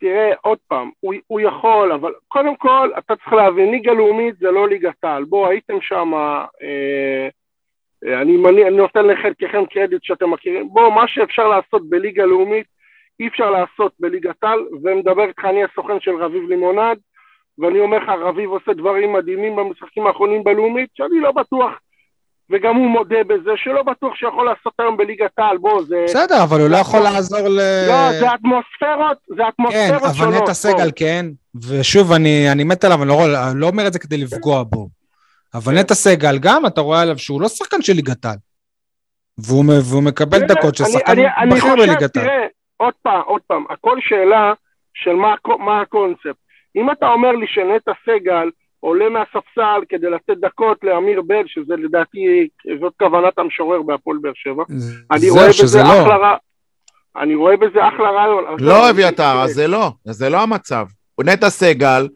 [0.00, 4.50] תראה, עוד פעם, הוא, הוא יכול, אבל קודם כל, אתה צריך להבין, ליגה לאומית זה
[4.50, 5.24] לא ליגת העל.
[5.24, 7.28] בואו, הייתם שם, אה,
[8.04, 10.68] אה, אני, אני, אני נותן לחלקכם קרדיט שאתם מכירים.
[10.68, 12.66] בואו, מה שאפשר לעשות בליגה לאומית,
[13.20, 16.98] אי אפשר לעשות בליגת העל, ומדבר איתך אני הסוכן של רביב לימונד,
[17.58, 21.80] ואני אומר לך, רביב עושה דברים מדהימים במשחקים האחרונים בלאומית, שאני לא בטוח,
[22.50, 26.04] וגם הוא מודה בזה, שלא בטוח שיכול לעשות היום בליגת העל, בוא, זה...
[26.04, 27.60] בסדר, אבל הוא לא יכול לעזור ל...
[27.88, 30.16] לא, זה אטמוספירות, זה אטמוספירות שונות.
[30.16, 31.26] כן, אבל נטע סגל כן,
[31.68, 33.18] ושוב, אני, אני מת עליו, אני לא,
[33.54, 34.88] לא אומר את זה כדי לפגוע בו.
[35.54, 38.36] אבל נטע סגל, גם אתה רואה עליו שהוא לא שחקן של ליגת העל.
[39.38, 41.16] והוא, והוא מקבל דקות של שחקן
[41.50, 42.26] בכיר בליגת העל.
[42.26, 42.46] תראה,
[42.76, 44.52] עוד פעם, עוד פעם, הכל שאלה
[44.94, 46.36] של מה, מה הקונספט.
[46.76, 48.50] אם אתה אומר לי שנטע סגל
[48.80, 52.48] עולה מהספסל כדי לתת דקות לאמיר בל, שזה לדעתי,
[52.80, 54.62] זאת כוונת המשורר בהפועל באר שבע,
[55.10, 56.02] אני רואה בזה לא.
[56.02, 56.36] אחלה רע...
[57.16, 58.44] אני רואה בזה אחלה רעיון.
[58.60, 60.86] לא, אביתר, אז זה לא, זה לא המצב.
[61.24, 62.08] נטע סגל,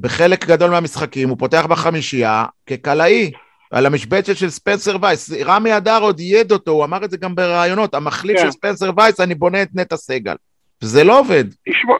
[0.00, 3.30] בחלק גדול מהמשחקים, הוא פותח בחמישייה כקלעי.
[3.70, 5.32] על המשבצת של ספנסר וייס.
[5.44, 8.44] רמי אדר עוד ייד אותו, הוא אמר את זה גם בראיונות, המחליף כן.
[8.44, 10.34] של ספנסר וייס, אני בונה את נטע סגל.
[10.80, 11.44] זה לא עובד.
[11.48, 11.94] תשמע,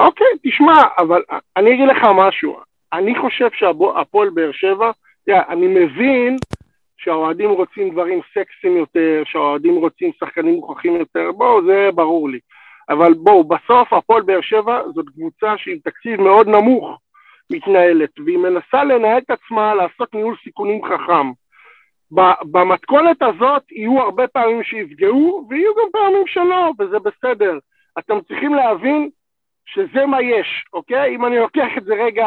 [0.00, 1.22] אוקיי, תשמע, אבל
[1.56, 2.56] אני אגיד לך משהו.
[2.92, 4.90] אני חושב שהפועל באר שבע,
[5.26, 6.36] תראה, אני מבין
[6.96, 12.38] שהאוהדים רוצים דברים סקסיים יותר, שהאוהדים רוצים שחקנים מוכחים יותר, בואו, זה ברור לי.
[12.88, 16.98] אבל בואו, בסוף הפועל באר שבע זאת קבוצה שעם תקציב מאוד נמוך.
[17.52, 21.30] מתנהלת, והיא מנסה לנהל את עצמה לעשות ניהול סיכונים חכם.
[22.50, 27.58] במתכונת הזאת יהיו הרבה פעמים שיפגעו, ויהיו גם פעמים שלא, וזה בסדר.
[27.98, 29.10] אתם צריכים להבין
[29.66, 31.14] שזה מה יש, אוקיי?
[31.14, 32.26] אם אני לוקח את זה רגע,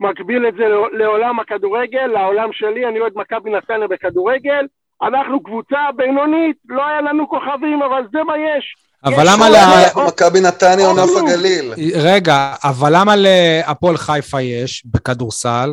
[0.00, 4.66] מקביל את זה לעולם הכדורגל, לעולם שלי, אני אוהד מכבי נתניה בכדורגל,
[5.02, 8.74] אנחנו קבוצה בינונית, לא היה לנו כוכבים, אבל זה מה יש.
[9.04, 9.54] אבל למה ל...
[10.06, 11.72] מכבי נתניה או נוף הגליל.
[12.04, 15.70] רגע, אבל למה להפועל חיפה יש בכדורסל,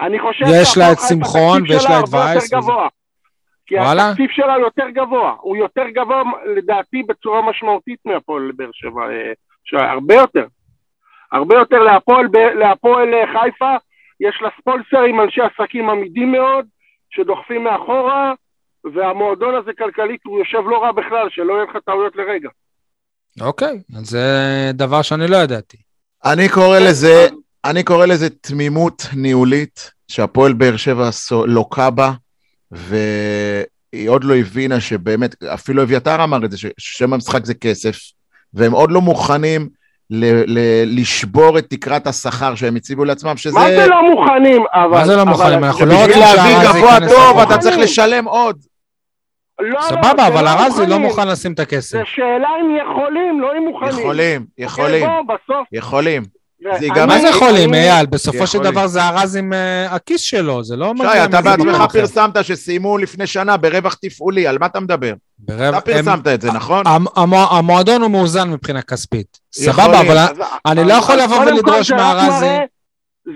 [0.00, 2.50] אני חושב יש לה את שמחון ויש לה את וייס.
[3.66, 4.08] כי וואלה?
[4.08, 6.22] התקציב שלה יותר גבוה, הוא יותר גבוה
[6.56, 9.02] לדעתי בצורה משמעותית מהפועל באר שבע,
[9.80, 10.46] אה, הרבה יותר.
[11.32, 13.74] הרבה יותר להפועל, להפועל אה, חיפה,
[14.20, 16.66] יש לה ספונסרים, אנשי עסקים עמידים מאוד,
[17.10, 18.34] שדוחפים מאחורה,
[18.94, 22.48] והמועדון הזה כלכלית הוא יושב לא רע בכלל, שלא יהיה לך טעויות לרגע.
[23.40, 25.76] אוקיי, אז זה דבר שאני לא ידעתי.
[26.24, 27.26] אני קורא לזה,
[27.64, 31.08] אני קורא לזה תמימות ניהולית, שהפועל באר שבע
[31.46, 32.12] לוקה בה,
[32.70, 37.96] והיא עוד לא הבינה שבאמת, אפילו אביתר אמר את זה, ששם המשחק זה כסף,
[38.54, 39.68] והם עוד לא מוכנים
[40.10, 43.58] ל- ל- לשבור את תקרת השכר שהם הציבו לעצמם, שזה...
[43.58, 44.62] מה זה לא מוכנים?
[44.72, 44.86] אבל...
[44.98, 45.64] מה זה לא אבל- מוכנים?
[45.64, 47.42] אנחנו לא בשביל רוצים להביא שהרזי גבוה ייכנס טוב, לחוק.
[47.50, 47.78] אתה צריך.
[47.78, 48.56] לשלם עוד.
[49.60, 50.98] לא, לא, סבבה, זה אבל ארזי לא.
[50.98, 51.98] מוכן לשים את הכסף.
[51.98, 53.98] זה שאלה אם יכולים, לא אם מוכנים.
[54.00, 55.68] יכולים, יכולים, אוקיי, בוא, בסוף...
[55.72, 56.22] יכולים.
[57.06, 58.06] מה זה יכולים, אני- אייל?
[58.06, 58.58] בסופו של.
[58.58, 61.82] דבר זה ארז עם אה, הכיס שלו, זה לא מגיע שי, אתה בעצמך.
[61.92, 65.12] פרסמת שסיימו לפני שנה ברווח תפעולי, על מה אתה מדבר?
[65.44, 66.86] אתה פרסמת את זה, נכון?
[66.86, 69.38] המ- המ- המועדון הוא מאוזן מבחינה כספית.
[69.52, 70.00] סבבה.
[70.00, 70.16] אבל
[70.66, 71.96] אני לא יכול לבוא ולדרוש כל,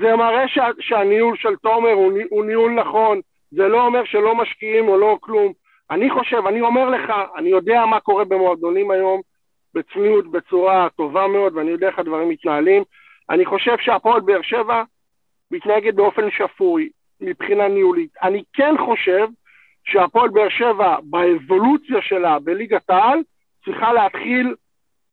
[0.00, 0.44] זה מראה-
[0.80, 1.92] שהניהול של תומר
[2.30, 3.20] הוא ניהול נכון,
[3.50, 5.52] זה לא אומר שלא משקיעים או לא כלום.
[5.90, 9.20] אני חושב, אני אומר לך, אני יודע מה קורה במועדונים היום,
[9.74, 12.82] בצניעות, בצורה טובה מאוד, ואני יודע איך הדברים מתנהלים.
[13.30, 14.82] אני חושב שהפועל באר שבע
[15.50, 16.88] מתנהגת באופן שפוי
[17.20, 18.10] מבחינה ניהולית.
[18.22, 19.26] אני כן חושב
[19.84, 23.18] שהפועל באר שבע, באבולוציה שלה בליגת העל,
[23.64, 24.54] צריכה להתחיל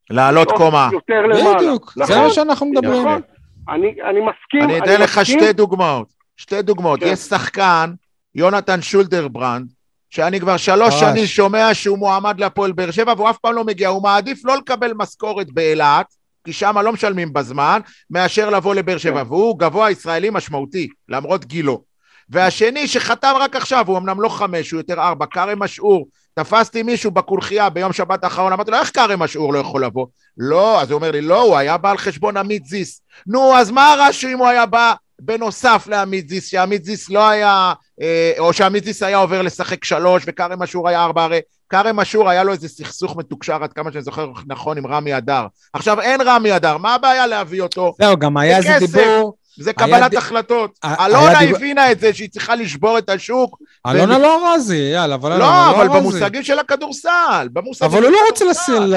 [0.10, 0.90] לעלות קומה.
[0.94, 1.58] יותר למעלה.
[1.58, 3.02] בדיוק, זה נכון, מה שאנחנו מדברים.
[3.02, 3.22] נכון.
[3.70, 4.64] אני, אני מסכים.
[4.64, 5.40] אני אתן לך מסכים.
[5.40, 6.08] שתי דוגמאות.
[6.38, 7.00] שתי דוגמאות.
[7.00, 7.06] כן.
[7.06, 7.94] יש שחקן,
[8.36, 9.72] יונתן שולדרברנד,
[10.10, 11.00] שאני כבר שלוש פרש.
[11.00, 13.88] שנים שומע שהוא מועמד להפועל באר שבע, והוא אף פעם לא מגיע.
[13.90, 16.06] הוא מעדיף לא לקבל משכורת באילת,
[16.48, 17.80] כי שם לא משלמים בזמן,
[18.10, 19.24] מאשר לבוא לבאר שבע.
[19.24, 19.28] כן.
[19.28, 21.82] והוא גבוה ישראלי משמעותי, למרות גילו.
[22.30, 26.08] והשני שחתם רק עכשיו, הוא אמנם לא חמש, הוא יותר ארבע, כרם משעור.
[26.34, 30.06] תפסתי מישהו בקונכייה ביום שבת האחרון, אמרתי לו, איך כרם משעור לא יכול לבוא?
[30.38, 33.02] לא, אז הוא אומר לי, לא, הוא היה בא על חשבון עמית זיס.
[33.28, 37.74] נו, אז מה רע שאם הוא היה בא בנוסף לעמית זיס, שעמית זיס לא היה,
[38.02, 42.30] אה, או שעמית זיס היה עובר לשחק שלוש וכרם משעור היה ארבע, הרי כרם משעור
[42.30, 45.46] היה לו איזה סכסוך מתוקשר, עד כמה שאני זוכר נכון, עם רמי אדר.
[45.74, 47.94] עכשיו אין רמי אדר, מה הבעיה להביא אותו?
[48.02, 48.78] זהו, גם היה איזה.
[48.80, 50.72] דיבור, זה היה קבלת ד- החלטות.
[50.84, 53.58] היה אלונה דיב- הבינה את זה שהיא צריכה לשבור את השוק.
[53.88, 56.00] אלונה לא רזי, אייל, אבל אלונה לא, אבל רזי.
[56.00, 58.94] במושגים של הכדורסל, במושגים אבל הוא לא רוצה הכדורסל.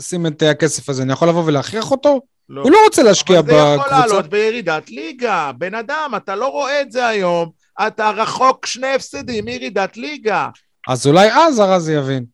[0.00, 2.20] לשים- את הכסף הזה, אני יכול לבוא ולהכריח אותו?
[2.48, 2.62] לא.
[2.62, 3.98] הוא לא רוצה להשקיע אבל זה יכול בקבוצה.
[4.06, 5.50] לעלות בירידת ליגה.
[5.58, 7.48] בן אדם, אתה לא רואה את זה היום.
[7.86, 10.48] אתה רחוק שני הפסדים מירידת ליגה.
[10.88, 12.24] אז אולי אז ארזי יבין.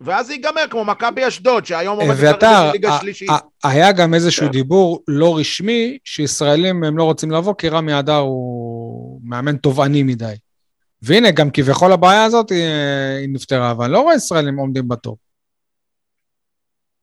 [0.00, 3.30] ואז זה ייגמר כמו מכבי אשדוד, שהיום עומדת ואתה, בליגה שלישית.
[3.64, 4.52] היה גם איזשהו כן.
[4.52, 10.34] דיבור לא רשמי, שישראלים הם לא רוצים לבוא, כי רמי אדר הוא מאמן תובעני מדי.
[11.02, 12.64] והנה, גם כביכול הבעיה הזאת היא,
[13.20, 15.16] היא נפתרה, אבל אני לא רואה ישראלים עומדים בתור.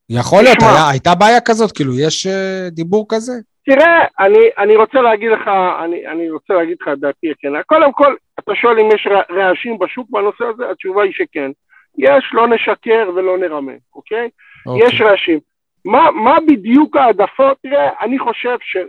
[0.08, 0.58] יכול להיות.
[0.60, 3.32] היה, הייתה בעיה כזאת, כאילו, יש אה, דיבור כזה?
[3.66, 5.48] תראה, אני, אני רוצה להגיד לך,
[5.84, 7.62] אני, אני רוצה להגיד לך את דעתי הכנה.
[7.62, 11.50] קודם כל, אתה שואל אם יש רע- רעשים בשוק בנושא הזה, התשובה היא שכן.
[11.98, 14.28] יש, לא נשקר ולא נרמה, אוקיי?
[14.66, 14.86] אוקיי.
[14.88, 15.38] יש רעשים.
[15.84, 17.56] מה, מה בדיוק העדפות?
[17.62, 18.76] תראה, אני חושב ש...
[18.76, 18.82] אה,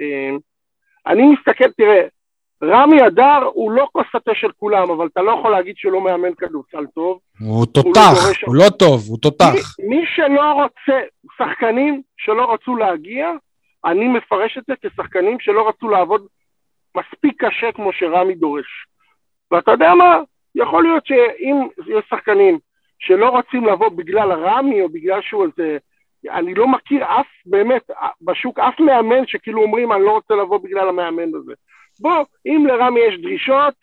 [0.00, 0.30] אה,
[1.06, 2.02] אני מסתכל, תראה,
[2.62, 6.00] רמי אדר הוא לא כוס התה של כולם, אבל אתה לא יכול להגיד שהוא לא
[6.00, 7.18] מאמן כדורסל טוב.
[7.40, 9.76] הוא תותח, דורש- הוא לא טוב, הוא תותח.
[9.78, 11.00] מי, מי שלא רוצה,
[11.38, 13.30] שחקנים שלא רצו להגיע,
[13.84, 16.26] אני מפרש את זה כשחקנים שלא רצו לעבוד
[16.96, 18.86] מספיק קשה כמו שרמי דורש.
[19.50, 20.20] ואתה יודע מה?
[20.54, 21.56] יכול להיות שאם
[21.86, 22.58] יש שחקנים
[22.98, 25.78] שלא רוצים לבוא בגלל רמי או בגלל שהוא איזה...
[26.30, 27.90] אני לא מכיר אף, באמת,
[28.22, 31.52] בשוק אף מאמן שכאילו אומרים אני לא רוצה לבוא בגלל המאמן הזה.
[32.00, 33.74] בוא, אם לרמי יש דרישות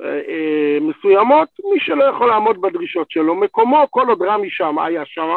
[0.00, 5.02] אה, אה, מסוימות, מי שלא יכול לעמוד בדרישות שלו, מקומו, כל עוד רמי שם, היה
[5.06, 5.28] שם,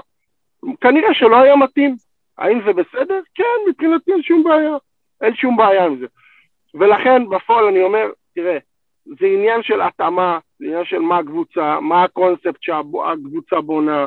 [0.82, 1.96] כנראה שלא היה מתאים.
[2.40, 3.20] האם זה בסדר?
[3.36, 4.78] כן, מבחינתי אין שום בעיה.
[5.22, 6.06] אין שום בעיה עם זה.
[6.74, 8.57] ולכן, בפועל אני אומר, תראה,
[9.06, 14.06] זה עניין של התאמה, זה עניין של מה הקבוצה, מה הקונספט שהקבוצה בונה,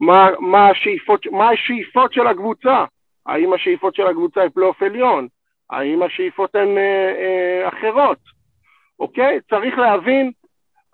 [0.00, 2.84] מה, מה, השאיפות, מה השאיפות של הקבוצה.
[3.26, 5.28] האם השאיפות של הקבוצה היא פלייאוף עליון?
[5.70, 8.18] האם השאיפות הן אה, אה, אחרות?
[9.00, 9.40] אוקיי?
[9.50, 10.32] צריך להבין,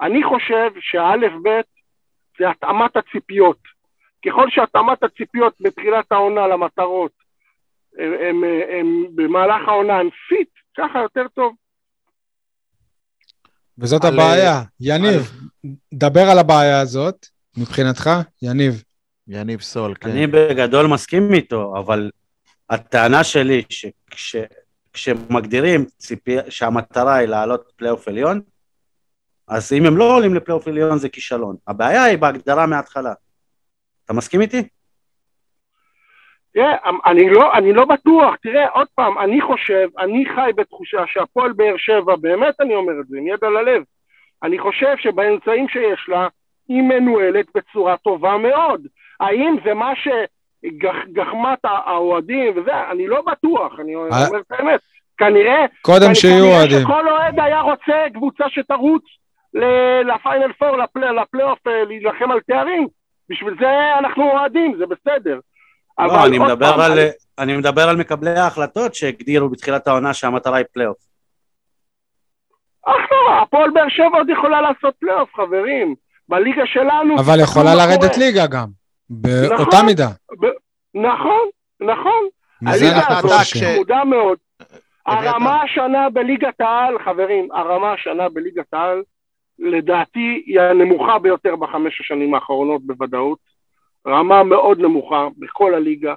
[0.00, 1.66] אני חושב שהאלף בית
[2.38, 3.77] זה התאמת הציפיות.
[4.26, 7.12] ככל שהתאמת הציפיות בתחילת העונה למטרות
[7.98, 8.44] הם, הם,
[8.78, 10.48] הם במהלך העונה הם fit,
[10.78, 11.54] ככה יותר טוב.
[13.78, 14.62] וזאת על- הבעיה.
[14.80, 15.32] יניב,
[15.94, 17.26] דבר על הבעיה הזאת,
[17.56, 18.10] מבחינתך,
[18.42, 18.82] יניב.
[19.28, 20.10] יניב סול, כן.
[20.10, 22.10] אני בגדול מסכים איתו, אבל
[22.70, 24.36] הטענה שלי שכש...
[24.92, 28.40] כשמגדירים ציפי, שהמטרה היא לעלות פלייאוף עליון,
[29.48, 31.56] אז אם הם לא עולים לפלייאוף עליון זה כישלון.
[31.66, 33.12] הבעיה היא בהגדרה מההתחלה.
[34.08, 34.62] אתה מסכים איתי?
[36.54, 36.76] תראה,
[37.06, 41.74] אני לא, אני לא בטוח, תראה, עוד פעם, אני חושב, אני חי בתחושה שהפועל באר
[41.76, 43.82] שבע, באמת אני אומר את זה, עם יד על הלב,
[44.42, 46.28] אני חושב שבאמצעים שיש לה,
[46.68, 48.86] היא מנוהלת בצורה טובה מאוד.
[49.20, 54.80] האם זה מה שגחמת האוהדים וזה, אני לא בטוח, אני אומר את האמת.
[55.18, 56.80] כנראה, קודם שיהיו אוהדים.
[56.82, 59.02] שכל אוהד היה רוצה קבוצה שתרוץ
[60.04, 62.88] לפיינל פור, לפלייאוף, אה, להילחם על תארים.
[63.30, 65.40] בשביל זה אנחנו אוהדים, זה בסדר.
[65.98, 67.08] לא, אני מדבר, פעם, על, אני...
[67.38, 70.96] אני מדבר על מקבלי ההחלטות שהגדירו בתחילת העונה שהמטרה היא פלייאוף.
[72.82, 75.94] אחלה, הפועל באר שבע עוד יכולה לעשות פלייאוף, חברים.
[76.28, 77.20] בליגה שלנו...
[77.20, 78.26] אבל יכולה לרדת קורה.
[78.26, 78.68] ליגה גם,
[79.10, 80.08] באותה נכון, מידה.
[80.40, 80.46] ב...
[80.94, 81.48] נכון,
[81.80, 82.28] נכון.
[82.66, 83.30] הליגה הזאת
[83.74, 84.38] צמודה מאוד.
[85.06, 89.02] הרמה השנה בליגת העל, חברים, הרמה השנה בליגת העל,
[89.58, 93.38] לדעתי היא הנמוכה ביותר בחמש השנים האחרונות בוודאות.
[94.06, 96.14] רמה מאוד נמוכה בכל הליגה.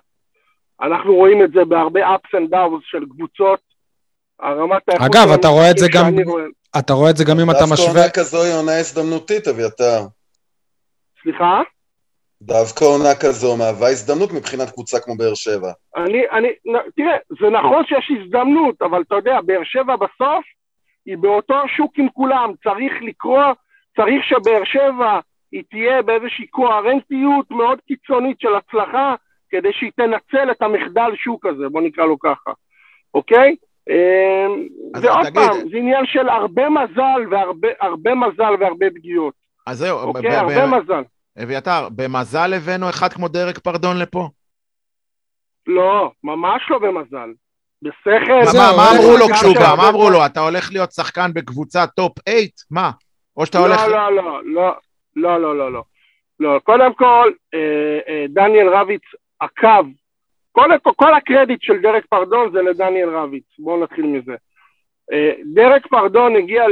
[0.81, 3.59] אנחנו רואים את זה בהרבה ups and downs של קבוצות.
[4.39, 5.07] הרמת האיכות...
[5.15, 6.05] אגב, אתה רואה את זה גם...
[6.25, 6.43] רואה...
[6.79, 7.85] אתה רואה את זה גם אם אתה משווה...
[7.85, 10.01] דווקא עונה כזו היא עונה הזדמנותית, אביתר.
[11.23, 11.61] סליחה?
[12.41, 15.71] דווקא עונה כזו מהווה הזדמנות מבחינת קבוצה כמו באר שבע.
[15.97, 16.47] אני, אני,
[16.95, 20.45] תראה, זה נכון שיש הזדמנות, אבל אתה יודע, באר שבע בסוף
[21.05, 23.43] היא באותו שוק עם כולם, צריך לקרוא,
[23.95, 25.19] צריך שבאר שבע
[25.51, 29.15] היא תהיה באיזושהי קוהרנטיות מאוד קיצונית של הצלחה,
[29.49, 32.51] כדי שהיא תנצל את המחדל שוק הזה, בוא נקרא לו ככה,
[33.13, 33.55] אוקיי?
[33.89, 34.67] אמ,
[35.01, 35.33] ועוד תגיד...
[35.33, 39.33] פעם, זה עניין של הרבה מזל והרבה מזל והרבה פגיעות.
[39.67, 41.03] אז זהו, אוקיי, הרבה מזל.
[41.43, 44.29] אביתר, במזל הבאנו אחד כמו דרק פרדון לפה?
[45.67, 47.29] לא, ממש לא במזל.
[47.81, 48.57] בשכל.
[48.57, 49.73] מה אמרו לו כשהוא בא?
[49.77, 50.25] מה אמרו לו?
[50.25, 52.41] אתה הולך להיות שחקן בקבוצה top 8?
[52.71, 52.91] מה?
[53.37, 53.81] או שאתה הולך...
[53.81, 54.73] לא, לא, לא, לא,
[55.15, 55.83] לא, לא, לא, לא.
[56.41, 59.01] לא, קודם כל, אה, אה, דניאל רביץ
[59.39, 59.85] עקב,
[60.51, 64.35] כל, כל הקרדיט של דרק פרדון זה לדניאל רביץ, בואו נתחיל מזה.
[65.11, 66.63] אה, דרק פרדון הגיע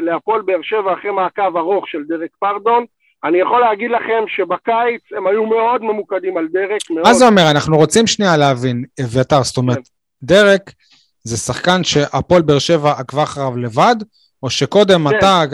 [0.00, 2.84] להפועל באר שבע אחרי מעקב ארוך של דרק פרדון,
[3.24, 7.06] אני יכול להגיד לכם שבקיץ הם היו מאוד ממוקדים על דרק, מאוד.
[7.06, 7.50] מה זה אומר?
[7.50, 9.97] אנחנו רוצים שנייה להבין, אביתר, זאת אומרת, כן.
[10.22, 10.72] דרק
[11.24, 13.96] זה שחקן שהפועל באר שבע עקבה אחריו לבד,
[14.42, 15.18] או שקודם כן.
[15.18, 15.44] אתה,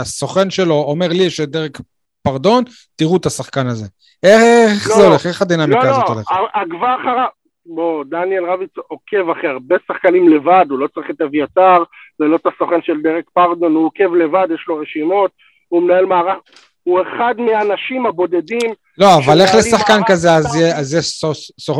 [0.00, 1.78] הסוכן שלו, אומר לי שדרק
[2.22, 2.64] פרדון,
[2.96, 3.86] תראו את השחקן הזה.
[4.22, 5.26] איך לא, זה הולך?
[5.26, 6.30] איך הדינמיקה לא, הזאת הולכת?
[6.30, 7.26] לא, לא, עקבה אחריו,
[7.66, 11.82] בוא, דניאל רביץ עוקב אחרי הרבה שחקנים לבד, הוא לא צריך את אביתר,
[12.18, 15.30] זה לא את הסוכן של דרק פרדון, הוא עוקב לבד, יש לו רשימות,
[15.68, 16.38] הוא מנהל מערך,
[16.82, 18.74] הוא אחד מהאנשים הבודדים...
[18.98, 20.34] לא, אבל איך לשחקן כזה,
[20.76, 21.24] אז יש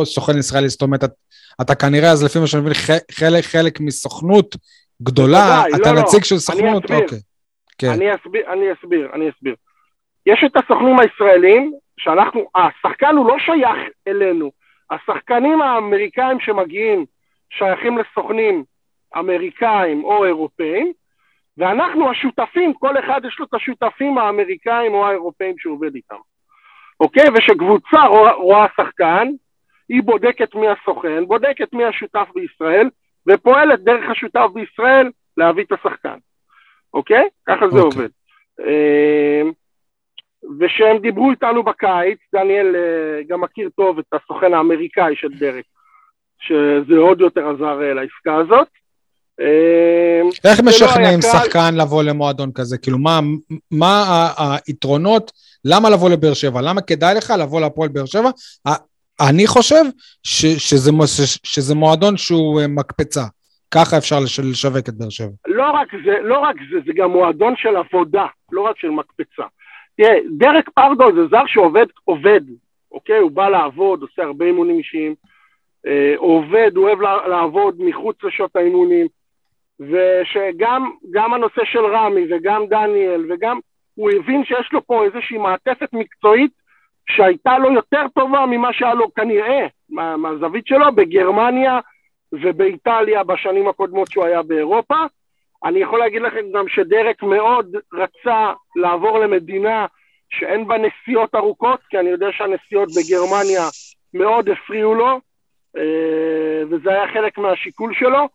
[0.05, 1.05] סוכן ישראלי, זאת אומרת,
[1.61, 2.75] אתה כנראה, אז לפי מה שאני מבין,
[3.43, 4.57] חלק, מסוכנות
[5.03, 6.25] גדולה, אתה לא, נציג לא.
[6.25, 7.19] של סוכנות, אוקיי.
[7.79, 7.91] כן.
[7.91, 9.55] אני אסביר, אני אסביר, אני אסביר.
[10.27, 13.79] יש את הסוכנים הישראלים, שאנחנו, השחקן הוא לא שייך
[14.09, 14.51] אלינו.
[14.91, 17.05] השחקנים האמריקאים שמגיעים
[17.51, 18.65] שייכים לסוכנים
[19.19, 20.93] אמריקאים או אירופאים,
[21.59, 26.17] ואנחנו השותפים, כל אחד יש לו את השותפים האמריקאים או האירופאים שהוא עובד איתם.
[27.03, 27.25] אוקיי?
[27.35, 28.03] ושקבוצה
[28.37, 29.29] רואה שחקן,
[29.89, 32.91] היא בודקת מי הסוכן, בודקת מי השותף בישראל,
[33.27, 36.19] ופועלת דרך השותף בישראל להביא את השחקן.
[36.95, 37.29] אוקיי?
[37.47, 38.03] ככה זה אוקיי.
[38.03, 38.09] עובד.
[38.61, 39.53] אמ,
[40.61, 45.65] ושהם דיברו איתנו בקיץ, דניאל אה, גם מכיר טוב את הסוכן האמריקאי של דרק,
[46.39, 48.69] שזה עוד יותר עזר אה, לעסקה הזאת.
[49.41, 52.79] אמ, איך לא משכנעים לא שחקן לבוא למועדון כזה?
[52.79, 53.21] כאילו, מה,
[53.71, 54.29] מה
[54.67, 55.33] היתרונות?
[55.65, 56.61] למה לבוא לבאר שבע?
[56.61, 58.31] למה כדאי לך לבוא להפועל באר שבע?
[59.31, 59.85] אני חושב
[60.23, 60.91] ש, שזה,
[61.45, 63.23] שזה מועדון שהוא אה, מקפצה.
[63.71, 64.17] ככה אפשר
[64.51, 65.31] לשווק את באר שבע.
[65.47, 69.43] לא רק זה, לא רק זה, זה גם מועדון של עבודה, לא רק של מקפצה.
[69.97, 72.41] תראה, דרק פרדו זה זר שעובד, עובד,
[72.93, 73.19] אוקיי?
[73.19, 75.15] הוא בא לעבוד, עושה הרבה אימונים אישיים,
[75.87, 77.01] אה, עובד, הוא אוהב
[77.31, 79.07] לעבוד מחוץ לשעות האימונים,
[79.81, 83.59] ושגם הנושא של רמי וגם דניאל וגם,
[83.95, 86.51] הוא הבין שיש לו פה איזושהי מעטפת מקצועית
[87.11, 91.81] שהייתה לו יותר טובה ממה שהיה לו כנראה, מה, מהזווית שלו, בגרמניה
[92.33, 94.97] ובאיטליה בשנים הקודמות שהוא היה באירופה.
[95.65, 99.87] אני יכול להגיד לכם גם שדרק מאוד רצה לעבור למדינה
[100.31, 103.63] שאין בה נסיעות ארוכות, כי אני יודע שהנסיעות בגרמניה
[104.15, 105.21] מאוד הפריעו לו,
[105.77, 108.29] אה, וזה היה חלק מהשיקול שלו.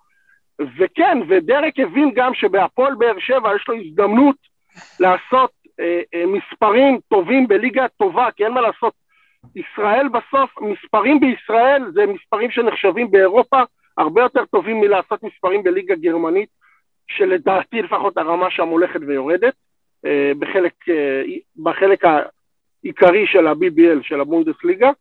[0.78, 4.36] וכן, ודרק הבין גם שבהפועל באר שבע יש לו הזדמנות
[5.00, 8.94] לעשות אה, אה, מספרים טובים בליגה טובה, כי אין מה לעשות.
[9.56, 13.62] ישראל בסוף, מספרים בישראל זה מספרים שנחשבים באירופה
[13.98, 16.50] הרבה יותר טובים מלעשות מספרים בליגה גרמנית,
[17.08, 19.54] שלדעתי לפחות הרמה שם הולכת ויורדת,
[20.06, 21.24] אה, בחלק, אה,
[21.64, 24.92] בחלק העיקרי של ה-BBL, של הבונדסליגה,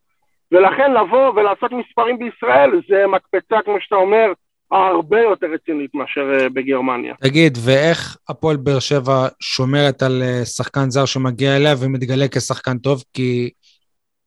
[0.53, 4.33] ולכן לבוא ולעשות מספרים בישראל זה מקפצה, כמו שאתה אומר,
[4.71, 7.15] הרבה יותר רצינית מאשר אה, בגרמניה.
[7.21, 13.05] תגיד, ואיך הפועל באר שבע שומרת על אה, שחקן זר שמגיע אליה ומתגלה כשחקן טוב?
[13.15, 13.51] כי,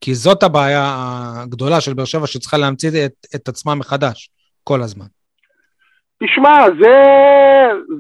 [0.01, 0.93] כי זאת הבעיה
[1.43, 4.29] הגדולה של באר שבע, שצריכה להמציא את, את עצמה מחדש
[4.63, 5.05] כל הזמן.
[6.23, 6.95] תשמע, זה,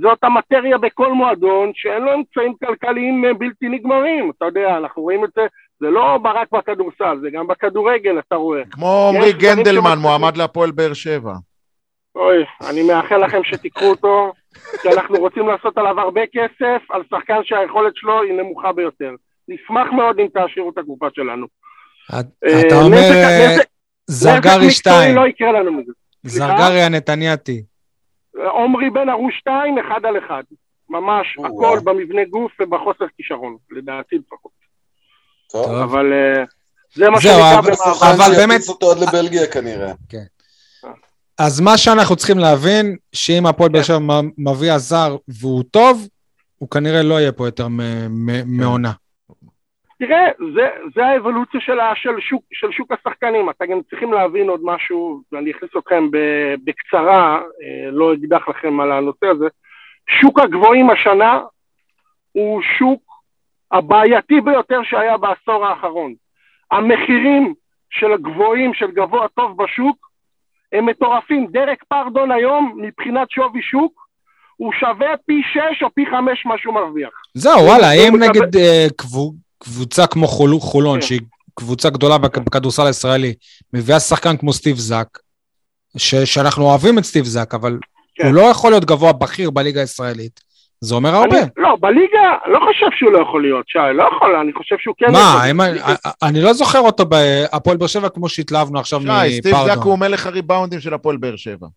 [0.01, 4.31] זאת המטריה בכל מועדון שאין לו אמצעים כלכליים אה, בלתי נגמרים.
[4.37, 5.41] אתה יודע, אנחנו רואים את זה,
[5.79, 8.61] זה לא רק בכדורסל, זה גם בכדורגל, אתה רואה.
[8.71, 11.33] כמו עמרי גנדלמן, מועמד להפועל באר שבע.
[12.15, 12.37] אוי,
[12.69, 14.33] אני מאחל לכם שתיקחו אותו,
[14.81, 19.11] כי אנחנו רוצים לעשות עליו הרבה כסף, על שחקן שהיכולת שלו היא נמוכה ביותר.
[19.47, 21.45] נשמח מאוד אם תעשירו את הקופה שלנו.
[22.13, 22.19] אה,
[22.67, 23.55] אתה אומר אה,
[24.07, 25.15] זרגרי 2.
[25.15, 25.91] לא יקרה לנו מזה.
[26.23, 27.63] זרגרי הנתניאתי.
[28.45, 30.43] עומרי בן ארוש 2, אחד על אחד.
[30.89, 34.51] ממש, הכל במבנה גוף ובחוסר כישרון, לדעתי לפחות.
[35.51, 35.71] טוב.
[35.71, 36.43] אבל אה,
[36.93, 38.25] זה מה שנקרא אבל- במעבר.
[38.25, 39.91] אבל באמת- אותו עד לבלגיה כנראה.
[41.39, 46.07] אז מה שאנחנו צריכים להבין, שאם הפועל באר שבע מ- מביא הזר והוא טוב,
[46.57, 48.91] הוא כנראה לא יהיה פה יותר מ- מעונה.
[49.99, 50.25] תראה,
[50.55, 53.49] זה, זה האבולוציה של, ה- של, שוק, של שוק השחקנים.
[53.49, 56.03] אתה גם צריכים להבין עוד משהו, ואני אכניס אתכם
[56.63, 59.47] בקצרה, אה, לא אקדח לכם על הנושא הזה.
[60.21, 61.39] שוק הגבוהים השנה
[62.31, 63.01] הוא שוק
[63.71, 66.13] הבעייתי ביותר שהיה בעשור האחרון.
[66.71, 67.53] המחירים
[67.89, 70.08] של הגבוהים, של גבוה טוב בשוק,
[70.73, 71.47] הם מטורפים.
[71.51, 73.93] דרק פרדון היום, מבחינת שווי שוק,
[74.57, 77.09] הוא שווה פי שש או פי חמש מה שהוא מרוויח.
[77.33, 81.05] זהו, וואלה, אם נגיד אה, קבו- קבוצה כמו חול- חולון, כן.
[81.07, 81.21] שהיא
[81.55, 83.33] קבוצה גדולה בכ- בכדורסל הישראלי,
[83.73, 85.19] מביאה שחקן כמו סטיב זאק,
[85.97, 87.77] ש- שאנחנו אוהבים את סטיב זאק, אבל
[88.15, 88.25] כן.
[88.25, 90.39] הוא לא יכול להיות גבוה בכיר בליגה הישראלית,
[90.81, 91.37] זה אומר הרבה.
[91.41, 94.95] אני, לא, בליגה, לא חושב שהוא לא יכול להיות, שי, לא יכול, אני חושב שהוא
[94.97, 95.79] כן מה, אני-
[96.23, 99.07] אני לא זוכר אותו בהפועל באר שבע כמו שהתלהבנו עכשיו שי,
[99.39, 99.83] סטיב זאק מפרדון.
[99.83, 101.67] הוא מלך הריבאונדים של הפועל באר שבע.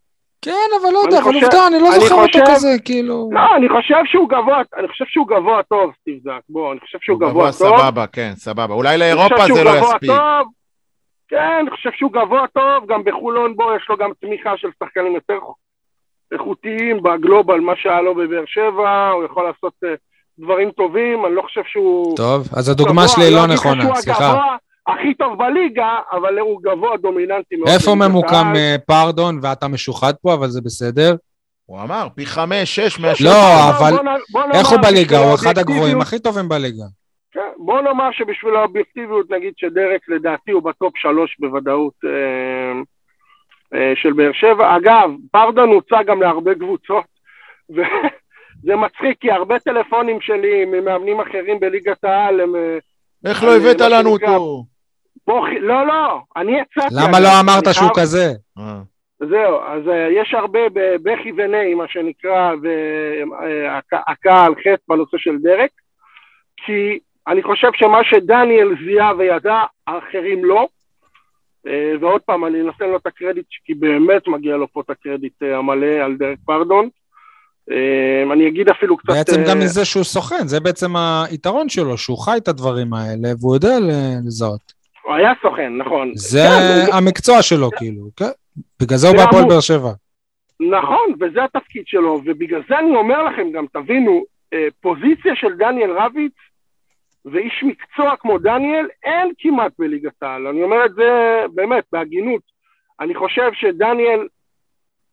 [0.45, 0.51] כן,
[0.83, 3.31] אבל לא יודע, אבל עובדה, אני לא אני זוכר אותו כזה, כאילו...
[3.33, 6.99] לא, אני חושב שהוא גבוה, אני חושב שהוא גבוה טוב, סטיב זאק, בוא, אני חושב
[7.03, 7.79] שהוא גבוה טוב.
[7.79, 8.74] סבבה, כן, סבבה.
[8.74, 10.11] אולי לאירופה זה לא יספיק.
[10.11, 10.49] טוב.
[11.29, 15.15] כן, אני חושב שהוא גבוה טוב, גם בחולון בו יש לו גם תמיכה של שחקנים
[15.15, 15.39] יותר
[16.32, 19.94] איכותיים בגלובל, מה שהיה לו בבאר שבע, הוא יכול לעשות אה,
[20.38, 22.16] דברים טובים, אני לא חושב שהוא...
[22.16, 24.56] טוב, אז הדוגמה שלי לא לך נכונה, סליחה.
[24.86, 27.68] הכי טוב בליגה, אבל הוא גבוה דומיננטי מאוד.
[27.68, 28.52] איפה ממוקם.
[28.56, 31.14] אה, פרדון, ואתה משוחד פה, אבל זה בסדר.
[31.66, 33.26] הוא אמר, פי חמש, שש מהשני.
[33.26, 33.92] לא, אבל
[34.54, 35.18] איך הוא בליגה?
[35.18, 36.84] הוא אחד הגבוהים הכי טובים בליגה.
[37.32, 42.80] כן, בוא נאמר שבשביל האובייקטיביות נגיד שדרק לדעתי הוא בטופ שלוש בוודאות אה,
[43.94, 44.77] של באר שבע.
[44.77, 47.05] אגב, פרדון הוצע גם להרבה קבוצות,
[47.70, 52.57] וזה מצחיק כי הרבה טלפונים שלי ממאמנים אחרים בליגת העל הם...
[52.57, 52.78] אה,
[53.24, 54.65] איך לא הבאת לנו אותו?
[55.27, 56.94] בוא, חי- לא, לא, אני הצעתי.
[56.94, 58.32] למה לא אמרת שהוא כזה?
[58.59, 58.81] אה.
[59.28, 65.70] זהו, אז uh, יש הרבה בבכי ונהי, מה שנקרא, והכה על חטא בנושא של דרק,
[66.57, 70.66] כי אני חושב שמה שדניאל זיהה וידע, האחרים לא.
[71.66, 71.70] Uh,
[72.01, 75.47] ועוד פעם, אני נותן לו את הקרדיט, כי באמת מגיע לו פה את הקרדיט uh,
[75.47, 76.89] המלא על דרק פרדון.
[77.70, 79.09] Uh, אני אגיד אפילו קצת...
[79.09, 80.97] בעצם גם מזה שהוא סוכן, זה בעצם
[81.30, 83.78] היתרון שלו, שהוא חי את הדברים האלה, והוא יודע
[84.26, 84.72] לזהות.
[85.02, 86.12] הוא היה סוכן, נכון.
[86.14, 88.30] זה כן, הוא- המקצוע שלו, כאילו, כן?
[88.82, 89.90] בגלל זה הוא בהפועל באר שבע.
[90.60, 95.90] נכון, וזה התפקיד שלו, ובגלל זה אני אומר לכם גם, תבינו, אה, פוזיציה של דניאל
[95.90, 96.32] רביץ
[97.24, 100.47] ואיש מקצוע כמו דניאל, אין כמעט בליגת העל.
[100.47, 101.11] אני אומר את זה
[101.55, 102.43] באמת, בהגינות.
[103.01, 104.27] אני חושב שדניאל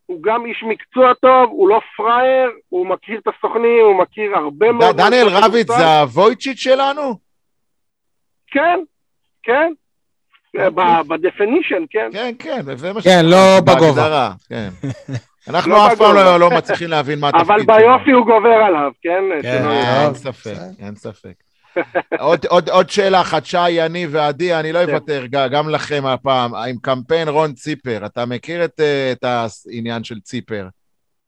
[0.06, 4.72] הוא גם איש מקצוע טוב, הוא לא פראייר, הוא מכיר את הסוכנים, הוא מכיר הרבה
[4.72, 4.98] מאוד...
[5.02, 5.68] דניאל רביץ.
[5.68, 7.20] זה הוויצ'יט שלנו?
[8.52, 8.80] כן,
[9.44, 9.72] כן.
[10.56, 10.70] אוקיי.
[10.76, 12.10] ב- ב definition, כן.
[12.14, 13.76] כן, כן, זה מה כן, לא בגובה.
[14.02, 14.70] בהגדרה, כן.
[15.50, 16.16] אנחנו לא אף פעם.
[16.16, 19.24] לא- לא מצליחים להבין מה התפקיד אבל ביופי הוא גובר עליו, כן?
[19.42, 20.54] כן, אה, אין ספק.
[20.80, 21.34] אין ספק.
[22.20, 24.90] עוד- עוד- עוד שאלה אחת, שי, אני ועדי, אני לא כן.
[24.92, 30.20] אוותר גם לכם הפעם, עם קמפיין רון ציפר, אתה מכיר את אה, את העניין של
[30.20, 30.68] ציפר?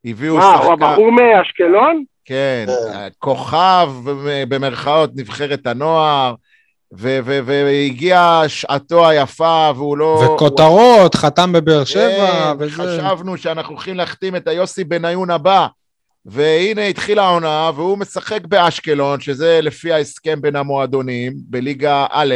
[0.05, 2.03] הביאו מה, הוא שחקן, הבחור מאשקלון?
[2.25, 3.07] כן, כן.
[3.19, 3.91] כוכב
[4.47, 6.35] במרכאות נבחרת הנוער,
[6.91, 10.21] והגיעה שעתו היפה, והוא לא...
[10.25, 12.71] וכותרות, חתם בבאר שבע, כן, וזה...
[12.71, 15.67] חשבנו שאנחנו הולכים להחתים את היוסי בניון הבא,
[16.25, 22.35] והנה התחילה העונה, והוא משחק באשקלון, שזה לפי ההסכם בין המועדונים, בליגה א',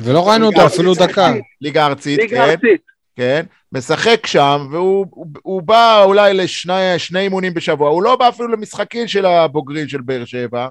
[0.00, 1.32] ולא ראינו אותו אפילו דקה.
[1.60, 2.80] ליגה ארצית, ליגה כן, ארצית.
[3.16, 3.44] כן?
[3.72, 9.08] משחק שם, והוא הוא, הוא בא אולי לשני אימונים בשבוע, הוא לא בא אפילו למשחקים
[9.08, 10.68] של הבוגרים של באר שבע.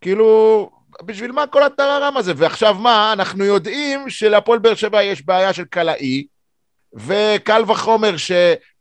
[0.00, 0.70] כאילו,
[1.04, 2.32] בשביל מה כל הטררם הזה?
[2.36, 6.26] ועכשיו מה, אנחנו יודעים שלהפועל באר שבע יש בעיה של קלעי,
[6.94, 8.16] וקל וחומר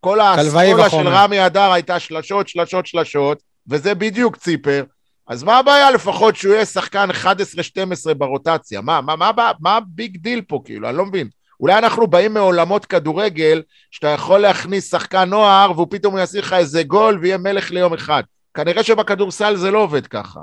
[0.08, 4.84] שכל האסכולה של רמי אדר הייתה שלשות, שלשות, שלשות, וזה בדיוק ציפר.
[5.28, 8.82] אז מה הבעיה לפחות שהוא יהיה שחקן 11-12 ברוטציה?
[8.82, 10.90] מה, מה, מה, מה, מה ה big deal פה, כאילו?
[10.90, 11.28] אני לא מבין.
[11.60, 13.62] אולי אנחנו באים מעולמות כדורגל,
[13.92, 18.24] שאתה יכול להכניס שחקן נוער, והוא פתאום יעשה לך איזה גול ויהיה מלך ליום אחד.
[18.54, 20.40] כנראה שבכדורסל זה לא עובד ככה.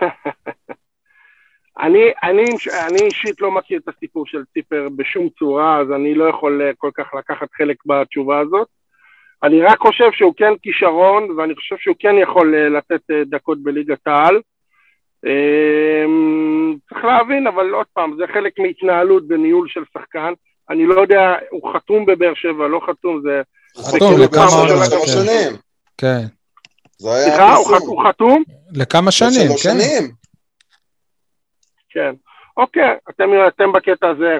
[1.80, 2.44] אני, אני,
[2.86, 6.70] אני אישית לא מכיר את הסיפור של ציפר בשום צורה, אז אני לא יכול אה,
[6.78, 8.68] כל כך לקחת חלק בתשובה הזאת.
[9.42, 13.62] אני רק חושב שהוא כן כישרון, ואני חושב שהוא כן יכול אה, לתת אה, דקות
[13.62, 14.40] בליגת העל.
[15.26, 20.32] אמ, צריך להבין, אבל עוד פעם, זה חלק מהתנהלות בניהול של שחקן.
[20.70, 23.42] אני לא יודע, הוא חתום בבאר שבע, לא חתום, זה...
[23.82, 24.48] חתום לכמה
[25.06, 25.56] שנים.
[25.98, 26.22] כן.
[27.00, 28.42] סליחה, הוא חתום?
[28.72, 30.04] לכמה שנים, כן.
[31.98, 32.14] כן.
[32.56, 34.38] אוקיי, אתם, אתם בקטע הזה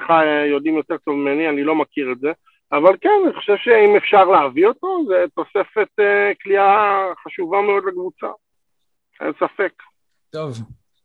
[0.50, 2.28] יודעים יותר טוב ממני, אני לא מכיר את זה.
[2.72, 8.26] אבל כן, אני חושב שאם אפשר להביא אותו, זה תוספת אה, כליאה חשובה מאוד לקבוצה.
[9.20, 9.72] אין ספק.
[10.30, 10.58] טוב.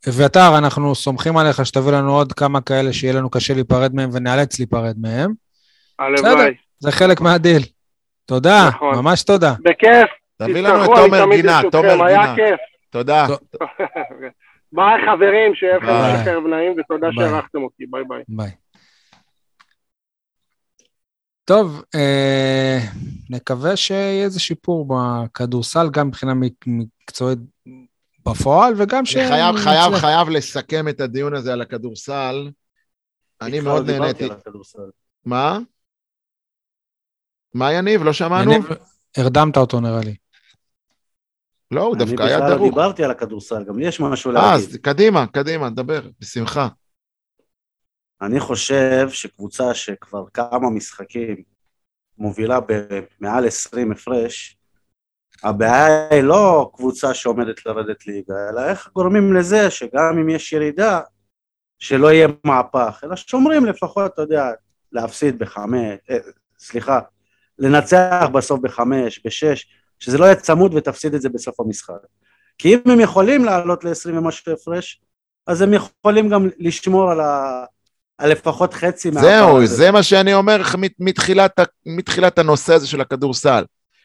[0.10, 4.60] אביתר, אנחנו סומכים עליך שתביא לנו עוד כמה כאלה שיהיה לנו קשה להיפרד מהם ונאלץ
[4.60, 5.32] להיפרד מהם.
[6.00, 6.56] הלוואי.
[6.80, 7.62] זה חלק מהדיל.
[8.26, 8.96] תודה, נכון.
[8.96, 9.54] ממש תודה.
[9.64, 10.10] בכיף.
[10.38, 12.06] תביא לנו את תומר גינה, תומר גינה.
[12.06, 12.60] היה כיף.
[12.90, 13.26] תודה.
[14.74, 18.24] ביי חברים, שיהיה לכם ערב נעים ותודה שאירחתם אותי, ביי ביי.
[18.28, 18.52] ביי.
[21.46, 22.78] טוב, אה,
[23.30, 26.34] נקווה שיהיה איזה שיפור בכדורסל, גם מבחינה
[26.68, 27.40] מקצועית
[28.26, 29.16] בפועל, וגם ש...
[29.16, 32.50] אני חייב, חייב, חייב לסכם את הדיון הזה על הכדורסל.
[33.42, 34.28] אני מאוד נהניתי.
[35.26, 35.60] מה?
[37.54, 38.04] מה יניב?
[38.04, 38.52] לא שמענו?
[38.52, 38.66] יניב,
[39.18, 40.16] הרדמת אותו נראה לי.
[41.74, 42.50] לא, הוא דווקא היה דרוך.
[42.50, 44.54] אני בכלל דיברתי על הכדורסל, גם לי יש משהו להגיד.
[44.54, 46.68] אז קדימה, קדימה, דבר, בשמחה.
[48.22, 51.44] אני חושב שקבוצה שכבר כמה משחקים
[52.18, 54.58] מובילה במעל 20 הפרש,
[55.44, 61.00] הבעיה היא לא קבוצה שעומדת לרדת ליגה, אלא איך גורמים לזה שגם אם יש ירידה,
[61.80, 64.52] שלא יהיה מהפך, אלא שומרים לפחות, אתה יודע,
[64.92, 66.18] להפסיד בחמש, אה,
[66.60, 67.00] סליחה,
[67.60, 69.66] לנצח בסוף בחמש, בשש,
[70.00, 71.94] שזה לא יהיה צמוד ותפסיד את זה בסוף המשחק.
[72.58, 75.02] כי אם הם יכולים לעלות ל-20 ומשהו הפרש,
[75.48, 77.66] אז הם יכולים גם לשמור על, ה...
[78.18, 79.22] על לפחות חצי מה...
[79.22, 80.62] זהו, זה מה שאני אומר
[81.00, 83.64] מתחילת, מתחילת הנושא הזה של הכדורסל,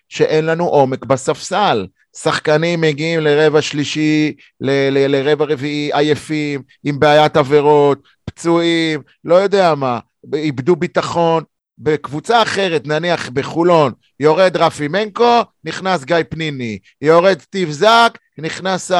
[0.09, 1.87] שאין לנו עומק בספסל.
[2.17, 9.75] שחקנים מגיעים לרבע שלישי, ל- ל- לרבע רביעי, עייפים, עם בעיית עבירות, פצועים, לא יודע
[9.75, 9.99] מה,
[10.35, 11.45] איבדו ביטחון,
[11.79, 18.91] בקבוצה אחרת, נניח בחולון, יורד רפי מנקו, נכנס גיא פניני, יורד סטיב זאק, נכנס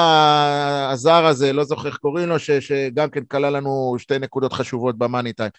[0.91, 4.99] הזר הזה, לא זוכר איך קוראים לו, ש, שגם כן כלל לנו שתי נקודות חשובות
[4.99, 5.51] במאני טיים.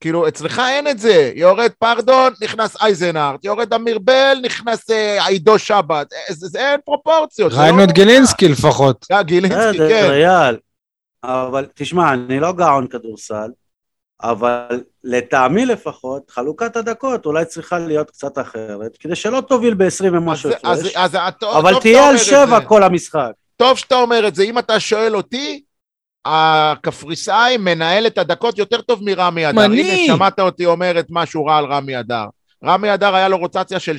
[0.00, 1.32] כאילו, אצלך אין את זה.
[1.34, 6.06] יורד פרדון, נכנס אייזנארט, יורד אמיר בל, נכנס אה, עידו שבת.
[6.30, 7.52] זה, זה אין פרופורציות.
[7.52, 9.06] ראינו לא את גילינסקי לפחות.
[9.12, 10.54] אה, גילינסקי, כן.
[11.24, 13.50] אבל תשמע, אני לא גאון כדורסל,
[14.22, 20.50] אבל לטעמי לפחות, חלוקת הדקות אולי צריכה להיות קצת אחרת, כדי שלא תוביל ב-20 ומשהו
[20.50, 20.96] הפרש,
[21.42, 23.30] אבל תהיה על שבע כל המשחק.
[23.56, 25.62] טוב שאתה אומר את זה, אם אתה שואל אותי,
[26.24, 29.68] הקפריסאי מנהל את הדקות יותר טוב מרמי אדר.
[29.68, 29.82] מני.
[29.82, 32.24] הנה, שמעת אותי אומר את משהו רע על רמי אדר.
[32.64, 33.96] רמי אדר היה לו רוטציה של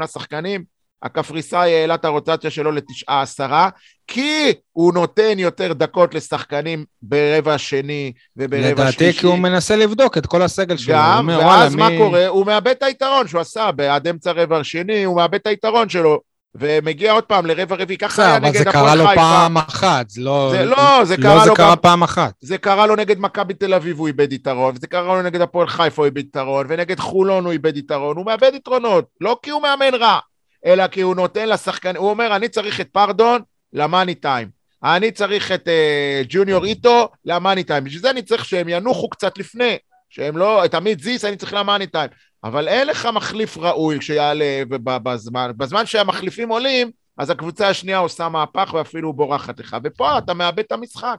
[0.00, 0.64] 7-8 שחקנים,
[1.02, 3.68] הקפריסאי העלה את הרוטציה שלו לתשעה עשרה,
[4.06, 9.04] כי הוא נותן יותר דקות לשחקנים ברבע שני וברבע לדעתי שלישי.
[9.04, 10.94] לדעתי כי הוא מנסה לבדוק את כל הסגל שלו.
[10.94, 11.98] גם, ואז מה מי...
[11.98, 12.26] קורה?
[12.26, 16.20] הוא מאבד את היתרון שהוא עשה עד אמצע רבע שני, הוא מאבד את היתרון שלו.
[16.54, 18.92] ומגיע עוד פעם לרבע רביעי, ככה היה נגד הפועל חיפה.
[18.92, 20.48] אבל זה קרה לו פעם אחת, זה לא...
[20.52, 21.44] זה לא, זה קרה לא, לו...
[21.44, 22.32] זה קרה פעם אחת.
[22.40, 25.66] זה קרה לו נגד מכבי תל אביב, הוא איבד יתרון, וזה קרה לו נגד הפועל
[25.66, 29.62] חיפה, הוא איבד יתרון, ונגד חולון הוא איבד יתרון, הוא מאבד יתרונות, לא כי הוא
[29.62, 30.18] מאמן רע,
[30.66, 34.48] אלא כי הוא נותן לשחקן, הוא אומר, אני צריך את פרדון למאני טיים.
[34.84, 37.84] אני צריך את uh, ג'וניור איטו למאני טיים.
[37.84, 39.76] בשביל זה אני צריך שהם ינוחו קצת לפני,
[40.10, 42.10] שהם לא, את עמית זיס אני צריך למאני טיים.
[42.44, 45.50] אבל אין לך מחליף ראוי כשיעלה בזמן.
[45.56, 49.76] בזמן שהמחליפים עולים, אז הקבוצה השנייה עושה מהפך ואפילו בורחת לך.
[49.84, 51.16] ופה אתה מאבד את המשחק.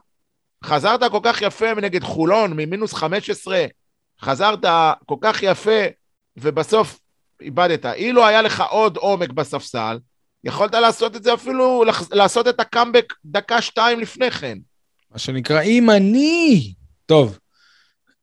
[0.64, 3.64] חזרת כל כך יפה נגד חולון, ממינוס 15,
[4.20, 4.58] חזרת
[5.06, 5.80] כל כך יפה,
[6.36, 6.98] ובסוף
[7.44, 7.86] איבדת.
[7.86, 9.98] אילו היה לך עוד עומק בספסל,
[10.44, 14.58] יכולת לעשות את זה אפילו, לעשות את הקאמבק דקה-שתיים לפני כן.
[15.12, 16.72] מה שנקרא, אם אני...
[17.06, 17.38] טוב,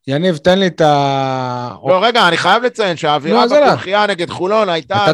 [0.06, 1.74] יניב, תן לי את ה...
[1.86, 3.46] לא, רגע, אני חייב לציין שהאווירה.
[3.46, 5.06] בקונחייה נגד חולון הייתה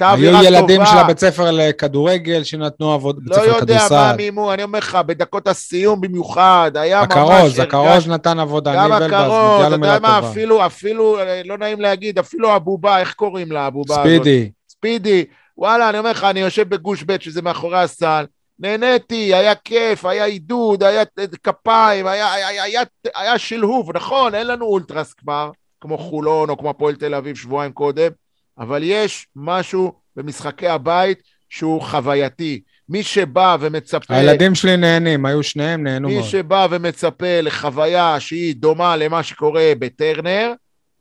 [0.00, 0.32] הייתה טובה.
[0.32, 0.34] נהדרת.
[0.36, 1.00] הייתה היו אווירה ילדים של טובה.
[1.00, 4.16] הבית ספר לכדורגל שנתנו עבוד, בית לא ספר יודע מה כדורסל.
[4.16, 7.10] מימו, אני אומר לך, בדקות הסיום במיוחד, היה ממש...
[7.10, 10.30] הכרוז, הכרוז נתן עבודה, גם הכרוז, אתה יודע מה, טובה.
[10.30, 14.06] אפילו, אפילו, אה, לא נעים להגיד, אפילו הבובה, איך קוראים לה, הבובה הזאת?
[14.06, 14.50] ספידי.
[14.68, 15.24] ספידי.
[15.58, 18.24] וואלה, אני אומר לך, אני יושב בגוש ב' שזה מאחורי הסל,
[18.58, 21.02] נהניתי, היה כיף, היה עידוד, היה
[21.42, 22.82] כפיים, היה, היה, היה,
[23.14, 25.50] היה שלהוב, נכון, אין לנו אולטרס כבר,
[25.80, 28.10] כמו חולון או כמו הפועל תל אביב שבועיים קודם,
[28.58, 32.62] אבל יש משהו במשחקי הבית שהוא חווייתי.
[32.88, 34.14] מי שבא ומצפה...
[34.14, 36.28] הילדים שלי נהנים, היו שניהם, נהנו מי מאוד.
[36.28, 40.52] שבא ומצפה לחוויה שהיא דומה למה שקורה בטרנר,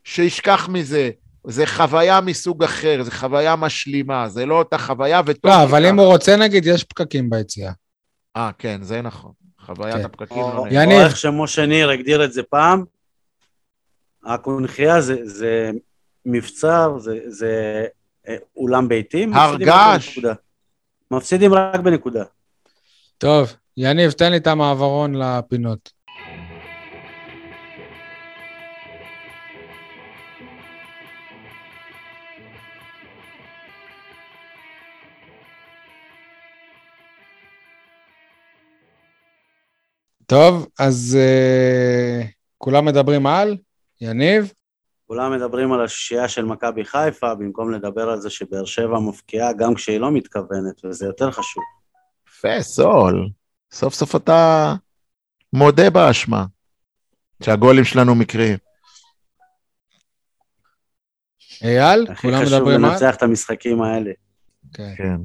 [0.04, 1.10] שישכח מזה.
[1.48, 5.90] זה חוויה מסוג אחר, זה חוויה משלימה, זה לא אותה חוויה וטוב לא, אבל מכך.
[5.90, 7.72] אם הוא רוצה, נגיד, יש פקקים ביציאה.
[8.38, 9.32] אה, כן, זה נכון.
[9.66, 10.06] חוויית כן.
[10.06, 10.68] הפקקים או לא או.
[10.72, 11.00] יניב.
[11.00, 12.84] איך שמשה ניר הגדיר את זה פעם,
[14.26, 15.72] הקונכייה זה, זה
[16.26, 17.86] מבצר, זה, זה
[18.28, 19.26] אה, אולם ביתי.
[19.34, 20.20] הרגש.
[21.12, 22.24] מפסידים רק בנקודה.
[23.18, 25.96] טוב, יניב, תן לי את המעברון לפינות.
[40.26, 42.26] טוב, אז uh,
[42.58, 43.58] כולם מדברים על?
[44.02, 44.54] יניב?
[45.08, 49.74] כולם מדברים על השישייה של מכבי חיפה, במקום לדבר על זה שבאר שבע מפקיעה גם
[49.74, 51.64] כשהיא לא מתכוונת, וזה יותר חשוב.
[52.28, 53.30] יפה, סול.
[53.72, 54.74] סוף סוף אתה
[55.54, 56.46] מודה באשמה.
[57.44, 58.58] שהגולים שלנו מקריים.
[61.64, 62.08] אייל?
[62.10, 62.92] הכי כולם חשוב מדברים על?
[62.92, 64.12] לנצח את המשחקים האלה.
[64.74, 65.18] כן.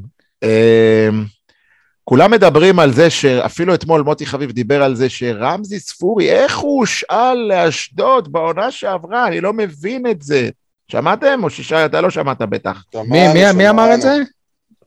[2.10, 6.80] כולם מדברים על זה שאפילו אתמול מוטי חביב דיבר על זה שרמזי ספורי, איך הוא
[6.80, 9.26] הושאל לאשדוד בעונה שעברה?
[9.26, 10.48] אני לא מבין את זה.
[10.88, 11.40] שמעתם?
[11.44, 12.82] או שישי, אתה לא שמעת בטח.
[12.94, 14.16] מי, מי, מי אמר את זה?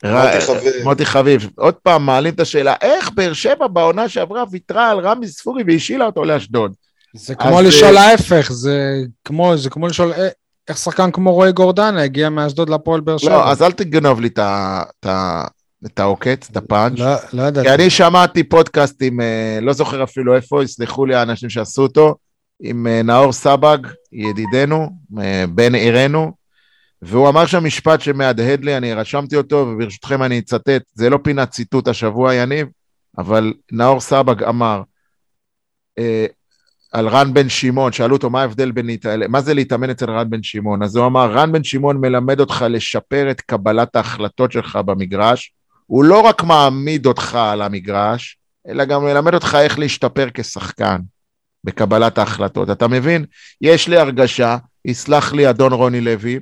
[0.04, 0.74] מוטי חביב.
[0.84, 1.50] מוטי חביב.
[1.56, 6.06] עוד פעם מעלים את השאלה, איך באר שבע בעונה שעברה ויתרה על רמזי ספורי והשאילה
[6.06, 6.74] אותו לאשדוד?
[7.16, 10.28] זה כמו אז, לשאול אה, ההפך, זה כמו, זה כמו לשאול אה,
[10.68, 13.30] איך שחקן כמו רועי גורדנה הגיע מאשדוד לפועל באר שבע.
[13.32, 14.40] לא, אז אל תגנוב לי את
[15.06, 15.44] ה-
[15.86, 17.00] את העוקץ, את הפאנץ'.
[17.00, 17.68] לא, לא ידעתי.
[17.68, 22.16] כי אני שמעתי פודקאסט עם, אה, לא זוכר אפילו איפה, יסלחו לי האנשים שעשו אותו,
[22.62, 23.78] עם אה, נאור סבג,
[24.12, 24.90] ידידנו,
[25.22, 26.32] אה, בן עירנו,
[27.02, 31.50] והוא אמר שם משפט שמהדהד לי, אני רשמתי אותו, וברשותכם אני אצטט, זה לא פינת
[31.50, 32.68] ציטוט השבוע, יניב,
[33.18, 34.82] אבל נאור סבג אמר,
[36.92, 40.30] על רן בן שמעון, שאלו אותו מה ההבדל בין, להתעל- מה זה להתאמן אצל רן
[40.30, 44.76] בן שמעון, אז הוא אמר, רן בן שמעון מלמד אותך לשפר את קבלת ההחלטות שלך
[44.76, 45.54] במגרש,
[45.86, 48.38] הוא לא רק מעמיד אותך על המגרש,
[48.68, 50.98] אלא גם מלמד אותך איך להשתפר כשחקן
[51.64, 52.70] בקבלת ההחלטות.
[52.70, 53.26] אתה מבין?
[53.62, 56.40] יש לי הרגשה, יסלח לי אדון רוני לוי,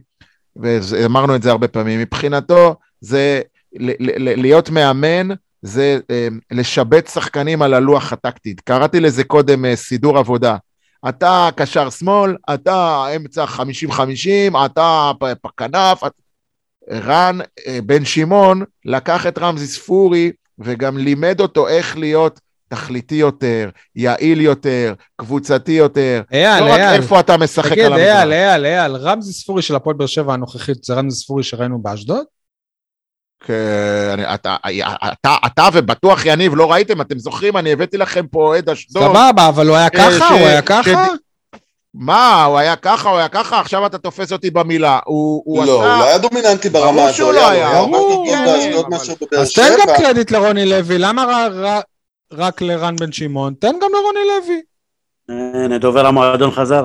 [0.55, 3.41] ואמרנו את זה הרבה פעמים, מבחינתו זה
[3.73, 5.27] להיות מאמן,
[5.61, 8.55] זה אה, לשבץ שחקנים על הלוח הטקטי.
[8.63, 10.57] קראתי לזה קודם אה, סידור עבודה.
[11.09, 15.11] אתה קשר שמאל, אתה אמצע 50-50, אתה
[15.57, 16.03] כנף,
[16.89, 22.39] רן אה, בן שמעון לקח את רמזי ספורי וגם לימד אותו איך להיות
[22.69, 26.21] תכליתי יותר, יעיל יותר, קבוצתי יותר.
[26.33, 27.01] אייל, לא רק אייל.
[27.01, 28.33] איפה אתה משחק תגיד, על אייל, המגרש.
[28.33, 32.23] אייל, אייל, רמזי ספורי של הפועל באר שבע הנוכחית, זה רמזי ספורי שראינו באשדוד?
[33.43, 34.55] כן, אתה,
[35.13, 39.03] אתה, אתה ובטוח יניב, לא ראיתם, אתם זוכרים, אני הבאתי לכם פה אוהד אשדוד.
[39.03, 40.11] סבבה, אבל הוא היה ככה?
[40.11, 41.05] ש- הוא היה ככה?
[41.93, 44.99] מה, הוא היה ככה, הוא היה ככה, עכשיו אתה תופס אותי במילה.
[45.05, 45.99] הוא, הוא לא, הוא עשה...
[45.99, 48.45] לא היה דומיננטי ברמה הזו, שהוא לא היה, הוא ברור, כן,
[48.87, 49.95] בבאר אז תן גם.
[49.97, 51.81] קרדיט לרוני לוי, למה ר- ר-
[52.33, 53.53] רק לרן בן שמעון?
[53.53, 54.61] תן גם לרוני לוי.
[55.65, 56.83] הנה, דובר המועדון חזר.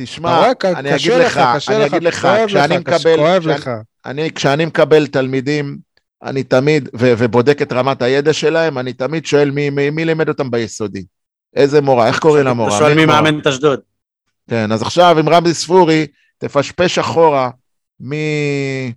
[0.00, 3.70] תשמע, אני אגיד לך, אני אגיד לך, כשאני מקבל, כואב לך.
[4.06, 5.78] אני, כשאני מקבל תלמידים,
[6.22, 10.28] אני תמיד, ו, ובודק את רמת הידע שלהם, אני תמיד שואל מי, מי, מי לימד
[10.28, 11.04] אותם ביסודי.
[11.56, 12.68] איזה מורה, איך קוראים למורה?
[12.68, 13.06] אתה שואל מי?
[13.06, 13.80] מאמן את אשדוד.
[14.50, 16.06] כן, אז עכשיו עם רמזי ספורי,
[16.38, 17.50] תפשפש אחורה
[18.00, 18.92] מי,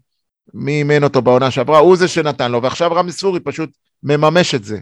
[0.68, 3.69] אימן אותו בעונה שעברה, הוא זה שנתן לו, ועכשיו רמזי ספורי פשוט
[4.03, 4.77] מממש את זה.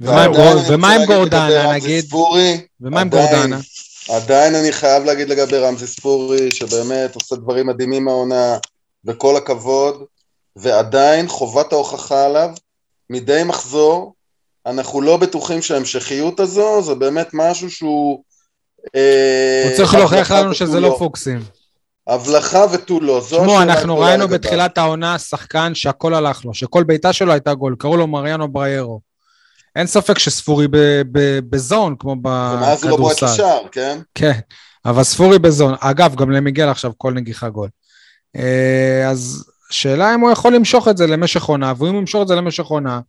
[0.00, 2.04] ומה עם גורדנה, נגיד?
[2.80, 3.58] ומה עם גורדנה?
[4.08, 8.58] עדיין אני חייב להגיד לגבי רמזי ספורי, שבאמת עושה דברים מדהימים מהעונה,
[9.04, 10.04] וכל הכבוד,
[10.56, 12.50] ועדיין חובת ההוכחה עליו,
[13.10, 14.14] מדי מחזור,
[14.66, 18.22] אנחנו לא בטוחים שההמשכיות הזו, זה באמת משהו שהוא...
[18.96, 21.42] אה, הוא צריך להוכיח לנו שזה ותו לא פוקסים.
[22.06, 24.38] הבלחה ותו לא, זו תשמעו, אנחנו ראינו לגביו.
[24.38, 29.00] בתחילת העונה שחקן שהכל הלך לו, שכל בעיטה שלו הייתה גול, קראו לו מריאנו בריירו.
[29.76, 30.68] אין ספק שספורי
[31.50, 33.34] בזון, כמו ומאז הוא לא בועט בכדורסל.
[33.34, 33.98] לשער, כן?
[34.14, 34.38] כן,
[34.84, 35.74] אבל ספורי בזון.
[35.80, 37.68] אגב, גם למיגל עכשיו כל נגיחה גול.
[38.36, 42.28] אה, אז שאלה אם הוא יכול למשוך את זה למשך עונה, ואם הוא ימשוך את
[42.28, 43.00] זה למשך עונה,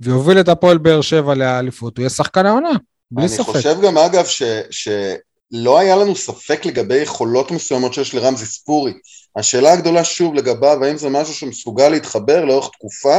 [0.00, 2.70] ויוביל את הפועל באר שבע לאליפות, הוא יהיה שחקן העונה,
[3.10, 3.46] בלי אני ספק.
[3.46, 8.92] חושב גם, אגב, ש, שלא היה לנו ספק לגבי יכולות מסוימות שיש לרמזי ספורי.
[9.36, 13.16] השאלה הגדולה שוב לגביו, האם זה משהו שמסוגל להתחבר לאורך תקופה,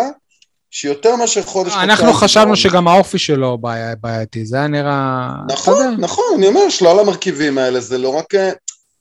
[0.72, 1.74] שיותר מאשר חודש...
[1.74, 5.30] אנחנו חשבנו שגם האופי שלו בעי- בעייתי, זה היה נראה...
[5.52, 5.98] נכון, יודע.
[5.98, 8.36] נכון, אני אומר, שלל המרכיבים האלה, זה לא רק...
[8.36, 8.52] אה,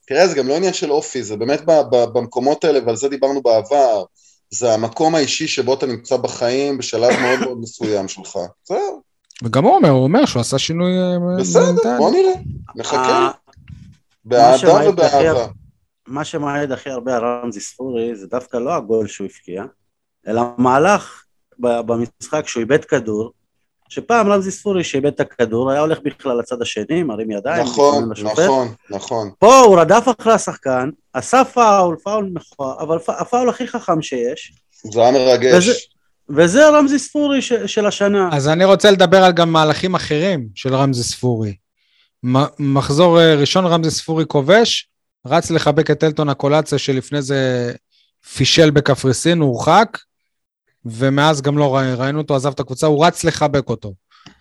[0.07, 4.05] תראה, זה גם לא עניין של אופי, זה באמת במקומות האלה, ועל זה דיברנו בעבר,
[4.51, 8.39] זה המקום האישי שבו אתה נמצא בחיים בשלב מאוד מאוד מסוים שלך.
[8.65, 9.03] זהו,
[9.45, 11.99] וגם הוא אומר, הוא אומר שהוא עשה שינוי אה, בסדר.
[11.99, 12.33] בוא נראה,
[12.77, 13.31] נחכה, ה-
[14.25, 15.47] באהדה ובאהבה.
[16.07, 19.65] מה שמעיד הכי הרבה על רמזי ספורי זה דווקא לא הגול שהוא הבקיע,
[20.29, 21.25] אלא המהלך
[21.59, 23.33] ב- במשחק שהוא איבד כדור,
[23.91, 28.11] שפעם רמזי ספורי שאיבד את הכדור היה הולך בכלל לצד השני, מרים ידיים, נכון.
[28.33, 29.31] נכון, נכון.
[29.39, 34.53] פה הוא רדף אחרי השחקן, עשה פאול, פאול מכוער, אבל הפאול הכי חכם שיש,
[34.93, 35.69] זה היה מרגש.
[35.69, 35.79] וזה-
[36.29, 38.29] וזה רמזי ספורי ש- של השנה.
[38.33, 41.55] אז אני רוצה לדבר על גם מהלכים אחרים של רמזי ספורי.
[42.59, 44.89] מחזור אה, ראשון רמזי ספורי כובש,
[45.27, 47.73] רץ לחבק את אלטון הקולציה שלפני זה
[48.37, 49.99] פישל בקפריסין, הורחק,
[50.85, 53.95] ומאז גם לא ראי- ראינו אותו, עזב את הקבוצה, הוא רץ לחבק אותו.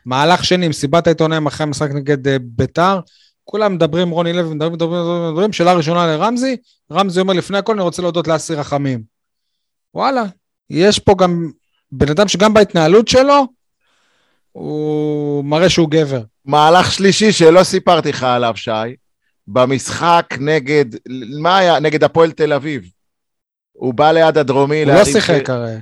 [0.06, 3.00] מהלך שני, מסיבת העיתונאים אחרי המשחק נגד אה, ביתר,
[3.44, 6.58] כולם מדברים, רוני לוי, מדברים, מדברים, מדברים, מדברים, שאלה ראשונה לרמזי,
[6.92, 9.02] רמזי אומר לפני הכל, אני רוצה להודות לאסי רחמים.
[9.96, 10.24] וואלה,
[10.70, 11.52] יש פה גם
[11.92, 13.46] בן אדם שגם בהתנהלות שלו,
[14.52, 16.22] הוא מראה שהוא גבר.
[16.46, 18.72] מהלך שלישי שלא סיפרתי לך עליו, שי,
[19.48, 20.86] במשחק נגד,
[21.40, 21.80] מה היה?
[21.80, 22.84] נגד הפועל תל אביב.
[23.72, 24.84] הוא בא ליד הדרומי.
[24.84, 25.76] הוא לא שיחק הרי.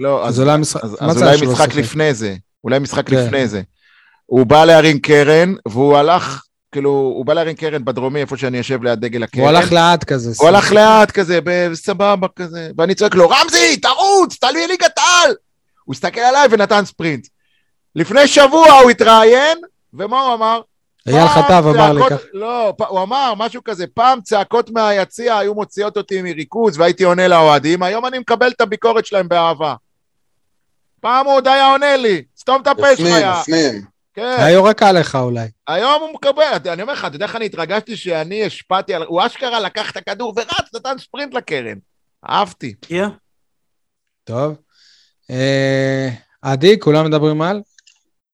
[0.00, 1.74] לא, אז אולי משחק?
[1.74, 2.36] לפני זה.
[2.64, 3.16] אולי משחק כן.
[3.16, 3.62] לפני זה.
[4.26, 6.42] הוא בא להרים קרן, והוא הלך,
[6.72, 9.42] כאילו, הוא בא להרים קרן בדרומי, איפה שאני יושב ליד דגל הקרן.
[9.42, 10.32] הוא הלך לאט כזה.
[10.38, 15.34] הוא הלך לאט כזה, בסבבה כזה, ואני צועק לו, רמזי, תרוץ, תלוי ליגת העל!
[15.84, 17.26] הוא הסתכל עליי ונתן ספרינט.
[17.96, 19.58] לפני שבוע הוא התראיין,
[19.94, 20.60] ומה הוא אמר?
[21.06, 22.20] אייל חטב אמר לי כך.
[22.32, 27.28] לא, פ- הוא אמר משהו כזה, פעם צעקות מהיציע היו מוציאות אותי מריכוז והייתי עונה
[27.28, 29.74] לאוהדים, היום אני מקבל את הביקורת שלהם באהבה.
[31.00, 33.26] פעם הוא עוד היה עונה לי, סתום את הפה שלך, הפנים, יא...
[33.26, 33.84] הפנים.
[34.14, 34.36] כן.
[34.38, 35.48] היה יורק עליך אולי.
[35.68, 36.42] היום הוא מקבל,
[36.72, 39.02] אני אומר לך, אתה יודע איך אני התרגשתי שאני השפעתי על...
[39.02, 41.78] הוא אשכרה לקח את הכדור ורץ, נתן ספרינט לקרן.
[42.30, 42.74] אהבתי.
[42.84, 43.08] הגיע?
[44.24, 44.56] טוב.
[45.30, 46.08] אה,
[46.42, 47.60] עדי, כולם מדברים על?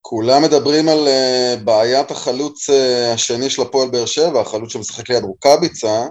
[0.06, 2.72] כולם מדברים על uh, בעיית החלוץ uh,
[3.14, 6.06] השני של הפועל באר שבע, החלוץ שמשחק ליד רוקאביצה,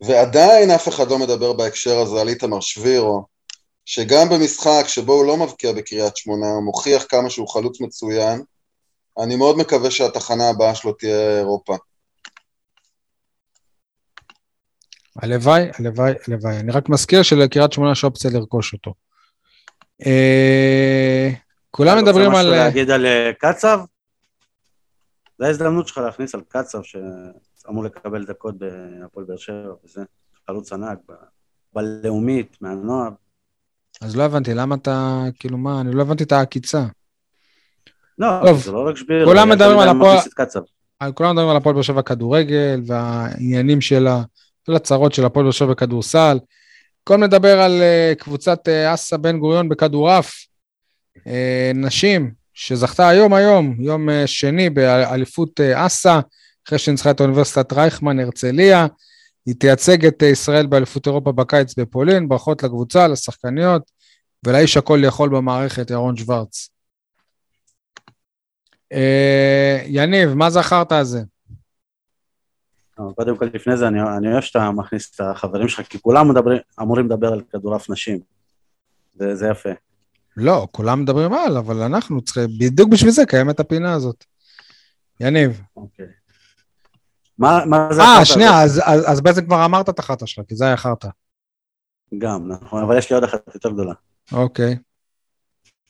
[0.00, 3.24] ועדיין אף אחד לא מדבר בהקשר הזה על איתמר שבירו,
[3.84, 8.42] שגם במשחק שבו הוא לא מבקיע בקריית שמונה, הוא מוכיח כמה שהוא חלוץ מצוין.
[9.18, 11.76] אני מאוד מקווה שהתחנה הבאה שלו תהיה אירופה.
[15.16, 16.56] הלוואי, הלוואי, הלוואי.
[16.56, 18.94] אני רק מזכיר שלקריית שמונה יש אופציה לרכוש אותו.
[21.80, 22.46] אה, כולם מדברים אתה על...
[22.46, 23.80] רוצה משהו להגיד על אה, קצב?
[25.38, 30.00] זו ההזדמנות שלך להכניס על קצב, שאמור לקבל דקות בהפועל באר שבע וזה.
[30.46, 31.12] חלוץ ענק, ב-
[31.74, 33.08] בלאומית, מהנוער.
[34.00, 35.22] אז לא הבנתי, למה אתה...
[35.38, 36.84] כאילו מה, אני לא הבנתי את העקיצה.
[38.18, 39.30] לא, טוב, זה לא רק שבירו.
[39.30, 40.60] כולם מדברים על הפועל- את קצב.
[41.00, 44.22] על- כולם מדברים על הפועל באר שבע כדורגל והעניינים שלה,
[44.66, 46.38] כל הצרות של הפועל באר שבע בכדורסל.
[47.00, 50.47] במקום לדבר על אה, קבוצת אה, אסה בן גוריון בכדורעף, אה,
[51.74, 56.20] נשים, שזכתה היום, היום, יום אה, שני באליפות אה, אסה,
[56.66, 58.86] אחרי שניצחה את אוניברסיטת רייכמן הרצליה.
[59.46, 62.28] היא תייצג את אה, ישראל באליפות אירופה בקיץ בפולין.
[62.28, 63.90] ברכות לקבוצה, לשחקניות,
[64.46, 66.68] ולאיש הכל יכול במערכת, ירון שוורץ.
[68.92, 71.20] אה, יניב, מה זכרת על זה?
[73.14, 76.58] קודם כל, לפני זה, אני, אני אוהב שאתה מכניס את החברים שלך, כי כולם מדברים,
[76.80, 78.20] אמורים לדבר על כדורעף נשים.
[79.14, 79.70] זה, זה יפה.
[80.38, 84.24] לא, כולם מדברים על, אבל אנחנו צריכים, בדיוק בשביל זה קיימת הפינה הזאת.
[85.20, 85.60] יניב.
[85.76, 86.06] אוקיי.
[87.38, 88.62] מה, מה זה אה, שנייה?
[88.62, 91.08] אז, אז, אז בזק כבר אמרת את החרטא שלך, כי זה היה חרטא.
[92.18, 93.94] גם, נכון, אבל יש לי עוד אחת יותר גדולה.
[94.32, 94.76] אוקיי.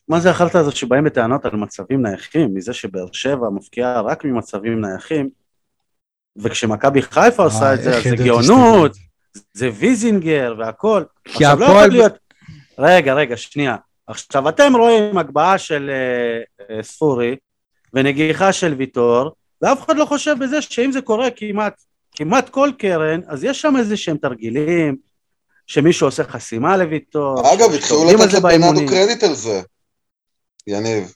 [0.08, 4.80] מה זה החרטא הזאת שבאים בטענות על מצבים נייחים, מזה שבאר שבע מפקיעה רק ממצבים
[4.80, 5.28] נייחים,
[6.36, 8.92] וכשמכבי חיפה עושה את זה, אז זה גאונות,
[9.52, 11.04] זה ויזינגר והכל.
[11.24, 12.12] כי עכשיו, לא הפועל- יכול להיות...
[12.78, 13.76] רגע, רגע, שנייה.
[14.08, 17.36] עכשיו, אתם רואים הגבהה של אה, אה, ספורי
[17.94, 19.30] ונגיחה של ויטור,
[19.62, 21.74] ואף אחד לא חושב בזה שאם זה קורה כמעט,
[22.12, 24.96] כמעט כל קרן, אז יש שם איזה שהם תרגילים,
[25.66, 27.52] שמישהו עושה חסימה לויטור.
[27.54, 28.86] אגב, התחילו לתת זה לבנאדו.
[28.88, 29.62] קרדיט על זה.
[30.66, 31.14] יניב.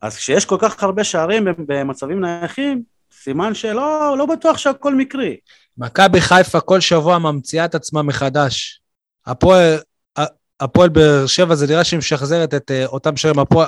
[0.00, 2.82] אז כשיש כל כך הרבה שערים במצבים נייחים,
[3.22, 5.36] סימן שלא לא בטוח שהכל מקרי.
[5.78, 8.80] מכבי חיפה כל שבוע ממציאה את עצמה מחדש.
[9.26, 9.78] הפועל,
[10.64, 13.38] הפועל באר שבע זה נראה שהיא משחזרת את uh, אותם שערים.
[13.38, 13.66] הפועל,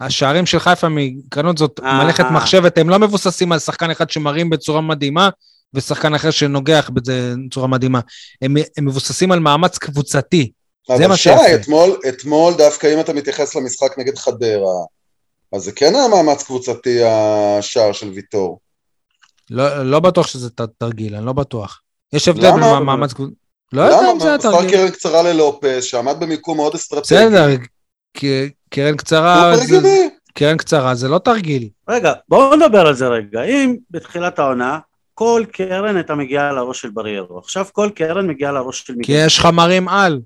[0.00, 2.30] השערים של חיפה מקרנות זאת אה, מלאכת אה.
[2.30, 5.28] מחשבת, הם לא מבוססים על שחקן אחד שמרים בצורה מדהימה,
[5.74, 8.00] ושחקן אחר שנוגח בזה בצורה מדהימה.
[8.42, 10.50] הם, הם מבוססים על מאמץ קבוצתי.
[10.88, 11.54] זה אבל מה שי, שיפה.
[11.54, 14.84] אתמול, אתמול דווקא אם אתה מתייחס למשחק נגד חדרה,
[15.52, 18.60] אז זה כן היה מאמץ קבוצתי השער של ויטור.
[19.50, 21.80] לא, לא בטוח שזה תרגיל, אני לא בטוח.
[22.12, 22.50] יש הבדל?
[22.50, 23.45] בין מאמץ קבוצתי.
[23.72, 24.12] לא יודע למה?
[24.12, 24.70] אם זה היה מספר תרגיל.
[24.70, 27.14] קרן קצרה ללופס, שעמד במיקום מאוד אסטרטגי.
[27.14, 27.46] בסדר,
[28.16, 29.52] ק- קרן קצרה.
[30.34, 31.68] קרן קצרה זה לא תרגיל.
[31.88, 33.42] רגע, בואו נדבר על זה רגע.
[33.42, 34.78] אם בתחילת העונה,
[35.14, 39.26] כל קרן הייתה מגיעה לראש של בריירו, עכשיו כל קרן מגיעה לראש של כי מיגל.
[39.26, 40.20] יש חמרים על.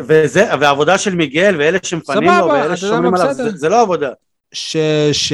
[0.00, 3.34] וזה, והעבודה של מיגל, ואלה שמפנים לו, ואלה ששומרים עליו.
[3.34, 4.10] זה, זה לא עבודה.
[4.54, 4.76] ש,
[5.12, 5.32] ש,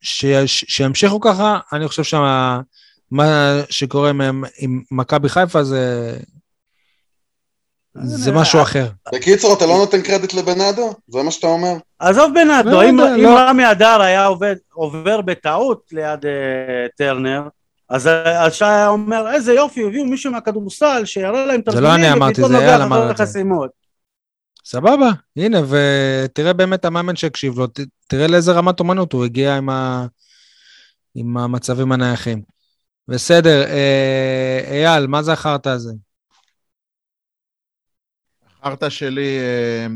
[0.00, 2.60] ש, ש, שימשיכו ככה, אני חושב שמה
[3.10, 6.16] מה שקורה עם, עם מכבי חיפה זה,
[7.94, 8.88] זה משהו אחר.
[9.14, 10.94] בקיצור, אתה לא נותן קרדיט לבנאדו?
[11.08, 11.72] זה מה שאתה אומר?
[11.98, 13.38] עזוב בנאדו, לא אם, אם לא.
[13.38, 14.28] רמי אדר היה
[14.72, 16.28] עובר בטעות ליד uh,
[16.96, 17.42] טרנר,
[17.88, 22.12] אז אז שי היה אומר, איזה יופי, הביאו מישהו מהכדורסל שיראה להם זה לא אני
[22.12, 23.34] אמרתי, זה אייל אמר את זה.
[24.64, 27.66] סבבה, הנה, ותראה באמת המאמן שהקשיב לו,
[28.08, 29.58] תראה לאיזה רמת אומנות הוא הגיע
[31.14, 32.42] עם המצבים הנייחים.
[33.10, 35.92] בסדר, אה, אייל, מה זה החרטא הזה?
[38.56, 39.86] החרטא שלי, אה,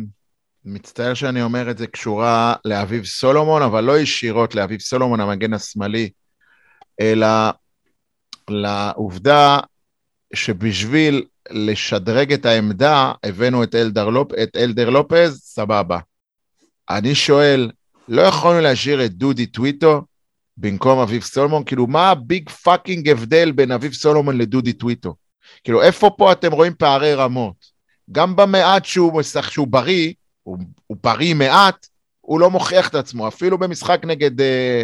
[0.64, 6.10] מצטער שאני אומר את זה, קשורה לאביב סולומון, אבל לא ישירות לאביב סולומון, המגן השמאלי,
[7.00, 7.26] אלא
[8.50, 9.58] לעובדה
[10.34, 15.98] שבשביל לשדרג את העמדה, הבאנו את אלדר, לופ, את אלדר לופז, סבבה.
[16.90, 17.70] אני שואל,
[18.08, 20.02] לא יכולנו להשאיר את דודי טוויטו
[20.56, 21.64] במקום אביב סולומון?
[21.64, 25.14] כאילו, מה ה big fucking הבדל בין אביב סולומון לדודי טוויטו?
[25.64, 27.74] כאילו, איפה פה אתם רואים פערי רמות?
[28.12, 30.12] גם במעט שהוא משחק, שהוא בריא,
[30.42, 31.86] הוא, הוא בריא מעט,
[32.20, 34.82] הוא לא מוכיח את עצמו, אפילו במשחק נגד, אה,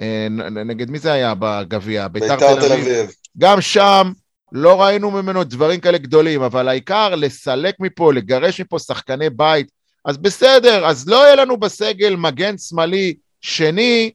[0.00, 0.28] אה,
[0.64, 2.08] נגד מי זה היה בגביע?
[2.08, 3.10] ביתר תל אביב.
[3.38, 4.12] גם שם
[4.52, 9.70] לא ראינו ממנו דברים כאלה גדולים, אבל העיקר לסלק מפה, לגרש מפה שחקני בית,
[10.04, 14.10] אז בסדר, אז לא יהיה לנו בסגל מגן שמאלי שני,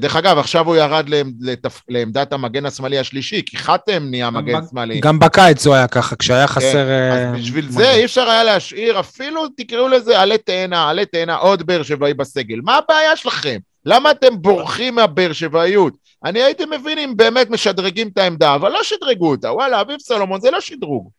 [0.00, 1.06] דרך אגב, עכשיו הוא ירד
[1.40, 1.80] לתפ...
[1.88, 5.00] לעמדת המגן השמאלי השלישי, כי חתם נהיה מגן ב- שמאלי.
[5.00, 6.88] גם בקיץ הוא היה ככה, כשהיה חסר...
[6.88, 7.74] אה, אז בשביל מגן.
[7.74, 12.14] זה אי אפשר היה להשאיר, אפילו תקראו לזה עלה תאנה, עלה תאנה, עוד באר שבעי
[12.14, 12.60] בסגל.
[12.64, 13.58] מה הבעיה שלכם?
[13.86, 15.94] למה אתם בורחים מהבאר שבעיות?
[16.24, 19.52] אני הייתי מבין אם באמת משדרגים את העמדה, אבל לא שדרגו אותה.
[19.52, 21.10] וואלה, אביב סולומון זה לא שדרוג.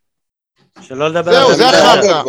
[0.81, 1.69] שלא לדבר זהו, על זה זה.
[1.69, 2.23] החרטא.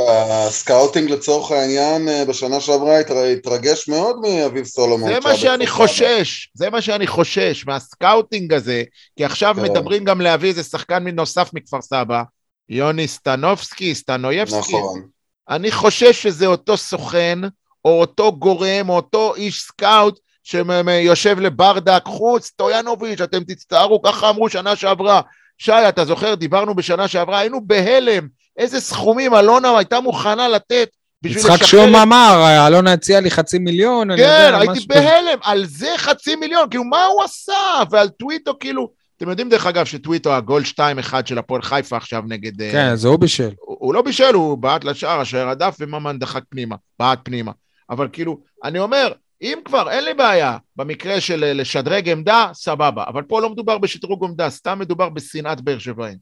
[0.49, 5.13] ה scouting לצורך העניין אה, בשנה שעברה התר- התרגש מאוד מאביב סולומון.
[5.13, 5.67] זה מה שאני.
[5.67, 8.83] חושש, זה מה שאני חושש מה scouting הזה,
[9.17, 9.63] כי עכשיו כן.
[9.63, 12.23] מדברים גם להביא איזה שחקן נוסף מכפר סבא,
[12.69, 14.57] יוני סטנובסקי, סטנויבסקי.
[14.77, 15.03] נכון.
[15.49, 17.39] אני חושש שזה אותו סוכן,
[17.85, 24.31] או אותו גורם, או אותו איש סקאוט, שיושב לברדה, קחו את סטויאנוביץ', אתם תצטערו, ככה
[24.31, 25.21] אמרו שנה שעברה.
[25.59, 30.89] שי, אתה זוכר, דיברנו בשנה שעברה, היינו בהלם, איזה סכומים אלונה הייתה מוכנה לתת
[31.23, 34.89] בשביל יצחק לשחרר שום את אמר, אלונה הציע לי חצי מיליון, כן, יודע, הייתי משהו.
[34.89, 37.53] בהלם, על זה חצי מיליון, כאילו, מה הוא עשה?
[37.91, 42.63] ועל טוויטו, כאילו, אתם יודעים דרך אגב שטוויטו, הגול 2-1 של הפועל חיפה עכשיו נגד...
[42.63, 43.51] אה, כן, זה הוא בישל.
[43.61, 47.53] הוא, הוא לא בישל, הוא בעט לשער, השוער הדף, וממן דחק פנימה, בעט פנימה.
[47.91, 49.13] אבל כאילו, אני אומר,
[49.43, 53.05] אם כבר, אין לי בעיה, במקרה של אה, לשדרג עמדה, סבבה.
[53.09, 56.19] אבל פה לא מדובר בשדרוג עמדה, סתם מדובר בשנאת באר שבעים.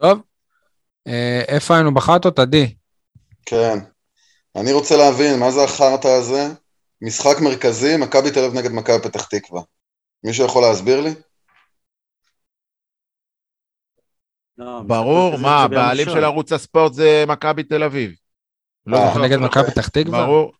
[0.00, 0.20] טוב,
[1.06, 2.38] אה, איפה היינו בחרטות?
[2.38, 2.74] עדי.
[3.46, 3.78] כן.
[4.56, 6.48] אני רוצה להבין, מה זה החרטא הזה?
[7.02, 9.62] משחק מרכזי, מכבי תל אביב נגד מכבי פתח תקווה.
[10.24, 11.10] מישהו יכול להסביר לי?
[14.58, 16.06] לא, ברור, מה, הבעלים.
[16.06, 18.23] של ערוץ הספורט זה מכבי תל אביב.
[18.86, 19.18] לא אה.
[19.22, 19.46] נגד אוקיי.
[19.62, 20.24] מכבי פתח תקווה?
[20.26, 20.52] ברור.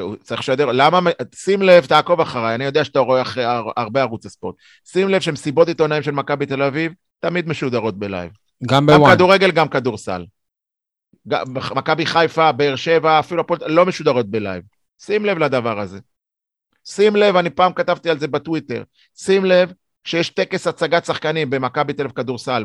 [0.00, 1.00] הוא צריך לשדר, למה,
[1.34, 4.54] שים לב, תעקוב אחריי, אני יודע שאתה רואה אחרי הר- הרבה ערוץ הספורט.
[4.88, 8.30] שים לב שמסיבות עיתונאים של מכבי תל אביב תמיד משודרות ב live.
[8.66, 9.14] גם גם ב ONE.
[9.14, 10.24] כדורגל, גם כדורסל.
[11.28, 11.44] גם-
[11.74, 14.62] מכבי חיפה, באר שבע, אפילו הפועל, לא משודרות ב live.
[15.02, 15.98] שים לב לדבר הזה.
[16.88, 18.82] שים לב, אני פעם כתבתי על זה בטוויטר,
[19.16, 19.72] שים לב
[20.04, 22.64] שיש טקס הצגת שחקנים במכבי תל אביב כדורסל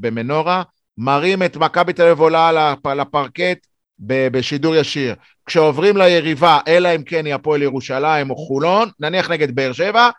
[0.00, 0.62] במנורה,
[0.98, 3.66] מראים את מכבי תל אביב עולה לפרקט
[3.98, 5.14] בשידור ישיר.
[5.46, 10.10] כשעוברים ליריבה, אלא אם כן היא הפועל ירושלים או חולון, נניח נגד באר שבע,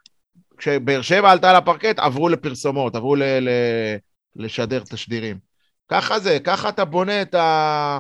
[0.58, 3.98] כשבאר שבע עלתה לפרקט, עברו לפרסומות, עברו ל- ל-
[4.36, 5.38] לשדר תשדירים.
[5.92, 8.00] ככה זה, ככה אתה בונה את, ה...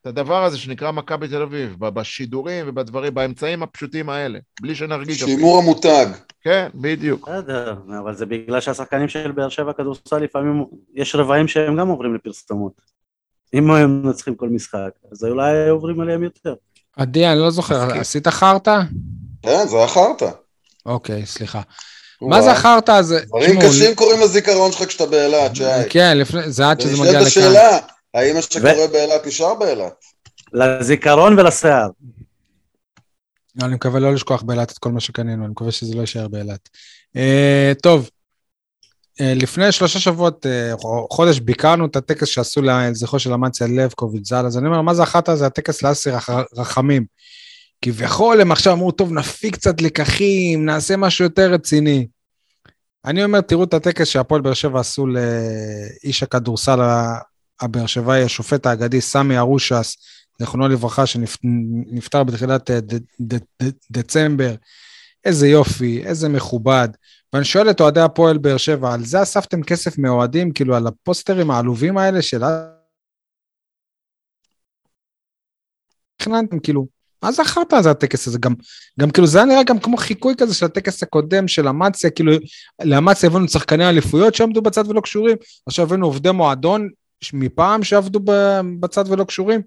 [0.00, 5.22] את הדבר הזה שנקרא מכבי תל אביב, בשידורים ובדברים, באמצעים הפשוטים האלה, בלי שנרגיש...
[5.22, 5.38] אפילו.
[5.38, 6.06] שימור המותג.
[6.42, 7.28] כן, בדיוק.
[7.28, 12.14] בסדר, אבל זה בגלל שהשחקנים של באר שבע כדורסל לפעמים, יש רבעים שהם גם עוברים
[12.14, 12.72] לפרסומות.
[13.54, 16.54] אם הם מנצחים כל משחק, אז אולי עוברים עליהם יותר.
[16.96, 17.98] עדי, אני לא זוכר.
[18.00, 18.80] עשית חרטא?
[19.42, 20.30] כן, זה היה חרטא.
[20.86, 21.60] אוקיי, סליחה.
[22.22, 23.20] מה זה החרטא הזה?
[23.26, 25.64] דברים קשים קורים לזיכרון שלך כשאתה באילת, שי.
[25.90, 27.42] כן, לפני- זה עד שזה מגיע ונשאלת לכאן.
[27.42, 27.78] השאלה,
[28.14, 29.92] האם מה שקורה באילת נשאר באילת?
[30.52, 31.88] לזיכרון ולשיער.
[33.62, 36.68] אני מקווה לא לשכוח באילת את כל מה שקנינו, אני מקווה שזה לא יישאר באילת.
[37.16, 38.10] אה, טוב,
[39.20, 40.72] לפני שלושה שבועות, אה,
[41.10, 45.02] חודש, ביקרנו את הטקס שעשו לזכרו של אמציה לבקוביץ' ז"ל, אז אני אומר, מה זה
[45.02, 45.46] אחת הזה?
[45.46, 47.04] הטקס לאסי רח- רחמים.
[47.84, 52.06] כביכול הם עכשיו אמרו, טוב, נפיק קצת לקחים, נעשה משהו יותר רציני.
[53.04, 56.80] אני אומר, תראו את הטקס שהפועל באר שבע עשו לאיש הכדורסל
[57.60, 59.96] הבאר שבעי, השופט האגדי סמי ארושס,
[60.38, 62.78] זיכרונו לברכה, שנפטר בתחילת אה,
[63.90, 64.54] דצמבר.
[65.24, 66.88] איזה יופי, איזה מכובד.
[67.32, 71.50] ואני שואל את אוהדי הפועל באר שבע, על זה אספתם כסף מאוהדים, כאילו על הפוסטרים
[71.50, 72.40] העלובים האלה של...
[76.16, 76.86] תכננתם, כאילו,
[77.22, 78.38] מה זה החרטא הזה הטקס הזה?
[78.38, 78.54] גם,
[79.00, 82.32] גם כאילו זה היה נראה גם כמו חיקוי כזה של הטקס הקודם של אמציה, כאילו
[82.84, 85.36] לאמציה הבאנו שחקני אליפויות שעמדו בצד ולא קשורים,
[85.66, 86.88] עכשיו הבאנו עובדי מועדון
[87.32, 88.20] מפעם שעבדו
[88.80, 89.62] בצד ולא קשורים.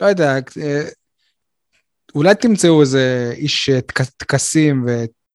[0.00, 0.82] לא יודע, אה,
[2.14, 4.86] אולי תמצאו איזה איש אה, טק- טקסים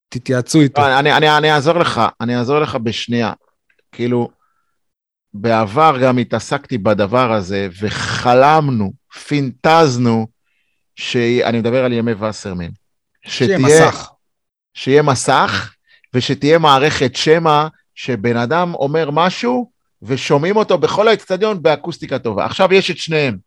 [0.08, 0.82] ותתייעצו איתו.
[0.82, 3.34] לא, אני, אני, אני אעזור לך, אני אעזור לך בשנייה.
[3.92, 4.30] כאילו,
[5.34, 8.94] בעבר גם התעסקתי בדבר הזה, וחלמנו,
[9.28, 10.28] פינטזנו,
[10.96, 12.70] שאני מדבר על ימי וסרמן.
[13.26, 14.10] שיהיה מסך.
[14.74, 15.74] שיהיה מסך,
[16.14, 19.72] ושתהיה מערכת שמע, שבן אדם אומר משהו,
[20.02, 22.46] ושומעים אותו בכל האצטדיון באקוסטיקה טובה.
[22.46, 23.38] עכשיו יש את שניהם.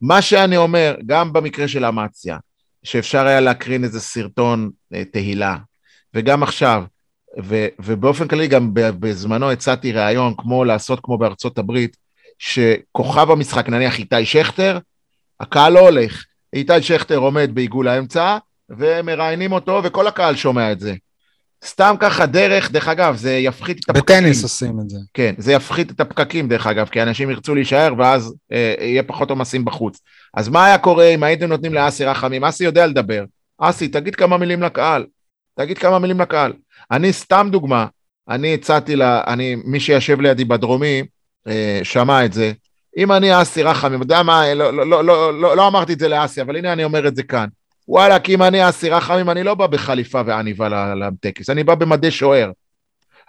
[0.00, 2.38] מה שאני אומר, גם במקרה של אמציה,
[2.86, 5.56] שאפשר היה להקרין איזה סרטון אה, תהילה,
[6.14, 6.84] וגם עכשיו,
[7.44, 11.96] ו, ובאופן כללי גם בזמנו הצעתי ראיון כמו לעשות כמו בארצות הברית,
[12.38, 14.78] שכוכב המשחק, נניח איתי שכטר,
[15.40, 18.38] הקהל לא הולך, איתי שכטר עומד בעיגול האמצע,
[18.70, 20.94] ומראיינים אותו וכל הקהל שומע את זה.
[21.64, 24.16] סתם ככה דרך, דרך אגב, זה יפחית את הפקקים.
[24.18, 24.98] בטניס עושים את זה.
[25.14, 29.30] כן, זה יפחית את הפקקים דרך אגב, כי אנשים ירצו להישאר ואז אה, יהיה פחות
[29.30, 30.00] עומסים בחוץ.
[30.36, 32.44] אז מה היה קורה אם הייתם נותנים לאסי רחמים?
[32.44, 33.24] אסי יודע לדבר.
[33.58, 35.06] אסי, תגיד כמה מילים לקהל.
[35.54, 36.52] תגיד כמה מילים לקהל.
[36.90, 37.86] אני סתם דוגמה,
[38.28, 41.02] אני הצעתי לה, אני, מי שישב לידי בדרומי,
[41.48, 42.52] אה, שמע את זה.
[42.96, 46.08] אם אני אסי רחמים, יודע מה, לא, לא, לא, לא, לא, לא אמרתי את זה
[46.08, 47.46] לאסי, אבל הנה אני אומר את זה כאן.
[47.88, 51.74] וואלה, כי אם אני אסי רחמים, אני לא בא בחליפה ועניבה ל- לטקס, אני בא
[51.74, 52.50] במדי שוער.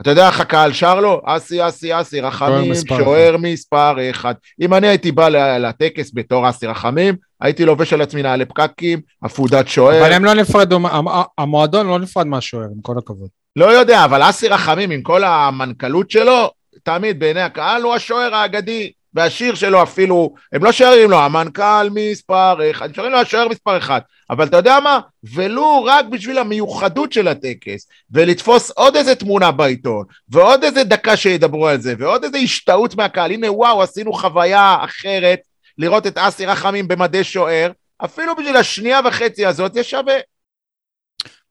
[0.01, 1.21] אתה יודע איך הקהל שר לו?
[1.25, 2.71] אסי, אסי, אסי, רחמים,
[3.03, 4.33] שוער מספר אחד.
[4.61, 5.29] אם אני הייתי בא
[5.59, 10.01] לטקס בתור אסי רחמים, הייתי לובש על עצמי נעלי פקקים, עפודת שוער.
[10.01, 11.07] אבל הם לא נפרדו, המ-
[11.37, 13.27] המועדון לא נפרד מהשוער, עם כל הכבוד.
[13.55, 16.49] לא יודע, אבל אסי רחמים עם כל המנכ"לות שלו,
[16.83, 22.71] תמיד בעיני הקהל הוא השוער האגדי, והשיר שלו אפילו, הם לא שרים לו, המנכ"ל מספר
[22.71, 23.99] אחד, הם שרים לו השוער מספר אחד,
[24.29, 24.99] אבל אתה יודע מה?
[25.33, 31.67] ולו רק בשביל המיוחדות של הטקס, ולתפוס עוד איזה תמונה בעיתון, ועוד איזה דקה שידברו
[31.67, 35.39] על זה, ועוד איזה השתאות מהקהל, הנה וואו, עשינו חוויה אחרת,
[35.77, 40.15] לראות את אסי רחמים במדי שוער, אפילו בשביל השנייה וחצי הזאת זה שווה.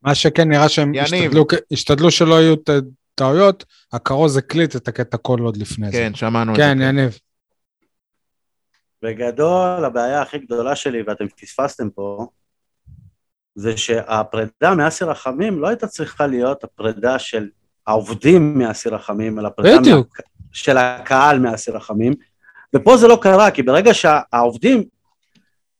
[0.03, 0.93] מה שכן נראה שהם.
[1.01, 2.55] השתדלו, השתדלו שלא יהיו
[3.15, 5.93] טעויות, הכרוז הקליט את הקטע קול עוד לפני זה.
[5.93, 6.63] כן, שמענו את זה.
[6.63, 7.19] כן, יניב.
[9.11, 12.27] בגדול, הבעיה הכי גדולה שלי, ואתם פספסתם פה,
[13.55, 17.49] זה שהפרידה מאסיר רחמים לא הייתה צריכה להיות הפרידה של
[17.87, 20.17] העובדים מאסיר רחמים, אלא פרידה בדיוק.
[20.21, 20.25] מה...
[20.53, 22.13] של הקהל מאסיר רחמים,
[22.77, 24.85] ופה זה לא קרה, כי ברגע שהעובדים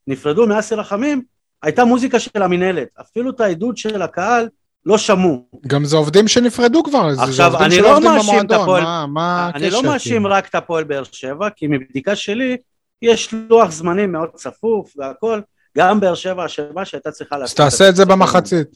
[0.07, 1.23] נפרדו מאסיר רחמים,
[1.63, 4.49] הייתה מוזיקה של המינהלת, אפילו את העדות של הקהל
[4.87, 5.47] לא שמעו.
[5.67, 9.07] גם זה עובדים שנפרדו כבר, זה- זה עכשיו, עובדים שלא לא עובדים במועדון, הפועל- מה-
[9.07, 10.31] מה אני לא הקשר, מאשים כאילו?
[10.35, 12.57] רק את הפועל באר שבע, כי מבדיקה שלי,
[13.03, 15.41] יש לוח זמנים מאוד צפוף והכל,
[15.77, 17.57] גם באר שבע אשמה שהייתה צריכה אז לעשות...
[17.57, 18.69] תעשה את זה במחצית.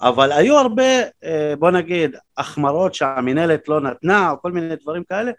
[0.00, 5.32] אבל היו הרבה, אה, בוא נגיד, החמרות שהמינהלת לא נתנה, או כל מיני דברים כאלה,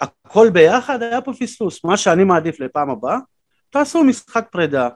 [0.00, 1.84] הכל ביחד היה פה פספוס.
[1.84, 3.18] מה שאני מעדיף לפעם הבאה,
[3.70, 4.88] תעשו משחק פרידה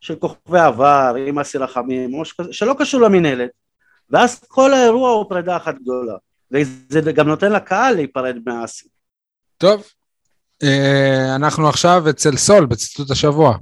[0.00, 2.10] של כוכבי עבר, עם אסי רחמים,
[2.50, 3.50] שלא קשור למינהלת,
[4.10, 6.14] ואז כל האירוע הוא פרידה אחת גדולה.
[6.50, 8.88] וזה גם נותן לקהל להיפרד מאסי.
[9.58, 9.84] טוב,
[11.36, 13.56] אנחנו עכשיו אצל סול בציטוט השבוע.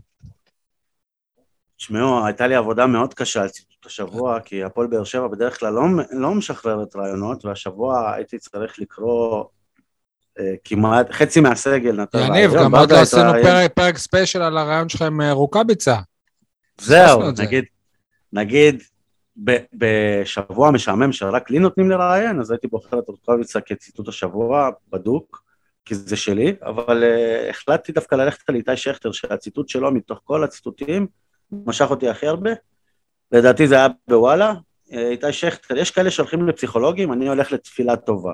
[1.76, 5.72] תשמעו, הייתה לי עבודה מאוד קשה על ציטוט השבוע, כי הפועל באר שבע בדרך כלל
[5.72, 9.44] לא, לא משחררת רעיונות, והשבוע הייתי צריך לקרוא
[10.38, 13.32] אה, כמעט, חצי מהסגל נתן יניב, רעיון, גם עוד לא עשינו.
[13.42, 15.96] פרק- פרק ספיישל על הרעיון שלך עם אה, רוקאביצה.
[16.80, 17.42] זהו, את זה.
[17.42, 17.64] נגיד,
[18.32, 18.82] נגיד,
[19.44, 25.42] ב- בשבוע משעמם שרק לי נותנים לראיין, אז הייתי בוחר את רוקאביצה כציטוט השבוע, בדוק,
[25.84, 30.44] כי זה שלי, אבל uh, החלטתי דווקא ללכת על איתי שכטר, שהציטוט שלו מתוך כל
[30.44, 31.06] הציטוטים
[31.52, 32.50] משך אותי הכי הרבה.
[33.32, 34.54] לדעתי זה היה בוואלה.
[34.92, 38.32] אה, איתי שכטר, יש כאלה שהולכים לפסיכולוגים, אני הולך לתפילה טובה.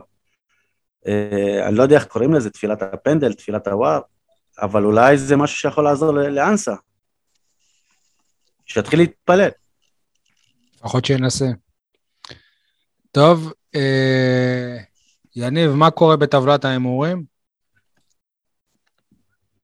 [1.04, 1.08] Uh,
[1.68, 4.00] אני לא יודע איך קוראים לזה, תפילת הפנדל, תפילת הוואר,
[4.62, 6.74] אבל אולי זה משהו שיכול לעזור לאנסה.
[8.66, 9.50] שיתחיל להתפלל.
[10.74, 11.46] לפחות שינסה.
[13.12, 14.76] טוב, אה,
[15.36, 17.37] יניב, מה קורה בטבלת ההימורים?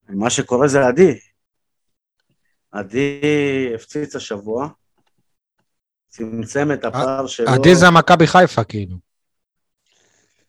[0.09, 1.19] מה שקורה זה עדי.
[2.71, 3.21] עדי
[3.75, 4.67] הפציץ השבוע,
[6.07, 7.49] צמצם את הפער שלו.
[7.49, 8.97] עדי זה מכבי חיפה, כאילו.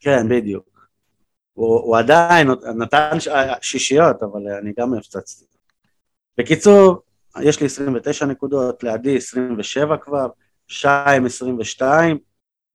[0.01, 0.89] כן, בדיוק.
[1.53, 3.29] הוא, הוא עדיין נתן ש-
[3.63, 5.45] שישיות, אבל אני גם הפצצתי.
[6.39, 7.03] בקיצור,
[7.43, 10.27] יש לי 29 נקודות, לעדי 27 כבר,
[10.69, 12.19] שיים 22,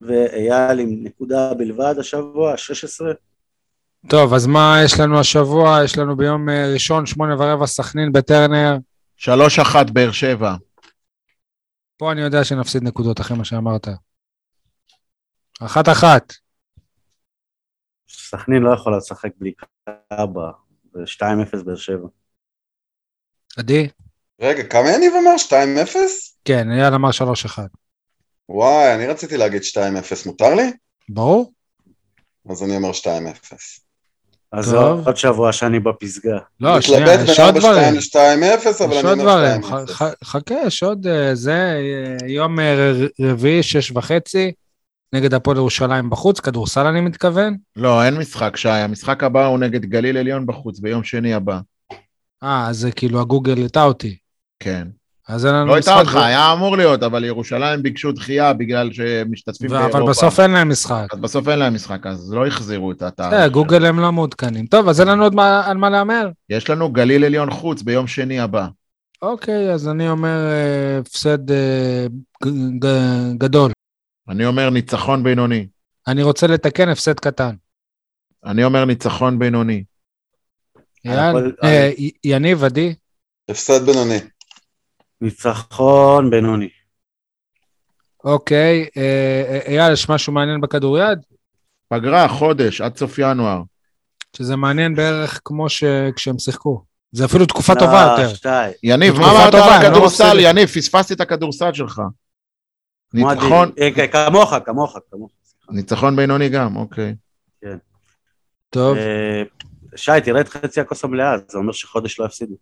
[0.01, 3.11] ואייל עם נקודה בלבד השבוע, 16.
[4.09, 5.79] טוב, אז מה יש לנו השבוע?
[5.85, 8.77] יש לנו ביום אה, ראשון, שמונה ורבע, סכנין בטרנר.
[9.17, 10.55] שלוש אחת באר שבע.
[11.97, 13.87] פה אני יודע שנפסיד נקודות אחרי מה שאמרת.
[15.61, 16.33] אחת אחת.
[18.09, 19.53] סכנין לא יכולה לשחק בלי
[20.09, 20.51] קאבה,
[20.95, 22.07] ו-2-0 באר שבע.
[23.57, 23.89] עדי?
[24.41, 25.35] רגע, כמה יניב אמר?
[25.85, 25.95] 2-0?
[26.45, 27.69] כן, אייל אמר שלוש אחת.
[28.49, 29.77] וואי, אני רציתי להגיד 2-0,
[30.25, 30.71] מותר לי?
[31.09, 31.53] ברור?
[32.49, 33.03] אז אני אומר 2-0.
[34.53, 34.65] אז.
[34.65, 36.37] זה עוד שבוע שאני בפסגה.
[36.59, 37.93] לא, שנייה, מתלבט יש בין עוד 4-2 דברים.
[37.95, 39.61] ל-2-0, אבל יש אני עוד אומר דברים.
[39.63, 39.65] 2-0.
[39.91, 42.91] ח- ח- חכה, יש עוד אה, זה, אה, יום אה,
[43.21, 44.51] רביעי, שש וחצי,
[45.13, 47.57] נגד הפועל ירושלים בחוץ, כדורסל אני מתכוון.
[47.75, 48.69] לא, אין משחק, שי.
[48.69, 51.59] המשחק הבא הוא נגד גליל עליון בחוץ, ביום שני הבא.
[52.43, 54.17] אה, אז זה כאילו הגוגל הטעה אותי.
[54.59, 54.87] כן.
[55.31, 55.91] אז אין לנו לא משחק.
[55.95, 59.97] הייתה אותך, היה אמור להיות, אבל ירושלים ביקשו דחייה בגלל שמשתתפים ו- באירופה.
[59.97, 61.07] אבל בסוף אין להם משחק.
[61.13, 63.27] אז בסוף אין להם משחק, אז לא החזירו את האתר.
[63.27, 64.65] בסדר, גוגל הם לא מעודכנים.
[64.65, 66.29] טוב, אז אין לנו עוד מה- על מה להמר.
[66.49, 68.67] יש לנו גליל עליון חוץ ביום שני הבא.
[69.21, 72.05] אוקיי, אז אני אומר אה, הפסד אה,
[72.43, 73.71] ג- ג- גדול.
[74.29, 75.67] אני אומר ניצחון בינוני.
[76.07, 77.55] אני רוצה לתקן הפסד קטן.
[78.45, 79.83] אני אומר ניצחון בינוני.
[81.63, 81.89] אה,
[82.23, 82.95] יניב, עדי,
[83.49, 84.17] הפסד בינוני.
[85.21, 86.69] ניצחון בינוני.
[88.23, 88.87] אוקיי.
[88.97, 91.19] אה, אה, אייל, יש משהו מעניין בכדוריד?
[91.87, 93.61] פגרה, חודש, עד סוף ינואר.
[94.35, 96.83] שזה מעניין בערך כמו שכשהם שיחקו.
[97.11, 98.33] זה אפילו תקופה טובה לא, יותר.
[98.33, 98.49] שתי.
[98.83, 100.37] יניב, מה אמרת על לא הכדורסל?
[100.39, 102.01] יניב, פספסתי את הכדורסל שלך.
[103.13, 105.31] ניצחון, אה, כמוך, כמוך, כמוך.
[105.69, 107.15] ניצחון בינוני גם, אוקיי.
[108.69, 109.43] טוב, אה,
[109.95, 112.55] שי, תראה את חצי הכוס המלאה, זה אומר שחודש לא יפסידו.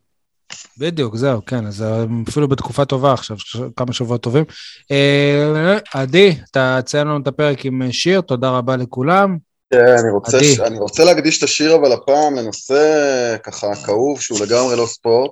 [0.78, 3.38] בדיוק, זהו, כן, אז הם אפילו בתקופה טובה עכשיו,
[3.76, 4.44] כמה שבועות טובים.
[4.92, 9.38] אה, עדי, אתה תציין לנו את הפרק עם אה, שיר, תודה רבה לכולם.
[9.74, 10.56] כן, אני רוצה, עדי.
[10.56, 10.60] ש...
[10.60, 15.32] אני רוצה להקדיש את השיר אבל הפעם לנושא ככה כאוב שהוא לגמרי לא ספורט,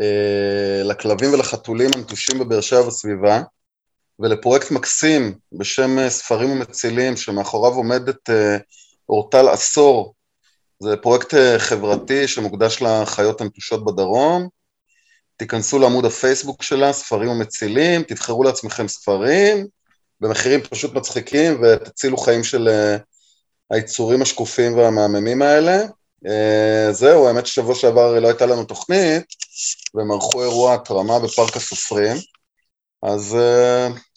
[0.00, 3.42] אה, לכלבים ולחתולים הנטושים בבאר שבע וסביבה,
[4.18, 8.56] ולפרויקט מקסים בשם אה, ספרים ומצילים, שמאחוריו עומדת אה,
[9.08, 10.14] אורטל עשור.
[10.82, 14.48] זה פרויקט אה, חברתי שמוקדש לחיות הנטושות בדרום.
[15.36, 19.66] תיכנסו לעמוד הפייסבוק שלה, ספרים ומצילים, תבחרו לעצמכם ספרים,
[20.20, 22.96] במחירים פשוט מצחיקים, ותצילו חיים של אה,
[23.70, 25.82] היצורים השקופים והמהממים האלה.
[26.26, 29.24] Uh, זהו, האמת ששבוע שעבר לא הייתה לנו תוכנית,
[29.94, 32.16] והם ערכו אירוע התרמה בפארק הסופרים,
[33.02, 33.36] אז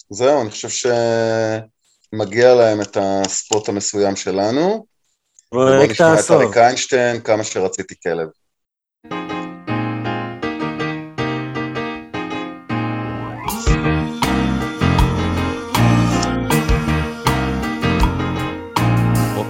[0.10, 0.90] זהו, אני חושב
[2.14, 4.86] שמגיע להם את הספוט המסוים שלנו.
[5.54, 6.42] בואו פרויקט נשמע את העשור.
[6.42, 8.28] אריק איינשטיין, כמה שרציתי כלב.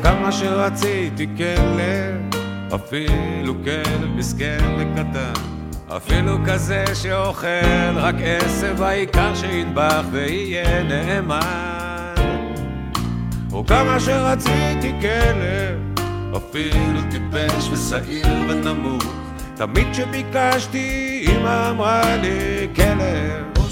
[0.04, 2.42] כמה שרציתי כלב,
[2.76, 5.34] אפילו כלב מסכן וקטן,
[5.98, 12.16] אפילו כזה שאוכל רק עשב, העיקר שידבח ויהיה נאמן.
[13.54, 15.93] או כמה שרציתי כלב,
[16.38, 19.04] אפילו טיפש ושעיר ונמוך,
[19.56, 23.66] תמיד כשביקשתי אמא אמרה לי כלב,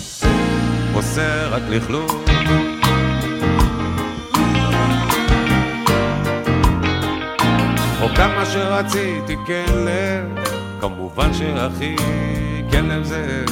[0.93, 2.11] עושה רק לכלוך.
[8.01, 10.45] או כמה שרציתי כלב,
[10.81, 11.95] כמובן שהכי
[12.71, 13.45] כלב זה.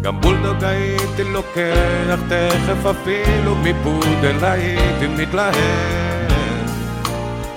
[0.00, 6.01] גם בולדוג הייתי לוקח תכף אפילו מפודל הייתי מתלהב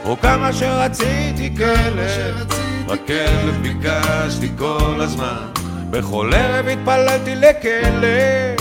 [0.06, 2.48] או כמה שרציתי כלב,
[2.88, 3.56] רק כלב.
[3.62, 5.48] ביקשתי כל הזמן,
[5.90, 8.60] בכל ערב התפללתי לכלב,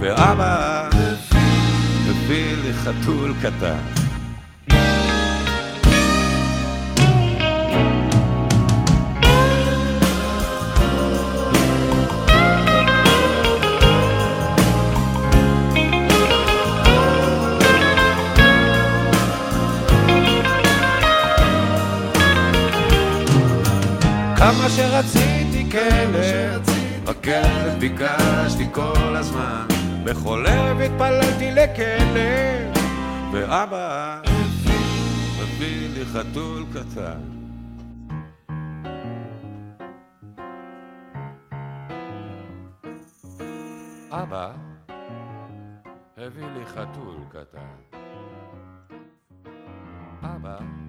[0.00, 0.88] ואבא
[2.08, 4.05] הביא לי חתול קטן.
[24.38, 26.62] כמה שרציתי כלב,
[27.06, 29.66] רק כלב ביקשתי כל הזמן,
[30.04, 32.74] בכל ערב התפללתי לכלב,
[33.32, 34.20] ואבא
[35.42, 37.20] מביא לי חתול קטן.
[44.10, 44.52] אבא
[46.16, 47.98] הביא לי חתול קטן.
[50.22, 50.85] אבא הביא